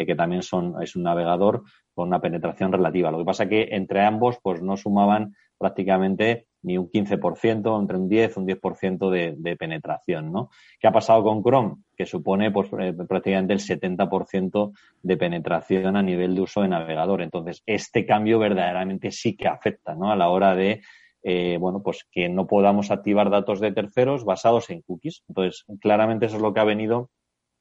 que 0.07 0.15
también 0.15 0.43
son, 0.43 0.81
es 0.83 0.95
un 0.97 1.03
navegador 1.03 1.63
con 1.95 2.09
una 2.09 2.21
penetración 2.21 2.73
relativa. 2.73 3.11
Lo 3.11 3.19
que 3.19 3.25
pasa 3.25 3.49
que 3.49 3.69
entre 3.73 4.03
ambos, 4.03 4.39
pues 4.43 4.63
no 4.63 4.77
sumaban 4.77 5.35
prácticamente 5.63 6.49
ni 6.63 6.77
un 6.77 6.91
15%, 6.91 7.81
entre 7.81 7.97
un 7.97 8.09
10, 8.09 8.37
un 8.37 8.47
10% 8.47 9.11
de, 9.11 9.57
penetración, 9.57 10.33
¿no? 10.33 10.51
¿Qué 10.81 10.89
ha 10.89 10.93
pasado 10.93 11.23
con 11.23 11.43
Chrome? 11.43 11.77
Que 11.97 12.05
supone 12.05 12.51
pues, 12.51 12.69
eh, 12.81 12.93
prácticamente 13.09 13.53
el 13.53 13.61
70% 13.61 14.73
de 15.03 15.17
penetración 15.17 15.97
a 15.97 16.03
nivel 16.03 16.35
de 16.35 16.41
uso 16.41 16.63
de 16.63 16.69
navegador. 16.69 17.23
Entonces, 17.23 17.63
este 17.67 18.05
cambio 18.07 18.39
verdaderamente 18.39 19.11
sí 19.11 19.37
que 19.37 19.49
afecta, 19.49 19.95
¿no? 19.95 20.11
A 20.11 20.17
la 20.17 20.29
hora 20.29 20.55
de, 20.55 20.83
eh, 21.23 21.59
bueno, 21.61 21.83
pues 21.83 22.07
que 22.11 22.29
no 22.29 22.47
podamos 22.47 22.91
activar 22.91 23.31
datos 23.31 23.61
de 23.61 23.73
terceros 23.73 24.25
basados 24.25 24.71
en 24.71 24.83
cookies. 24.83 25.25
Entonces, 25.29 25.65
claramente 25.81 26.27
eso 26.27 26.37
es 26.37 26.43
lo 26.43 26.53
que 26.53 26.61
ha 26.61 26.65
venido 26.65 27.11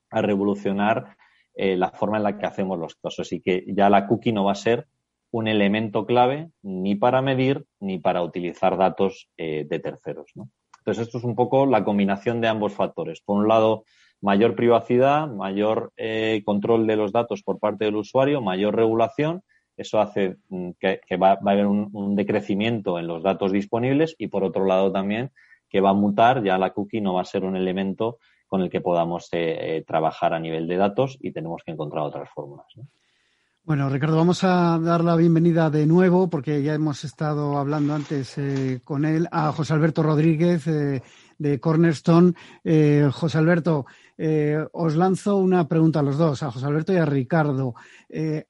a 0.09 0.21
revolucionar 0.21 1.17
eh, 1.55 1.77
la 1.77 1.91
forma 1.91 2.17
en 2.17 2.23
la 2.23 2.37
que 2.37 2.45
hacemos 2.45 2.77
los 2.77 2.95
casos. 2.95 3.31
Y 3.33 3.41
que 3.41 3.63
ya 3.67 3.89
la 3.89 4.07
cookie 4.07 4.31
no 4.31 4.45
va 4.45 4.53
a 4.53 4.55
ser 4.55 4.87
un 5.31 5.47
elemento 5.47 6.05
clave 6.05 6.51
ni 6.61 6.95
para 6.95 7.21
medir 7.21 7.65
ni 7.79 7.99
para 7.99 8.21
utilizar 8.21 8.77
datos 8.77 9.29
eh, 9.37 9.65
de 9.67 9.79
terceros. 9.79 10.31
Entonces, 10.79 11.07
esto 11.07 11.17
es 11.19 11.23
un 11.23 11.35
poco 11.35 11.65
la 11.65 11.83
combinación 11.83 12.41
de 12.41 12.47
ambos 12.47 12.73
factores. 12.73 13.21
Por 13.21 13.37
un 13.37 13.47
lado, 13.47 13.85
mayor 14.19 14.55
privacidad, 14.55 15.27
mayor 15.27 15.93
eh, 15.95 16.41
control 16.45 16.85
de 16.85 16.95
los 16.95 17.11
datos 17.11 17.43
por 17.43 17.59
parte 17.59 17.85
del 17.85 17.95
usuario, 17.95 18.41
mayor 18.41 18.75
regulación. 18.75 19.41
Eso 19.77 20.01
hace 20.01 20.37
mm, 20.49 20.71
que, 20.79 21.17
va, 21.17 21.31
a 21.31 21.51
haber 21.51 21.65
un, 21.65 22.15
decrecimiento 22.15 22.99
en 22.99 23.07
los 23.07 23.23
datos 23.23 23.51
disponibles 23.51 24.15
y, 24.17 24.27
por 24.27 24.43
otro 24.43 24.65
lado, 24.65 24.91
también 24.91 25.31
que 25.69 25.79
va 25.79 25.91
a 25.91 25.93
mutar, 25.93 26.43
ya 26.43 26.57
la 26.57 26.71
cookie 26.71 26.99
no 26.99 27.13
va 27.13 27.21
a 27.21 27.25
ser 27.25 27.45
un 27.45 27.55
elemento 27.55 28.17
con 28.47 28.61
el 28.61 28.69
que 28.69 28.81
podamos 28.81 29.29
eh, 29.31 29.85
trabajar 29.87 30.33
a 30.33 30.39
nivel 30.39 30.67
de 30.67 30.75
datos 30.75 31.17
y 31.21 31.31
tenemos 31.31 31.63
que 31.65 31.71
encontrar 31.71 32.03
otras 32.03 32.29
fórmulas. 32.29 32.67
Bueno, 33.63 33.89
Ricardo, 33.89 34.17
vamos 34.17 34.43
a 34.43 34.79
dar 34.79 35.03
la 35.03 35.15
bienvenida 35.15 35.69
de 35.69 35.85
nuevo, 35.85 36.31
porque 36.31 36.63
ya 36.63 36.73
hemos 36.73 37.03
estado 37.03 37.59
hablando 37.59 37.93
antes 37.93 38.35
eh, 38.39 38.81
con 38.83 39.05
él, 39.05 39.27
a 39.31 39.51
José 39.51 39.73
Alberto 39.73 40.01
Rodríguez, 40.01 40.65
eh, 40.65 41.03
de 41.37 41.59
Cornerstone. 41.59 42.33
Eh, 42.63 43.07
José 43.13 43.37
Alberto, 43.37 43.85
os 44.71 44.95
lanzo 44.95 45.37
una 45.37 45.67
pregunta 45.67 45.99
a 45.99 46.03
los 46.03 46.17
dos, 46.17 46.41
a 46.41 46.49
José 46.51 46.65
Alberto 46.65 46.91
y 46.91 46.97
a 46.97 47.05
Ricardo. 47.05 47.75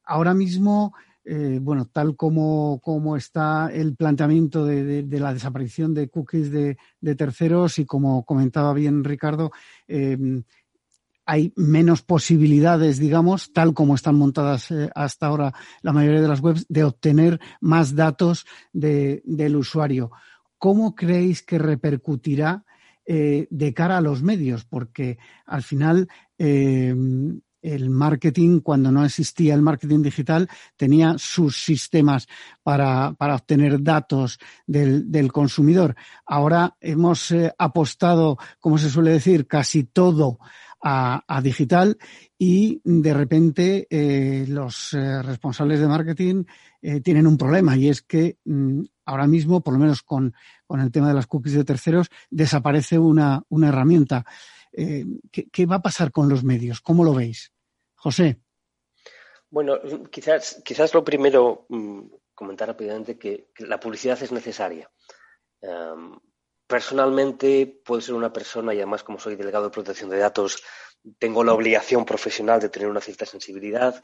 ahora 0.04 0.32
mismo, 0.32 0.94
bueno, 1.60 1.86
tal 1.86 2.16
como, 2.16 2.80
como, 2.82 3.16
está 3.16 3.70
el 3.72 3.94
planteamiento 3.94 4.64
de, 4.64 5.06
la 5.20 5.34
desaparición 5.34 5.94
de 5.94 6.08
cookies 6.08 6.50
de, 6.50 6.78
de, 7.00 7.14
terceros 7.14 7.78
y 7.78 7.84
como 7.86 8.24
comentaba 8.24 8.74
bien 8.74 9.04
Ricardo, 9.04 9.50
hay 11.32 11.50
menos 11.56 12.02
posibilidades, 12.02 12.98
digamos, 12.98 13.54
tal 13.54 13.72
como 13.72 13.94
están 13.94 14.16
montadas 14.16 14.70
eh, 14.70 14.90
hasta 14.94 15.28
ahora 15.28 15.54
la 15.80 15.94
mayoría 15.94 16.20
de 16.20 16.28
las 16.28 16.40
webs, 16.40 16.66
de 16.68 16.84
obtener 16.84 17.40
más 17.58 17.96
datos 17.96 18.44
del 18.74 19.56
usuario. 19.56 20.10
¿Cómo 20.58 20.94
creéis 20.94 21.42
que 21.42 21.58
repercutirá 21.58 22.66
eh, 23.06 23.46
de 23.48 23.72
cara 23.72 23.96
a 23.96 24.02
los 24.02 24.22
medios? 24.22 24.66
Porque 24.66 25.16
al 25.46 25.62
final 25.62 26.06
eh, 26.36 26.94
el 27.62 27.88
marketing, 27.88 28.60
cuando 28.60 28.92
no 28.92 29.02
existía 29.02 29.54
el 29.54 29.62
marketing 29.62 30.02
digital, 30.02 30.50
tenía 30.76 31.14
sus 31.16 31.56
sistemas 31.64 32.28
para, 32.62 33.16
obtener 33.18 33.82
datos 33.82 34.38
del, 34.66 35.32
consumidor. 35.32 35.96
Ahora 36.26 36.76
hemos 36.78 37.34
apostado, 37.56 38.36
como 38.60 38.76
se 38.76 38.90
suele 38.90 39.12
decir, 39.12 39.46
casi 39.46 39.84
todo 39.84 40.38
a, 40.82 41.40
digital 41.42 41.96
y 42.36 42.80
de 42.84 43.14
repente 43.14 43.86
eh, 43.88 44.44
los 44.48 44.92
eh, 44.94 45.22
responsables 45.22 45.80
de 45.80 45.86
marketing 45.86 46.44
eh, 46.80 47.00
tienen 47.00 47.26
un 47.26 47.38
problema 47.38 47.76
y 47.76 47.88
es 47.88 48.02
que 48.02 48.38
mm, 48.44 48.82
ahora 49.04 49.28
mismo, 49.28 49.62
por 49.62 49.74
lo 49.74 49.80
menos 49.80 50.02
con, 50.02 50.34
el 50.70 50.90
tema 50.90 51.08
de 51.08 51.14
las 51.14 51.26
cookies 51.26 51.54
de 51.54 51.64
terceros, 51.64 52.08
desaparece 52.30 52.98
una, 52.98 53.42
una 53.48 53.68
herramienta. 53.68 54.24
¿qué, 54.72 55.66
va 55.66 55.76
a 55.76 55.82
pasar 55.82 56.10
con 56.10 56.30
los 56.30 56.44
medios? 56.44 56.80
¿Cómo 56.80 57.04
lo 57.04 57.12
veis? 57.12 57.52
José. 57.94 58.40
Bueno, 59.50 59.78
quizás, 60.10 60.62
quizás 60.64 60.94
lo 60.94 61.04
primero, 61.04 61.66
mm, 61.68 62.00
comentar 62.34 62.68
rápidamente 62.68 63.18
que, 63.18 63.50
la 63.58 63.78
publicidad 63.78 64.20
es 64.22 64.32
necesaria. 64.32 64.90
Personalmente, 66.72 67.82
puedo 67.84 68.00
ser 68.00 68.14
una 68.14 68.32
persona, 68.32 68.72
y 68.72 68.78
además 68.78 69.04
como 69.04 69.18
soy 69.18 69.36
delegado 69.36 69.64
de 69.64 69.70
protección 69.70 70.08
de 70.08 70.16
datos, 70.16 70.62
tengo 71.18 71.44
la 71.44 71.52
obligación 71.52 72.06
profesional 72.06 72.60
de 72.60 72.70
tener 72.70 72.88
una 72.88 73.02
cierta 73.02 73.26
sensibilidad, 73.26 74.02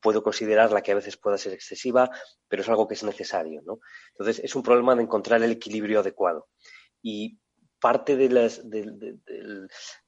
puedo 0.00 0.20
considerarla 0.20 0.82
que 0.82 0.90
a 0.90 0.96
veces 0.96 1.16
pueda 1.16 1.38
ser 1.38 1.52
excesiva, 1.52 2.10
pero 2.48 2.62
es 2.62 2.68
algo 2.68 2.88
que 2.88 2.94
es 2.94 3.04
necesario. 3.04 3.62
¿no? 3.64 3.78
Entonces, 4.10 4.40
es 4.44 4.56
un 4.56 4.64
problema 4.64 4.96
de 4.96 5.04
encontrar 5.04 5.40
el 5.44 5.52
equilibrio 5.52 6.00
adecuado. 6.00 6.48
Y 7.00 7.38
parte 7.78 8.16
de 8.16 8.28
las, 8.30 8.62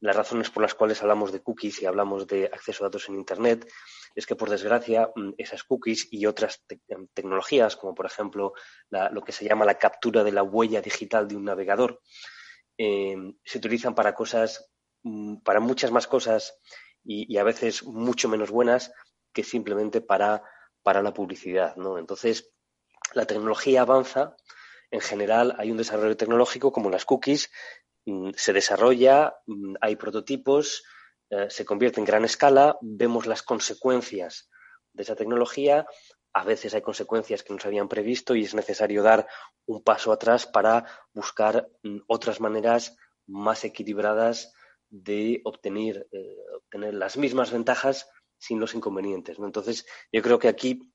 las, 0.00 0.16
razones 0.16 0.50
por 0.50 0.64
las 0.64 0.74
cuales 0.74 1.00
hablamos 1.02 1.30
de 1.30 1.42
cookies 1.44 1.80
y 1.80 1.86
hablamos 1.86 2.26
de 2.26 2.46
acceso 2.46 2.82
a 2.82 2.88
datos 2.88 3.08
en 3.08 3.14
Internet 3.14 3.70
es 4.14 4.26
que, 4.26 4.36
por 4.36 4.50
desgracia, 4.50 5.10
mm, 5.14 5.32
esas 5.38 5.64
cookies 5.64 6.08
y 6.10 6.26
otras 6.26 6.62
em, 6.88 7.06
tecnologías, 7.14 7.76
como 7.76 7.94
por 7.94 8.06
ejemplo 8.06 8.52
lo 8.90 9.22
que 9.22 9.32
se 9.32 9.44
llama 9.44 9.64
la 9.64 9.78
captura 9.78 10.24
de 10.24 10.32
la 10.32 10.42
huella 10.42 10.80
digital 10.80 11.28
de 11.28 11.36
un 11.36 11.44
navegador, 11.44 12.00
em, 12.76 13.36
se 13.44 13.58
utilizan 13.58 13.94
para 13.94 14.14
cosas, 14.14 14.70
mm, 15.02 15.38
para 15.42 15.60
muchas 15.60 15.90
más 15.90 16.06
cosas 16.06 16.58
y, 17.04 17.36
a 17.38 17.44
veces 17.44 17.84
mucho 17.84 18.28
menos 18.28 18.50
buenas 18.50 18.92
que 19.32 19.44
simplemente 19.44 20.00
para, 20.00 20.42
para 20.82 21.02
la 21.02 21.14
publicidad. 21.14 21.76
¿no? 21.76 21.98
Entonces, 21.98 22.52
la 23.14 23.26
tecnología 23.26 23.82
avanza 23.82 24.36
en 24.90 25.00
general 25.00 25.54
hay 25.58 25.70
un 25.70 25.76
desarrollo 25.76 26.16
tecnológico 26.16 26.72
como 26.72 26.90
las 26.90 27.04
cookies, 27.04 27.50
mm, 28.06 28.30
se 28.36 28.52
desarrolla, 28.52 29.36
mm, 29.46 29.76
hay 29.80 29.96
prototipos, 29.96 30.82
eh, 31.30 31.46
se 31.48 31.64
convierte 31.64 32.00
en 32.00 32.06
gran 32.06 32.24
escala, 32.24 32.76
vemos 32.80 33.26
las 33.26 33.42
consecuencias 33.42 34.50
de 34.92 35.04
esa 35.04 35.14
tecnología, 35.14 35.86
a 36.32 36.44
veces 36.44 36.74
hay 36.74 36.82
consecuencias 36.82 37.44
que 37.44 37.52
no 37.52 37.60
se 37.60 37.68
habían 37.68 37.88
previsto 37.88 38.34
y 38.34 38.42
es 38.42 38.54
necesario 38.54 39.02
dar 39.04 39.28
un 39.66 39.82
paso 39.82 40.12
atrás 40.12 40.46
para 40.46 40.86
buscar 41.12 41.68
mm, 41.84 41.98
otras 42.08 42.40
maneras 42.40 42.96
más 43.28 43.64
equilibradas 43.64 44.52
de 44.88 45.40
obtener, 45.44 46.08
eh, 46.10 46.36
obtener 46.56 46.94
las 46.94 47.16
mismas 47.16 47.52
ventajas 47.52 48.08
sin 48.38 48.58
los 48.58 48.74
inconvenientes. 48.74 49.38
Entonces, 49.38 49.86
yo 50.12 50.22
creo 50.22 50.40
que 50.40 50.48
aquí, 50.48 50.92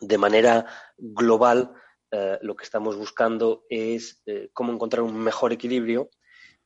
de 0.00 0.18
manera 0.18 0.66
global, 0.98 1.72
eh, 2.10 2.38
lo 2.42 2.56
que 2.56 2.64
estamos 2.64 2.96
buscando 2.96 3.64
es 3.70 4.22
cómo 4.52 4.72
encontrar 4.72 5.02
un 5.02 5.16
mejor 5.16 5.52
equilibrio 5.52 6.10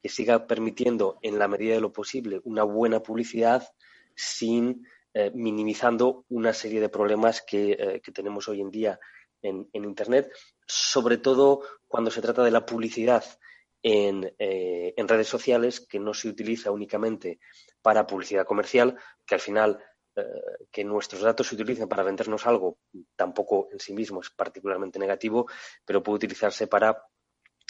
que 0.07 0.13
siga 0.13 0.47
permitiendo, 0.47 1.19
en 1.21 1.37
la 1.37 1.49
medida 1.49 1.75
de 1.75 1.81
lo 1.81 1.93
posible, 1.93 2.41
una 2.45 2.63
buena 2.63 3.03
publicidad 3.03 3.67
sin 4.15 4.87
eh, 5.13 5.33
minimizando 5.35 6.25
una 6.29 6.53
serie 6.53 6.81
de 6.81 6.89
problemas 6.89 7.43
que, 7.43 8.01
tenemos 8.15 8.49
hoy 8.49 8.61
en 8.61 8.71
día 8.71 9.01
en, 9.43 9.69
Internet, 9.73 10.31
sobre 10.65 11.19
todo 11.19 11.63
cuando 11.89 12.13
se 12.13 12.23
trata 12.23 12.45
de 12.45 12.53
la 12.53 12.65
publicidad 12.65 13.25
en, 13.83 14.33
en, 14.39 15.09
redes 15.09 15.27
sociales, 15.27 15.81
que 15.81 15.99
no 15.99 16.15
se 16.15 16.29
utiliza 16.29 16.71
únicamente 16.71 17.41
para 17.83 18.07
publicidad 18.07 18.47
comercial, 18.47 18.97
que 19.27 19.35
al 19.35 19.41
final 19.41 19.83
eh, 20.15 20.23
que 20.71 20.85
nuestros 20.85 21.23
datos 21.23 21.49
se 21.49 21.57
utilicen 21.57 21.89
para 21.89 22.05
vendernos 22.05 22.47
algo 22.47 22.79
tampoco 23.17 23.69
en 23.73 23.81
sí 23.81 23.93
mismo 23.93 24.21
es 24.21 24.31
particularmente 24.31 25.01
negativo, 25.01 25.49
pero 25.85 26.01
puede 26.01 26.19
utilizarse 26.19 26.69
para 26.69 27.03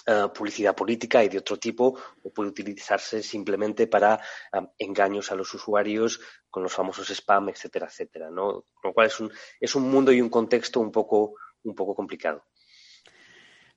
eh, 0.06 0.28
publicidad 0.32 0.76
política 0.76 1.24
y 1.24 1.28
de 1.28 1.38
otro 1.38 1.58
tipo, 1.58 1.98
o 2.22 2.32
puede 2.32 2.50
utilizarse 2.50 3.22
simplemente 3.22 3.88
para 3.88 4.14
eh, 4.52 4.60
engaños 4.78 5.32
a 5.32 5.34
los 5.34 5.52
usuarios 5.52 6.20
con 6.48 6.62
los 6.62 6.72
famosos 6.72 7.10
spam, 7.10 7.48
etcétera, 7.48 7.86
etcétera. 7.86 8.30
¿no? 8.30 8.66
Lo 8.84 8.92
cual 8.92 9.08
es 9.08 9.18
un, 9.18 9.32
es 9.60 9.74
un 9.74 9.90
mundo 9.90 10.12
y 10.12 10.20
un 10.20 10.28
contexto 10.28 10.78
un 10.78 10.92
poco, 10.92 11.34
un 11.64 11.74
poco 11.74 11.94
complicado. 11.94 12.44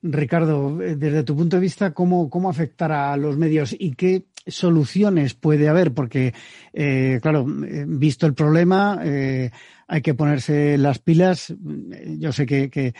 Ricardo, 0.01 0.77
desde 0.77 1.23
tu 1.23 1.35
punto 1.35 1.57
de 1.57 1.61
vista, 1.61 1.93
¿cómo, 1.93 2.29
cómo 2.29 2.49
afectará 2.49 3.11
a 3.11 3.17
los 3.17 3.35
medios 3.35 3.75
y 3.77 3.95
qué 3.95 4.27
soluciones 4.51 5.33
puede 5.33 5.69
haber? 5.69 5.93
Porque, 5.93 6.33
eh, 6.73 7.19
claro, 7.21 7.45
eh, 7.65 7.85
visto 7.87 8.25
el 8.25 8.33
problema, 8.33 8.99
eh, 9.03 9.51
hay 9.87 10.01
que 10.01 10.13
ponerse 10.13 10.77
las 10.77 10.99
pilas. 10.99 11.53
Yo 12.17 12.31
sé 12.31 12.45
que, 12.45 12.93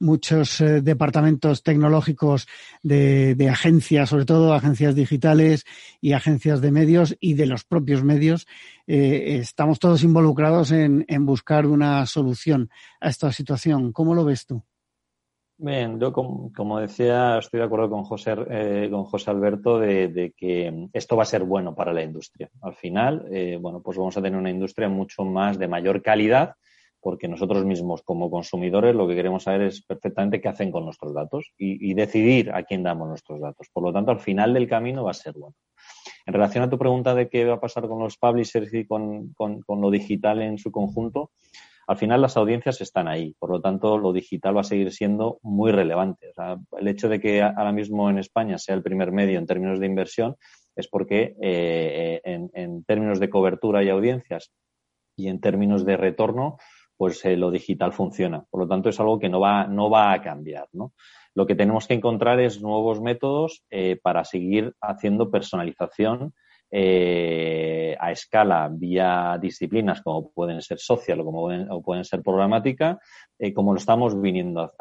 muchos 0.00 0.62
departamentos 0.82 1.62
tecnológicos 1.62 2.48
de, 2.82 3.48
agencias, 3.48 4.08
sobre 4.08 4.24
todo 4.24 4.54
agencias 4.54 4.94
digitales 4.94 5.64
y 6.00 6.12
agencias 6.12 6.60
de 6.60 6.72
medios 6.72 7.16
y 7.20 7.34
de 7.34 7.46
los 7.46 7.64
propios 7.64 8.02
medios, 8.02 8.46
estamos 8.86 9.78
todos 9.78 10.02
involucrados 10.02 10.72
en 10.72 11.26
buscar 11.26 11.66
una 11.66 12.04
solución 12.06 12.70
a 13.00 13.08
esta 13.08 13.30
situación. 13.30 13.92
¿Cómo 13.92 14.16
lo 14.16 14.24
ves 14.24 14.46
tú? 14.46 14.64
Bien, 15.56 16.00
yo 16.00 16.12
como, 16.12 16.80
decía, 16.80 17.38
estoy 17.38 17.60
de 17.60 17.66
acuerdo 17.66 17.88
con 17.88 18.02
José, 18.02 18.34
eh, 18.50 18.88
con 18.90 19.04
José 19.04 19.30
Alberto 19.30 19.78
de, 19.78 20.34
que 20.36 20.88
esto 20.92 21.16
va 21.16 21.22
a 21.22 21.26
ser 21.26 21.44
bueno 21.44 21.76
para 21.76 21.92
la 21.92 22.02
industria. 22.02 22.50
Al 22.60 22.74
final, 22.74 23.28
eh, 23.30 23.56
bueno, 23.60 23.80
pues 23.80 23.96
vamos 23.96 24.16
a 24.16 24.22
tener 24.22 24.36
una 24.36 24.50
industria 24.50 24.88
mucho 24.88 25.24
más 25.24 25.56
de 25.56 25.68
mayor 25.68 26.02
calidad, 26.02 26.54
porque 27.00 27.28
nosotros 27.28 27.64
mismos 27.64 28.02
como 28.02 28.30
consumidores 28.30 28.96
lo 28.96 29.06
que 29.06 29.14
queremos 29.14 29.44
saber 29.44 29.62
es 29.62 29.82
perfectamente 29.82 30.40
qué 30.40 30.48
hacen 30.48 30.72
con 30.72 30.86
nuestros 30.86 31.14
datos 31.14 31.52
y, 31.56 31.94
decidir 31.94 32.50
a 32.50 32.64
quién 32.64 32.82
damos 32.82 33.06
nuestros 33.06 33.40
datos. 33.40 33.68
Por 33.72 33.84
lo 33.84 33.92
tanto, 33.92 34.10
al 34.10 34.20
final 34.20 34.54
del 34.54 34.68
camino 34.68 35.04
va 35.04 35.12
a 35.12 35.14
ser 35.14 35.34
bueno. 35.34 35.54
En 36.26 36.34
relación 36.34 36.64
a 36.64 36.70
tu 36.70 36.78
pregunta 36.78 37.14
de 37.14 37.28
qué 37.28 37.44
va 37.44 37.54
a 37.54 37.60
pasar 37.60 37.86
con 37.86 38.00
los 38.00 38.16
publishers 38.16 38.74
y 38.74 38.86
con 38.86 39.34
lo 39.68 39.90
digital 39.90 40.42
en 40.42 40.58
su 40.58 40.72
conjunto, 40.72 41.30
al 41.86 41.96
final 41.96 42.20
las 42.20 42.36
audiencias 42.36 42.80
están 42.80 43.08
ahí, 43.08 43.34
por 43.38 43.50
lo 43.50 43.60
tanto 43.60 43.98
lo 43.98 44.12
digital 44.12 44.56
va 44.56 44.62
a 44.62 44.64
seguir 44.64 44.92
siendo 44.92 45.38
muy 45.42 45.72
relevante. 45.72 46.32
el 46.78 46.88
hecho 46.88 47.08
de 47.08 47.20
que 47.20 47.42
ahora 47.42 47.72
mismo 47.72 48.08
en 48.10 48.18
España 48.18 48.58
sea 48.58 48.74
el 48.74 48.82
primer 48.82 49.12
medio 49.12 49.38
en 49.38 49.46
términos 49.46 49.80
de 49.80 49.86
inversión 49.86 50.36
es 50.76 50.88
porque 50.88 51.36
eh, 51.40 52.20
en, 52.24 52.84
términos 52.84 53.20
de 53.20 53.30
cobertura 53.30 53.82
y 53.82 53.90
audiencias 53.90 54.52
y 55.16 55.28
en 55.28 55.40
términos 55.40 55.84
de 55.84 55.96
retorno, 55.96 56.58
pues 56.96 57.24
eh, 57.24 57.36
lo 57.36 57.50
digital 57.50 57.92
funciona. 57.92 58.44
Por 58.50 58.60
lo 58.60 58.68
tanto, 58.68 58.88
es 58.88 58.98
algo 58.98 59.18
que 59.18 59.28
no 59.28 59.40
va, 59.40 59.66
no 59.66 59.90
va 59.90 60.12
a 60.12 60.22
cambiar. 60.22 60.68
Lo 61.34 61.46
que 61.46 61.54
tenemos 61.54 61.86
que 61.86 61.94
encontrar 61.94 62.40
es 62.40 62.60
nuevos 62.60 63.00
métodos 63.00 63.64
eh, 63.70 63.98
para 64.02 64.24
seguir 64.24 64.74
haciendo 64.80 65.30
personalización 65.30 66.34
eh, 66.70 67.96
a 67.98 68.10
escala 68.10 68.68
vía 68.72 69.38
disciplinas 69.40 70.02
como 70.02 70.30
pueden 70.30 70.60
ser 70.60 70.78
social 70.78 71.20
o 71.20 71.24
como 71.24 71.82
pueden, 71.82 72.04
ser 72.04 72.22
programática, 72.22 72.98
eh, 73.38 73.52
como 73.52 73.72
lo 73.72 73.78
estamos 73.78 74.20
viniendo 74.20 74.72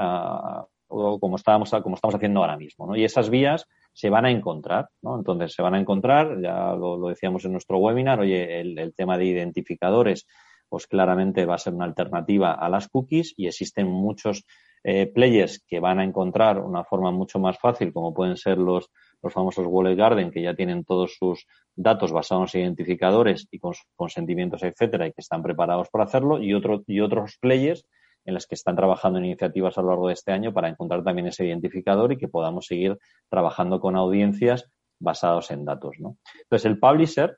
o 0.96 1.20
como 1.20 1.36
estábamos, 1.38 1.72
como 1.82 1.96
estamos 1.96 2.16
haciendo 2.16 2.42
ahora 2.42 2.58
mismo. 2.58 2.96
Y 2.96 3.04
esas 3.04 3.30
vías 3.30 3.66
se 3.94 4.10
van 4.10 4.26
a 4.26 4.32
encontrar, 4.32 4.90
¿no? 5.02 5.16
Entonces 5.16 5.54
se 5.54 5.62
van 5.62 5.76
a 5.76 5.80
encontrar, 5.80 6.42
ya 6.42 6.74
lo, 6.74 7.08
decíamos 7.08 7.46
en 7.46 7.54
nuestro 7.54 7.78
webinar, 7.78 8.20
oye, 8.20 8.60
el, 8.62 8.94
tema 8.96 9.18
de 9.18 9.26
identificadores, 9.26 10.28
pues 10.70 10.88
claramente 10.88 11.46
va 11.46 11.56
a 11.56 11.60
ser 11.60 11.74
una 11.74 11.86
alternativa 11.86 12.54
a 12.54 12.70
las 12.70 12.88
cookies 12.88 13.34
y 13.38 13.48
existen 13.48 13.88
muchos 13.88 14.46
eh, 14.84 15.08
players 15.08 15.64
que 15.68 15.80
van 15.80 16.00
a 16.00 16.04
encontrar 16.04 16.60
una 16.60 16.84
forma 16.84 17.12
mucho 17.12 17.40
más 17.40 17.58
fácil, 17.60 17.94
como 17.94 18.14
pueden 18.14 18.38
ser 18.38 18.58
los 18.58 18.90
los 19.24 19.34
famosos 19.34 19.66
Wallet 19.68 19.96
Garden, 19.96 20.32
que 20.32 20.42
ya 20.42 20.54
tienen 20.54 20.84
todos 20.84 21.16
sus 21.18 21.48
datos 21.76 22.12
basados 22.12 22.54
en 22.56 22.62
identificadores 22.62 23.48
y 23.50 23.58
con 23.58 23.74
consentimientos, 23.96 24.62
etcétera, 24.64 25.08
y 25.08 25.14
que 25.14 25.22
están 25.22 25.42
preparados 25.42 25.90
para 25.90 26.04
hacerlo, 26.04 26.42
y, 26.42 26.54
otro, 26.54 26.84
y 26.86 27.00
otros 27.00 27.38
players 27.40 27.86
en 28.26 28.34
las 28.34 28.46
que 28.46 28.56
están 28.56 28.76
trabajando 28.76 29.20
en 29.20 29.26
iniciativas 29.26 29.78
a 29.78 29.82
lo 29.82 29.90
largo 29.90 30.08
de 30.08 30.14
este 30.14 30.32
año 30.32 30.54
para 30.54 30.70
encontrar 30.70 31.04
también 31.04 31.28
ese 31.28 31.46
identificador 31.46 32.12
y 32.12 32.18
que 32.18 32.28
podamos 32.28 32.68
seguir 32.68 32.98
trabajando 33.30 33.80
con 33.80 33.96
audiencias 33.96 34.70
basados 35.00 35.52
en 35.52 35.66
datos. 35.66 35.98
¿no? 36.00 36.18
Entonces, 36.44 36.66
el 36.66 36.80
publisher 36.80 37.38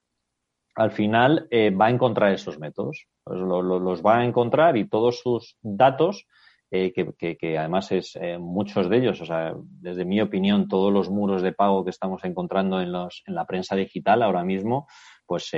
al 0.75 0.91
final 0.91 1.47
eh, 1.51 1.71
va 1.71 1.88
a 1.88 1.89
encontrar 1.89 2.33
esos 2.33 2.59
métodos, 2.59 3.07
pues 3.23 3.39
los 3.39 4.05
va 4.05 4.17
a 4.17 4.25
encontrar 4.25 4.75
y 4.77 4.88
todos 4.88 5.19
sus 5.21 5.57
datos, 5.61 6.27
eh, 6.72 6.91
que, 6.93 7.57
además 7.57 7.91
es 7.91 8.16
eh, 8.16 8.38
muchos 8.38 8.89
de 8.89 8.97
ellos, 8.97 9.22
o 9.22 9.26
sea, 9.26 9.53
desde 9.55 10.05
mi 10.05 10.22
opinión, 10.22 10.68
todos 10.68 10.91
los 10.91 11.09
muros 11.09 11.41
de 11.41 11.53
pago 11.53 11.84
que 11.84 11.91
estamos 11.91 12.24
encontrando 12.24 12.82
en, 12.82 12.91
los, 12.91 13.24
en 13.26 13.36
la 13.36 13.45
prensa 13.45 13.76
digital 13.76 14.24
ahora 14.24 14.43
mismo, 14.43 14.88
pues, 15.26 15.51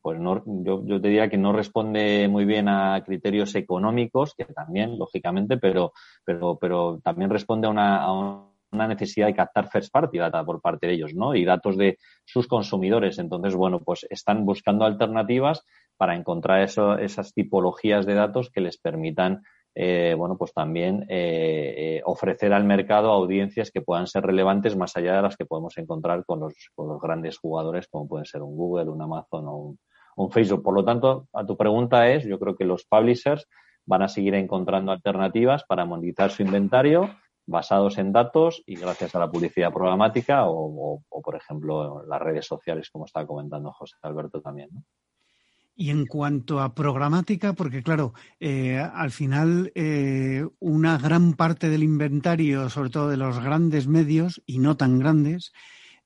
pues 0.00 0.20
no, 0.20 0.42
yo, 0.46 0.84
yo, 0.86 1.00
te 1.00 1.08
diría 1.08 1.28
que 1.28 1.38
no 1.38 1.52
responde 1.52 2.28
muy 2.28 2.44
bien 2.44 2.68
a 2.68 3.02
criterios 3.04 3.54
económicos, 3.56 4.34
que 4.36 4.44
también, 4.44 4.96
lógicamente, 4.98 5.56
pero, 5.58 5.92
pero, 6.24 6.56
pero 6.60 7.00
también 7.02 7.30
responde 7.30 7.66
a 7.66 7.70
una, 7.70 8.02
a 8.02 8.12
una 8.70 8.88
necesidad 8.88 9.26
de 9.26 9.34
captar 9.34 9.68
first 9.68 9.92
party 9.92 10.18
data 10.18 10.44
por 10.44 10.60
parte 10.60 10.86
de 10.86 10.94
ellos, 10.94 11.14
¿no? 11.14 11.34
Y 11.34 11.44
datos 11.44 11.76
de 11.76 11.98
sus 12.24 12.46
consumidores. 12.46 13.18
Entonces, 13.18 13.54
bueno, 13.54 13.80
pues 13.80 14.06
están 14.10 14.44
buscando 14.44 14.84
alternativas 14.84 15.64
para 15.96 16.14
encontrar 16.14 16.62
eso, 16.62 16.96
esas 16.98 17.32
tipologías 17.34 18.06
de 18.06 18.14
datos 18.14 18.50
que 18.50 18.60
les 18.60 18.78
permitan, 18.78 19.42
eh, 19.80 20.16
bueno, 20.18 20.36
pues 20.36 20.52
también 20.52 21.06
eh, 21.08 21.74
eh, 21.78 22.02
ofrecer 22.04 22.52
al 22.52 22.64
mercado 22.64 23.12
audiencias 23.12 23.70
que 23.70 23.80
puedan 23.80 24.08
ser 24.08 24.24
relevantes 24.24 24.74
más 24.74 24.96
allá 24.96 25.14
de 25.14 25.22
las 25.22 25.36
que 25.36 25.46
podemos 25.46 25.78
encontrar 25.78 26.24
con 26.24 26.40
los, 26.40 26.52
con 26.74 26.88
los 26.88 27.00
grandes 27.00 27.38
jugadores 27.38 27.86
como 27.86 28.08
pueden 28.08 28.26
ser 28.26 28.42
un 28.42 28.56
Google, 28.56 28.90
un 28.90 29.00
Amazon 29.00 29.46
o 29.46 29.56
un, 29.56 29.78
un 30.16 30.32
Facebook. 30.32 30.64
Por 30.64 30.74
lo 30.74 30.84
tanto, 30.84 31.28
a 31.32 31.46
tu 31.46 31.56
pregunta 31.56 32.08
es, 32.08 32.24
yo 32.24 32.40
creo 32.40 32.56
que 32.56 32.64
los 32.64 32.86
publishers 32.86 33.46
van 33.86 34.02
a 34.02 34.08
seguir 34.08 34.34
encontrando 34.34 34.90
alternativas 34.90 35.62
para 35.62 35.84
monetizar 35.84 36.32
su 36.32 36.42
inventario 36.42 37.08
basados 37.46 37.98
en 37.98 38.12
datos 38.12 38.64
y 38.66 38.74
gracias 38.74 39.14
a 39.14 39.20
la 39.20 39.30
publicidad 39.30 39.72
programática 39.72 40.42
o, 40.48 41.04
por 41.08 41.36
ejemplo, 41.36 42.04
las 42.04 42.20
redes 42.20 42.46
sociales, 42.46 42.90
como 42.90 43.04
estaba 43.04 43.28
comentando 43.28 43.70
José 43.70 43.94
Alberto 44.02 44.40
también. 44.40 44.70
Y 45.80 45.90
en 45.90 46.06
cuanto 46.06 46.60
a 46.60 46.74
programática, 46.74 47.52
porque 47.52 47.84
claro, 47.84 48.12
eh, 48.40 48.78
al 48.78 49.12
final 49.12 49.70
eh, 49.76 50.44
una 50.58 50.98
gran 50.98 51.34
parte 51.34 51.68
del 51.68 51.84
inventario, 51.84 52.68
sobre 52.68 52.90
todo 52.90 53.08
de 53.08 53.16
los 53.16 53.38
grandes 53.38 53.86
medios 53.86 54.42
y 54.44 54.58
no 54.58 54.76
tan 54.76 54.98
grandes, 54.98 55.52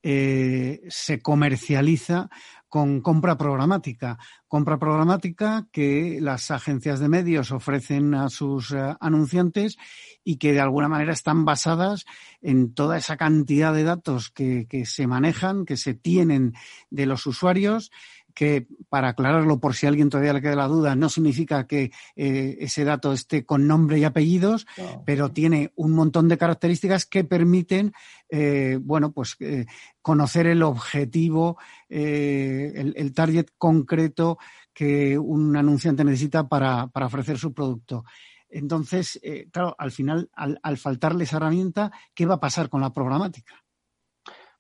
eh, 0.02 0.82
se 0.88 1.22
comercializa 1.22 2.28
con 2.68 3.02
compra 3.02 3.36
programática. 3.36 4.18
Compra 4.48 4.78
programática 4.78 5.68
que 5.70 6.18
las 6.20 6.50
agencias 6.50 6.98
de 6.98 7.08
medios 7.08 7.52
ofrecen 7.52 8.14
a 8.14 8.28
sus 8.28 8.72
eh, 8.72 8.96
anunciantes 8.98 9.76
y 10.24 10.38
que 10.38 10.52
de 10.52 10.60
alguna 10.60 10.88
manera 10.88 11.12
están 11.12 11.44
basadas 11.44 12.04
en 12.40 12.74
toda 12.74 12.96
esa 12.96 13.16
cantidad 13.16 13.72
de 13.72 13.84
datos 13.84 14.30
que, 14.30 14.66
que 14.68 14.86
se 14.86 15.06
manejan, 15.06 15.66
que 15.66 15.76
se 15.76 15.94
tienen 15.94 16.54
de 16.90 17.06
los 17.06 17.26
usuarios 17.26 17.92
que, 18.35 18.66
para 18.89 19.09
aclararlo 19.09 19.61
por 19.61 19.74
si 19.74 19.87
a 19.87 19.89
alguien 19.89 20.11
todavía 20.11 20.33
le 20.33 20.43
queda 20.43 20.57
la 20.57 20.68
duda, 20.68 20.95
no 20.95 21.09
significa 21.09 21.66
que 21.66 21.93
eh, 22.16 22.57
ese 22.61 22.85
dato 22.85 23.12
esté 23.12 23.45
con 23.45 23.66
nombre 23.66 23.99
y 23.99 24.05
apellidos, 24.05 24.66
pero 25.05 25.30
tiene 25.30 25.72
un 25.76 25.93
montón 25.93 26.28
de 26.28 26.39
características 26.39 27.07
que 27.07 27.24
permiten, 27.24 27.93
eh, 28.28 28.78
bueno, 28.80 29.12
pues 29.12 29.37
eh, 29.41 29.66
conocer 30.01 30.47
el 30.47 30.62
objetivo, 30.62 31.59
el, 31.89 32.95
el, 32.97 33.12
target 33.12 33.47
concreto 33.59 34.39
que 34.72 35.18
un 35.18 35.57
anunciante 35.57 36.05
necesita 36.05 36.49
para, 36.49 36.87
para 36.89 37.07
ofrecer 37.07 37.39
su 37.39 37.53
producto. 37.53 38.05
Entonces, 38.49 39.20
claro, 39.51 39.74
al 39.78 39.93
final, 39.93 40.30
al, 40.35 40.59
al 40.62 40.76
faltarle 40.76 41.24
esa 41.24 41.39
herramienta, 41.39 41.91
¿qué 42.14 42.26
va 42.26 42.35
a 42.35 42.41
pasar 42.41 42.68
con 42.68 42.83
la 42.83 42.93
programática? 42.93 43.62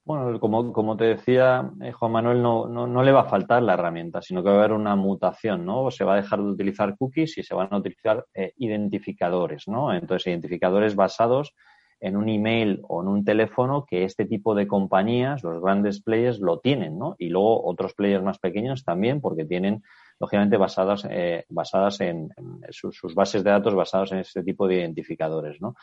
Bueno, 0.04 0.40
como, 0.40 0.72
como 0.72 0.96
te 0.96 1.04
decía, 1.04 1.70
eh, 1.80 1.92
Juan 1.92 2.10
Manuel, 2.10 2.42
no, 2.42 2.66
no, 2.66 2.88
no, 2.88 3.02
le 3.04 3.12
va 3.12 3.20
a 3.20 3.28
faltar 3.28 3.62
la 3.62 3.74
herramienta, 3.74 4.20
sino 4.20 4.42
que 4.42 4.48
va 4.48 4.56
a 4.56 4.58
haber 4.58 4.72
una 4.72 4.96
mutación, 4.96 5.64
¿no? 5.64 5.92
Se 5.92 6.02
va 6.02 6.14
a 6.14 6.16
dejar 6.16 6.40
de 6.40 6.50
utilizar 6.50 6.96
cookies 6.96 7.38
y 7.38 7.44
se 7.44 7.54
van 7.54 7.68
a 7.70 7.76
utilizar 7.76 8.26
eh, 8.34 8.52
identificadores, 8.56 9.68
¿no? 9.68 9.94
Entonces, 9.94 10.26
identificadores 10.26 10.96
basados 10.96 11.54
en 12.00 12.16
un 12.16 12.28
email 12.28 12.80
o 12.88 13.00
en 13.00 13.08
un 13.08 13.24
teléfono 13.24 13.86
que 13.88 14.02
este 14.02 14.24
tipo 14.24 14.56
de 14.56 14.66
compañías, 14.66 15.44
los 15.44 15.62
grandes 15.62 16.02
players, 16.02 16.40
lo 16.40 16.58
tienen, 16.58 16.98
¿no? 16.98 17.14
Y 17.16 17.28
luego 17.28 17.64
otros 17.64 17.94
players 17.94 18.24
más 18.24 18.40
pequeños 18.40 18.82
también, 18.82 19.20
porque 19.20 19.44
tienen, 19.44 19.84
lógicamente, 20.18 20.56
basadas, 20.56 21.06
eh, 21.08 21.44
basadas 21.48 22.00
en, 22.00 22.28
en 22.36 22.72
sus, 22.72 22.96
sus, 22.96 23.14
bases 23.14 23.44
de 23.44 23.50
datos 23.50 23.76
basados 23.76 24.10
en 24.10 24.18
este 24.18 24.42
tipo 24.42 24.66
de 24.66 24.78
identificadores, 24.78 25.60
¿no? 25.60 25.76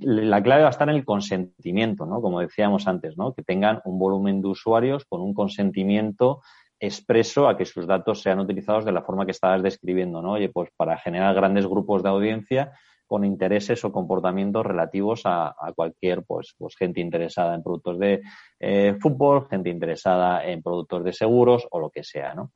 La 0.00 0.42
clave 0.42 0.62
va 0.62 0.68
a 0.68 0.70
estar 0.70 0.88
en 0.88 0.94
el 0.94 1.04
consentimiento, 1.04 2.06
¿no? 2.06 2.20
Como 2.22 2.40
decíamos 2.40 2.86
antes, 2.86 3.16
¿no? 3.16 3.34
Que 3.34 3.42
tengan 3.42 3.80
un 3.84 3.98
volumen 3.98 4.40
de 4.40 4.48
usuarios 4.48 5.04
con 5.04 5.20
un 5.20 5.34
consentimiento 5.34 6.40
expreso 6.78 7.48
a 7.48 7.56
que 7.56 7.64
sus 7.64 7.86
datos 7.86 8.22
sean 8.22 8.40
utilizados 8.40 8.84
de 8.84 8.92
la 8.92 9.02
forma 9.02 9.24
que 9.24 9.32
estabas 9.32 9.62
describiendo, 9.62 10.22
¿no? 10.22 10.32
Oye, 10.32 10.48
pues 10.48 10.70
para 10.76 10.98
generar 10.98 11.34
grandes 11.34 11.66
grupos 11.66 12.02
de 12.02 12.08
audiencia 12.08 12.72
con 13.06 13.24
intereses 13.24 13.84
o 13.84 13.92
comportamientos 13.92 14.64
relativos 14.64 15.22
a, 15.24 15.54
cualquier 15.76 16.24
pues, 16.24 16.54
pues 16.56 16.76
gente 16.76 17.00
interesada 17.00 17.54
en 17.54 17.62
productos 17.62 17.98
de 17.98 18.22
eh, 18.58 18.96
fútbol, 19.00 19.48
gente 19.50 19.68
interesada 19.68 20.44
en 20.46 20.62
productos 20.62 21.04
de 21.04 21.12
seguros 21.12 21.66
o 21.70 21.78
lo 21.78 21.90
que 21.90 22.04
sea, 22.04 22.34
¿no? 22.34 22.52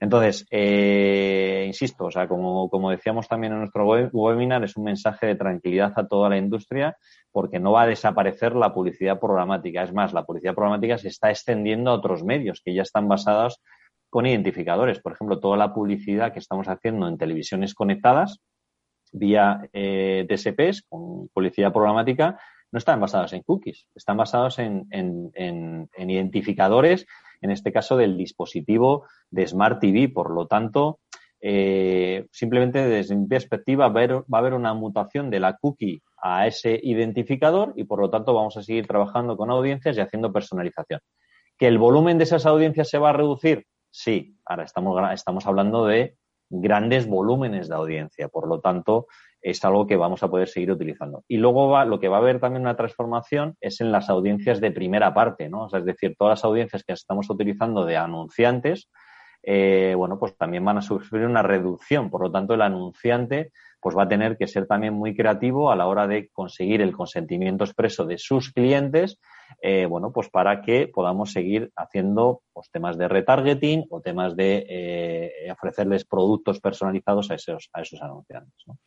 Entonces, 0.00 0.46
eh, 0.50 1.64
insisto, 1.66 2.06
o 2.06 2.10
sea, 2.10 2.28
como, 2.28 2.68
como 2.68 2.90
decíamos 2.90 3.28
también 3.28 3.52
en 3.52 3.60
nuestro 3.60 3.86
webinar, 4.12 4.62
es 4.64 4.76
un 4.76 4.84
mensaje 4.84 5.26
de 5.26 5.34
tranquilidad 5.36 5.92
a 5.96 6.06
toda 6.06 6.28
la 6.28 6.36
industria 6.36 6.96
porque 7.32 7.58
no 7.58 7.72
va 7.72 7.82
a 7.82 7.86
desaparecer 7.86 8.54
la 8.54 8.74
publicidad 8.74 9.18
programática. 9.18 9.82
Es 9.82 9.92
más, 9.92 10.12
la 10.12 10.24
publicidad 10.24 10.54
programática 10.54 10.98
se 10.98 11.08
está 11.08 11.30
extendiendo 11.30 11.90
a 11.90 11.94
otros 11.94 12.24
medios 12.24 12.60
que 12.64 12.74
ya 12.74 12.82
están 12.82 13.08
basados 13.08 13.62
con 14.10 14.26
identificadores. 14.26 15.00
Por 15.00 15.12
ejemplo, 15.12 15.40
toda 15.40 15.56
la 15.56 15.72
publicidad 15.74 16.32
que 16.32 16.38
estamos 16.38 16.68
haciendo 16.68 17.08
en 17.08 17.18
televisiones 17.18 17.74
conectadas 17.74 18.40
vía 19.12 19.68
eh, 19.72 20.26
DSPs 20.28 20.82
con 20.88 21.28
publicidad 21.28 21.72
programática 21.72 22.38
no 22.72 22.78
están 22.78 23.00
basadas 23.00 23.32
en 23.32 23.42
cookies, 23.42 23.86
están 23.94 24.16
basados 24.16 24.58
en, 24.58 24.86
en, 24.90 25.30
en, 25.34 25.88
en 25.94 26.10
identificadores 26.10 27.06
en 27.40 27.50
este 27.50 27.72
caso 27.72 27.96
del 27.96 28.16
dispositivo 28.16 29.06
de 29.30 29.46
Smart 29.46 29.80
TV. 29.80 30.08
Por 30.08 30.30
lo 30.30 30.46
tanto, 30.46 31.00
eh, 31.40 32.26
simplemente 32.32 32.86
desde 32.86 33.14
mi 33.16 33.26
perspectiva 33.26 33.88
va 33.88 34.00
a, 34.00 34.38
haber, 34.38 34.54
una 34.54 34.74
mutación 34.74 35.30
de 35.30 35.40
la 35.40 35.56
cookie 35.56 36.02
a 36.22 36.46
ese 36.46 36.78
identificador 36.82 37.72
y 37.76 37.84
por 37.84 38.00
lo 38.00 38.10
tanto 38.10 38.34
vamos 38.34 38.56
a 38.56 38.62
seguir 38.62 38.86
trabajando 38.86 39.36
con 39.36 39.50
audiencias 39.50 39.96
y 39.96 40.00
haciendo 40.00 40.32
personalización. 40.32 41.00
¿Que 41.58 41.68
el 41.68 41.78
volumen 41.78 42.18
de 42.18 42.24
esas 42.24 42.46
audiencias 42.46 42.88
se 42.88 42.98
va 42.98 43.10
a 43.10 43.14
reducir? 43.14 43.66
Sí. 43.90 44.36
Ahora 44.44 44.64
estamos, 44.64 45.12
estamos 45.12 45.46
hablando 45.46 45.86
de 45.86 46.16
grandes 46.48 47.06
volúmenes 47.06 47.68
de 47.68 47.74
audiencia. 47.74 48.28
Por 48.28 48.48
lo 48.48 48.60
tanto, 48.60 49.06
es 49.40 49.64
algo 49.64 49.86
que 49.86 49.96
vamos 49.96 50.22
a 50.22 50.28
poder 50.28 50.48
seguir 50.48 50.70
utilizando. 50.72 51.24
Y 51.28 51.36
luego 51.36 51.68
va, 51.68 51.84
lo 51.84 52.00
que 52.00 52.08
va 52.08 52.16
a 52.16 52.20
haber 52.20 52.40
también 52.40 52.62
una 52.62 52.76
transformación 52.76 53.56
es 53.60 53.80
en 53.80 53.92
las 53.92 54.10
audiencias 54.10 54.60
de 54.60 54.72
primera 54.72 55.14
parte, 55.14 55.48
¿no? 55.48 55.68
Es 55.72 55.84
decir, 55.84 56.16
todas 56.18 56.38
las 56.38 56.44
audiencias 56.44 56.84
que 56.84 56.92
estamos 56.92 57.30
utilizando 57.30 57.84
de 57.84 57.96
anunciantes, 57.96 58.90
eh, 59.42 59.94
bueno, 59.96 60.18
pues 60.18 60.36
también 60.36 60.64
van 60.64 60.78
a 60.78 60.82
sufrir 60.82 61.24
una 61.26 61.42
reducción. 61.42 62.10
Por 62.10 62.22
lo 62.22 62.32
tanto, 62.32 62.54
el 62.54 62.62
anunciante 62.62 63.52
pues 63.80 63.96
va 63.96 64.02
a 64.02 64.08
tener 64.08 64.36
que 64.36 64.48
ser 64.48 64.66
también 64.66 64.94
muy 64.94 65.14
creativo 65.14 65.70
a 65.70 65.76
la 65.76 65.86
hora 65.86 66.08
de 66.08 66.28
conseguir 66.30 66.82
el 66.82 66.92
consentimiento 66.92 67.62
expreso 67.62 68.04
de 68.04 68.18
sus 68.18 68.52
clientes, 68.52 69.20
eh, 69.60 69.86
bueno, 69.86 70.12
pues 70.12 70.28
para 70.28 70.62
que 70.62 70.88
podamos 70.88 71.32
seguir 71.32 71.70
haciendo 71.76 72.42
pues, 72.52 72.70
temas 72.70 72.98
de 72.98 73.08
retargeting 73.08 73.86
o 73.90 74.00
temas 74.00 74.36
de 74.36 74.66
eh, 74.68 75.52
ofrecerles 75.52 76.04
productos 76.04 76.60
personalizados 76.60 77.30
a 77.30 77.34
esos, 77.34 77.70
a 77.72 77.82
esos 77.82 78.00
anunciantes. 78.02 78.62
¿no? 78.66 78.78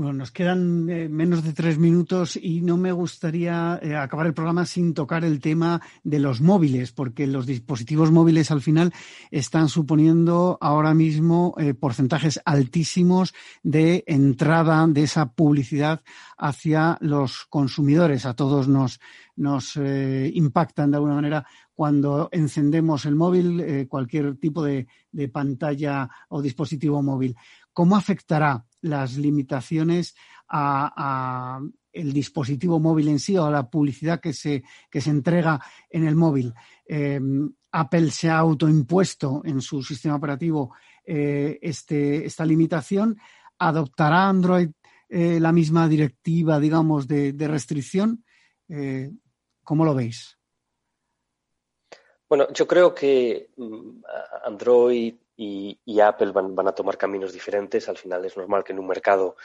Bueno, 0.00 0.14
nos 0.14 0.30
quedan 0.30 0.88
eh, 0.88 1.10
menos 1.10 1.44
de 1.44 1.52
tres 1.52 1.76
minutos 1.76 2.34
y 2.34 2.62
no 2.62 2.78
me 2.78 2.90
gustaría 2.90 3.78
eh, 3.82 3.94
acabar 3.94 4.26
el 4.26 4.32
programa 4.32 4.64
sin 4.64 4.94
tocar 4.94 5.26
el 5.26 5.40
tema 5.40 5.82
de 6.04 6.18
los 6.18 6.40
móviles, 6.40 6.90
porque 6.90 7.26
los 7.26 7.44
dispositivos 7.44 8.10
móviles 8.10 8.50
al 8.50 8.62
final 8.62 8.94
están 9.30 9.68
suponiendo 9.68 10.56
ahora 10.62 10.94
mismo 10.94 11.54
eh, 11.58 11.74
porcentajes 11.74 12.40
altísimos 12.46 13.34
de 13.62 14.02
entrada 14.06 14.86
de 14.86 15.02
esa 15.02 15.32
publicidad 15.34 16.00
hacia 16.38 16.96
los 17.02 17.44
consumidores. 17.50 18.24
A 18.24 18.32
todos 18.32 18.68
nos, 18.68 19.00
nos 19.36 19.76
impactan 19.76 20.92
de 20.92 20.96
alguna 20.96 21.16
manera 21.16 21.46
cuando 21.74 22.30
encendemos 22.32 23.04
el 23.04 23.16
móvil, 23.16 23.86
cualquier 23.86 24.36
tipo 24.36 24.64
de, 24.64 24.86
de 25.12 25.28
pantalla 25.28 26.08
o 26.30 26.40
dispositivo 26.40 27.02
móvil. 27.02 27.36
¿Cómo 27.74 27.96
afectará 27.96 28.64
las 28.82 29.16
limitaciones 29.16 30.14
a, 30.48 31.60
el 31.92 32.12
dispositivo 32.12 32.78
móvil 32.78 33.08
en 33.08 33.18
sí 33.18 33.36
o 33.36 33.46
a 33.46 33.50
la 33.50 33.68
publicidad 33.68 34.20
que 34.20 34.32
se, 34.32 34.62
que 34.90 35.00
se 35.00 35.10
entrega 35.10 35.60
en 35.88 36.06
el 36.06 36.14
móvil. 36.14 36.54
Em, 36.86 37.52
Apple 37.72 38.10
se 38.10 38.28
ha 38.28 38.38
autoimpuesto 38.38 39.42
en 39.44 39.60
su 39.60 39.82
sistema 39.82 40.16
operativo 40.16 40.74
eh, 41.04 41.58
este, 41.62 42.24
esta 42.24 42.44
limitación. 42.44 43.18
¿Adoptará 43.58 44.28
Android 44.28 44.70
eh, 45.08 45.40
la 45.40 45.52
misma 45.52 45.88
directiva, 45.88 46.60
digamos, 46.60 47.06
de, 47.06 47.34
restricción? 47.48 48.24
Eh, 48.68 49.10
¿Cómo 49.62 49.84
lo 49.84 49.94
veis? 49.94 50.38
Bueno, 52.28 52.46
yo 52.52 52.66
creo 52.66 52.94
que 52.94 53.50
mm, 53.56 54.02
Android 54.44 55.14
y, 55.42 56.00
Apple 56.00 56.32
van, 56.32 56.68
a 56.68 56.74
tomar 56.74 56.98
caminos 56.98 57.32
diferentes. 57.32 57.88
Al 57.88 57.96
final 57.96 58.24
es 58.24 58.36
normal 58.36 58.62
que 58.62 58.72
en 58.72 58.78
un 58.78 58.86
mercado 58.86 59.36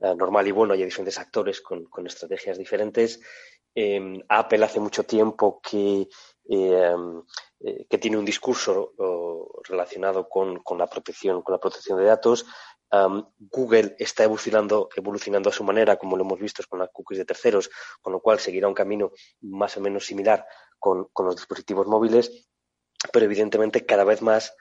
normal 0.00 0.46
y 0.46 0.52
bueno 0.52 0.74
haya 0.74 0.84
diferentes 0.84 1.18
actores 1.18 1.60
con, 1.60 2.06
estrategias 2.06 2.56
diferentes. 2.56 3.20
Em, 3.74 4.20
Apple 4.28 4.64
hace 4.64 4.80
mucho 4.80 5.04
tiempo 5.04 5.60
que 5.60 6.08
Em, 6.52 7.22
eh, 7.60 7.98
tiene 8.00 8.16
un 8.16 8.24
discurso 8.24 8.92
relacionado 9.68 10.28
con, 10.28 10.60
la 10.76 10.88
protección, 10.88 11.42
con 11.42 11.52
la 11.52 11.60
protección 11.60 11.96
de 11.98 12.06
datos. 12.06 12.44
Google 13.38 13.94
está 14.00 14.24
evolucionando, 14.24 14.88
evolucionando 14.96 15.48
a 15.48 15.52
su 15.52 15.62
manera, 15.62 15.96
como 15.96 16.16
lo 16.16 16.24
hemos 16.24 16.40
visto 16.40 16.64
con 16.68 16.80
las 16.80 16.90
cookies 16.90 17.18
de 17.18 17.24
terceros, 17.24 17.70
con 18.02 18.12
lo 18.12 18.20
cual 18.20 18.40
seguirá 18.40 18.66
un 18.66 18.74
camino 18.74 19.12
más 19.42 19.76
o 19.76 19.80
menos 19.80 20.06
similar 20.06 20.44
con, 20.80 21.08
los 21.16 21.36
dispositivos 21.36 21.86
móviles, 21.86 22.48
pero 23.12 23.26
evidentemente 23.26 23.86
cada 23.86 24.02
vez 24.02 24.20
más 24.20 24.52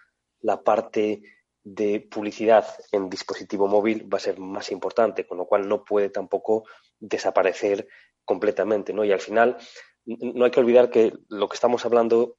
la 0.42 0.62
parte 0.62 1.22
de 1.64 2.00
publicidad 2.00 2.66
en 2.92 3.10
dispositivo 3.10 3.68
móvil 3.68 4.12
va 4.12 4.18
a 4.18 4.22
ser 4.22 4.40
más 4.40 4.72
importante, 4.72 5.28
con 5.28 5.38
lo 5.38 5.46
cual 5.46 5.68
no 5.68 5.84
puede 5.84 6.10
tampoco 6.10 6.66
desaparecer 7.00 7.88
completamente, 8.26 8.94
¿no? 8.94 9.04
Y 9.04 9.12
al 9.12 9.20
final 9.20 9.58
no 10.06 10.46
hay 10.46 10.52
que 10.52 10.60
olvidar 10.60 10.90
que 10.90 11.14
lo 11.28 11.50
que 11.50 11.56
estamos 11.56 11.86
hablando 11.86 12.38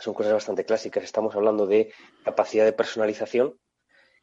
son 0.00 0.14
cosas 0.14 0.32
bastante 0.32 0.64
clásicas. 0.64 1.04
Estamos 1.04 1.34
hablando 1.34 1.66
de 1.66 1.92
capacidad 2.24 2.64
de 2.64 2.72
personalización, 2.72 3.58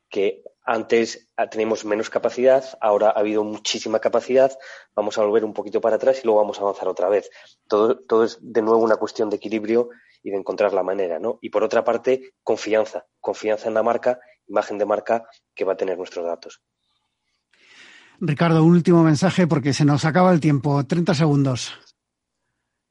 que 0.10 0.44
antes 0.64 1.30
teníamos 1.50 1.84
menos 1.86 2.10
capacidad, 2.10 2.64
ahora 2.80 3.08
ha 3.10 3.20
habido 3.20 3.44
muchísima 3.44 4.00
capacidad, 4.00 4.58
vamos 4.96 5.18
a 5.18 5.24
volver 5.24 5.44
un 5.44 5.54
poquito 5.54 5.82
para 5.82 5.96
atrás 5.96 6.20
y 6.22 6.26
luego 6.26 6.40
vamos 6.40 6.60
a 6.60 6.62
avanzar 6.62 6.88
otra 6.88 7.10
vez. 7.10 7.30
Todo, 7.68 8.00
todo 8.00 8.24
es 8.24 8.38
de 8.42 8.62
nuevo 8.62 8.82
una 8.82 8.98
cuestión 8.98 9.30
de 9.30 9.38
equilibrio 9.38 9.90
y 10.24 10.32
de 10.32 10.38
encontrar 10.38 10.74
la 10.74 10.84
manera, 10.84 11.20
¿no? 11.20 11.38
Y 11.42 11.50
por 11.50 11.64
otra 11.64 11.84
parte, 11.84 12.34
confianza, 12.42 13.06
confianza 13.20 13.68
en 13.68 13.74
la 13.74 13.84
marca, 13.84 14.20
imagen 14.48 14.78
de 14.78 14.86
marca 14.86 15.26
que 15.54 15.66
va 15.66 15.74
a 15.74 15.78
tener 15.78 15.98
nuestros 15.98 16.26
datos. 16.26 16.62
Ricardo, 18.20 18.64
un 18.64 18.72
último 18.72 19.04
mensaje 19.04 19.48
porque 19.48 19.74
se 19.74 19.86
nos 19.86 20.06
acaba 20.06 20.32
el 20.32 20.40
tiempo. 20.40 20.84
30 20.86 21.14
segundos. 21.14 21.74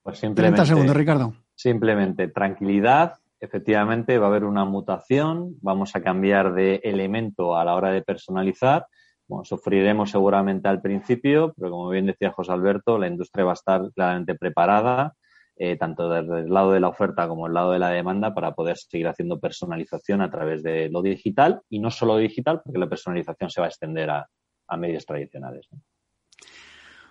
Pues 0.03 0.19
simplemente, 0.19 0.57
30 0.57 0.67
segundos, 0.67 0.97
Ricardo. 0.97 1.35
Simplemente 1.55 2.29
tranquilidad. 2.29 3.15
Efectivamente, 3.41 4.19
va 4.19 4.27
a 4.27 4.29
haber 4.29 4.45
una 4.45 4.65
mutación. 4.65 5.57
Vamos 5.63 5.97
a 5.97 6.03
cambiar 6.03 6.53
de 6.53 6.81
elemento 6.85 7.57
a 7.57 7.65
la 7.65 7.75
hora 7.75 7.91
de 7.91 8.03
personalizar. 8.03 8.87
Bueno, 9.27 9.45
sufriremos 9.45 10.11
seguramente 10.11 10.69
al 10.69 10.83
principio, 10.83 11.55
pero 11.57 11.71
como 11.71 11.89
bien 11.89 12.07
decía 12.07 12.33
José 12.33 12.53
Alberto, 12.53 12.99
la 12.99 13.07
industria 13.07 13.45
va 13.45 13.53
a 13.53 13.55
estar 13.55 13.91
claramente 13.95 14.35
preparada, 14.35 15.15
eh, 15.57 15.77
tanto 15.77 16.09
desde 16.09 16.41
el 16.41 16.53
lado 16.53 16.73
de 16.73 16.81
la 16.81 16.89
oferta 16.89 17.29
como 17.29 17.47
el 17.47 17.55
lado 17.55 17.73
de 17.73 17.79
la 17.79 17.91
demanda, 17.91 18.35
para 18.35 18.53
poder 18.53 18.77
seguir 18.77 19.09
haciendo 19.09 19.39
personalización 19.39 20.23
a 20.23 20.31
través 20.31 20.63
de 20.63 20.89
lo 20.89 21.03
digital 21.03 21.61
y 21.69 21.79
no 21.79 21.91
solo 21.91 22.17
digital, 22.17 22.63
porque 22.65 22.79
la 22.79 22.89
personalización 22.89 23.51
se 23.51 23.61
va 23.61 23.67
a 23.67 23.71
extender 23.71 24.11
a, 24.11 24.29
medios 24.79 25.05
tradicionales. 25.05 25.69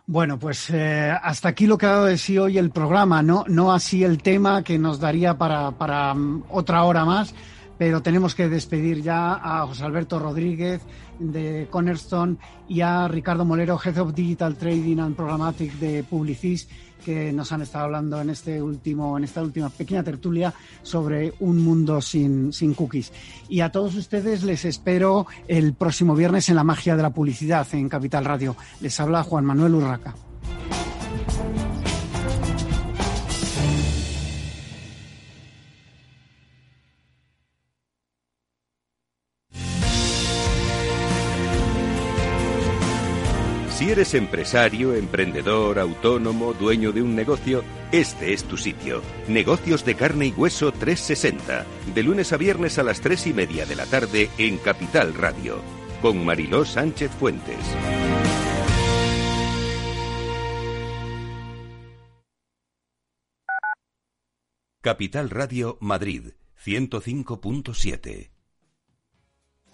Bueno, 0.08 0.40
pues 0.40 0.72
eh, 0.72 1.12
hasta 1.22 1.50
aquí 1.50 1.68
lo 1.68 1.78
que 1.78 1.86
ha 1.86 1.90
dado 1.90 2.06
de 2.06 2.18
sí 2.18 2.36
hoy 2.40 2.58
el 2.58 2.72
programa, 2.72 3.22
no, 3.22 3.46
no 3.48 3.72
así 3.72 4.04
el 4.04 4.24
tema 4.24 4.64
que 4.64 4.80
nos 4.80 5.00
daría 5.00 5.38
para, 5.38 5.70
para 5.70 6.12
mm, 6.16 6.46
otra 6.50 6.84
hora 6.86 7.06
más, 7.06 7.36
pero 7.78 8.02
tenemos 8.02 8.36
que 8.36 8.50
despedir 8.50 9.02
ya 9.02 9.34
a 9.34 9.66
José 9.68 9.84
Alberto 9.84 10.18
Rodríguez 10.18 10.82
de 11.18 11.68
Cornerstone 11.70 12.38
y 12.68 12.82
a 12.82 13.08
Ricardo 13.08 13.46
Molero, 13.46 13.80
Head 13.84 13.98
of 13.98 14.14
Digital 14.14 14.56
Trading 14.56 15.00
and 15.00 15.16
Programmatic 15.16 15.74
de 15.74 16.04
Publicis 16.04 16.68
que 17.04 17.34
nos 17.34 17.52
han 17.52 17.62
estado 17.62 17.86
hablando 17.86 18.22
en 18.22 18.30
este 18.30 18.62
último, 18.62 19.18
en 19.18 19.24
esta 19.24 19.42
última 19.42 19.70
pequeña 19.70 20.04
tertulia 20.04 20.54
sobre 20.84 21.34
un 21.40 21.64
mundo 21.64 22.02
sin, 22.02 22.54
sin 22.54 22.74
cookies. 22.74 23.12
Y 23.50 23.62
a 23.62 23.72
todos 23.72 23.96
ustedes 23.96 24.44
les 24.44 24.66
espero 24.66 25.28
el 25.48 25.74
próximo 25.74 26.16
viernes 26.16 26.50
en 26.50 26.56
la 26.56 26.64
magia 26.64 26.96
de 26.96 27.04
la 27.04 27.10
publicidad 27.10 27.68
en 27.74 27.90
Capital 27.90 28.26
Radio. 28.26 28.56
Les 28.80 29.00
habla 29.00 29.24
Juan 29.24 29.46
Manuel 29.46 29.76
Urraca. 29.76 30.31
Si 43.92 43.94
eres 43.94 44.14
empresario, 44.14 44.96
emprendedor, 44.96 45.78
autónomo, 45.78 46.54
dueño 46.54 46.94
de 46.94 47.02
un 47.02 47.14
negocio, 47.14 47.62
este 47.92 48.32
es 48.32 48.46
tu 48.46 48.56
sitio. 48.56 49.02
Negocios 49.28 49.84
de 49.84 49.96
carne 49.96 50.28
y 50.28 50.32
hueso 50.32 50.72
360. 50.72 51.66
De 51.94 52.02
lunes 52.02 52.32
a 52.32 52.38
viernes 52.38 52.80
a 52.80 52.84
las 52.84 53.02
3 53.02 53.28
y 53.28 53.34
media 53.34 53.66
de 53.66 53.76
la 53.76 53.86
tarde 53.86 54.30
en 54.38 54.60
Capital 54.60 55.14
Radio. 55.14 55.60
Con 56.02 56.24
Mariló 56.24 56.64
Sánchez 56.64 57.12
Fuentes. 57.20 57.58
Capital 64.80 65.30
Radio 65.30 65.78
Madrid 65.82 66.30
105.7 66.64 68.41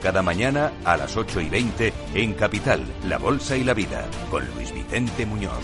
cada 0.00 0.22
mañana 0.22 0.72
a 0.84 0.96
las 0.96 1.16
8 1.16 1.40
y 1.42 1.48
20 1.48 1.92
en 2.14 2.32
Capital, 2.32 2.84
La 3.06 3.18
Bolsa 3.18 3.56
y 3.56 3.64
la 3.64 3.74
Vida, 3.74 4.06
con 4.30 4.44
Luis 4.54 4.72
Vicente 4.72 5.26
Muñoz. 5.26 5.62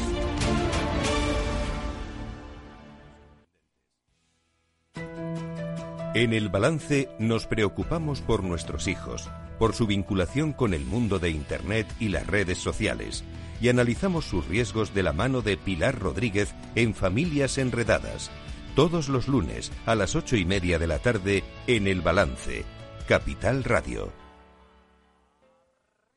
En 6.15 6.33
el 6.33 6.49
balance 6.49 7.11
nos 7.19 7.47
preocupamos 7.47 8.23
por 8.23 8.43
nuestros 8.43 8.89
hijos, 8.89 9.29
por 9.59 9.75
su 9.75 9.87
vinculación 9.87 10.53
con 10.53 10.73
el 10.73 10.87
mundo 10.87 11.19
de 11.19 11.31
Internet 11.31 11.87
y 12.01 12.09
las 12.09 12.27
redes 12.27 12.59
sociales, 12.59 13.23
y 13.61 13.69
analizamos 13.69 14.25
sus 14.25 14.47
riesgos 14.47 14.95
de 14.95 15.03
la 15.03 15.13
mano 15.13 15.43
de 15.43 15.57
Pilar 15.57 15.99
Rodríguez 15.99 16.55
en 16.75 16.95
Familias 16.95 17.59
Enredadas, 17.59 18.31
todos 18.75 19.09
los 19.09 19.29
lunes 19.29 19.73
a 19.85 19.95
las 19.95 20.15
ocho 20.15 20.37
y 20.37 20.45
media 20.45 20.79
de 20.79 20.87
la 20.87 20.99
tarde 20.99 21.45
en 21.67 21.87
el 21.87 22.01
balance, 22.01 22.65
Capital 23.07 23.65
Radio. 23.65 24.26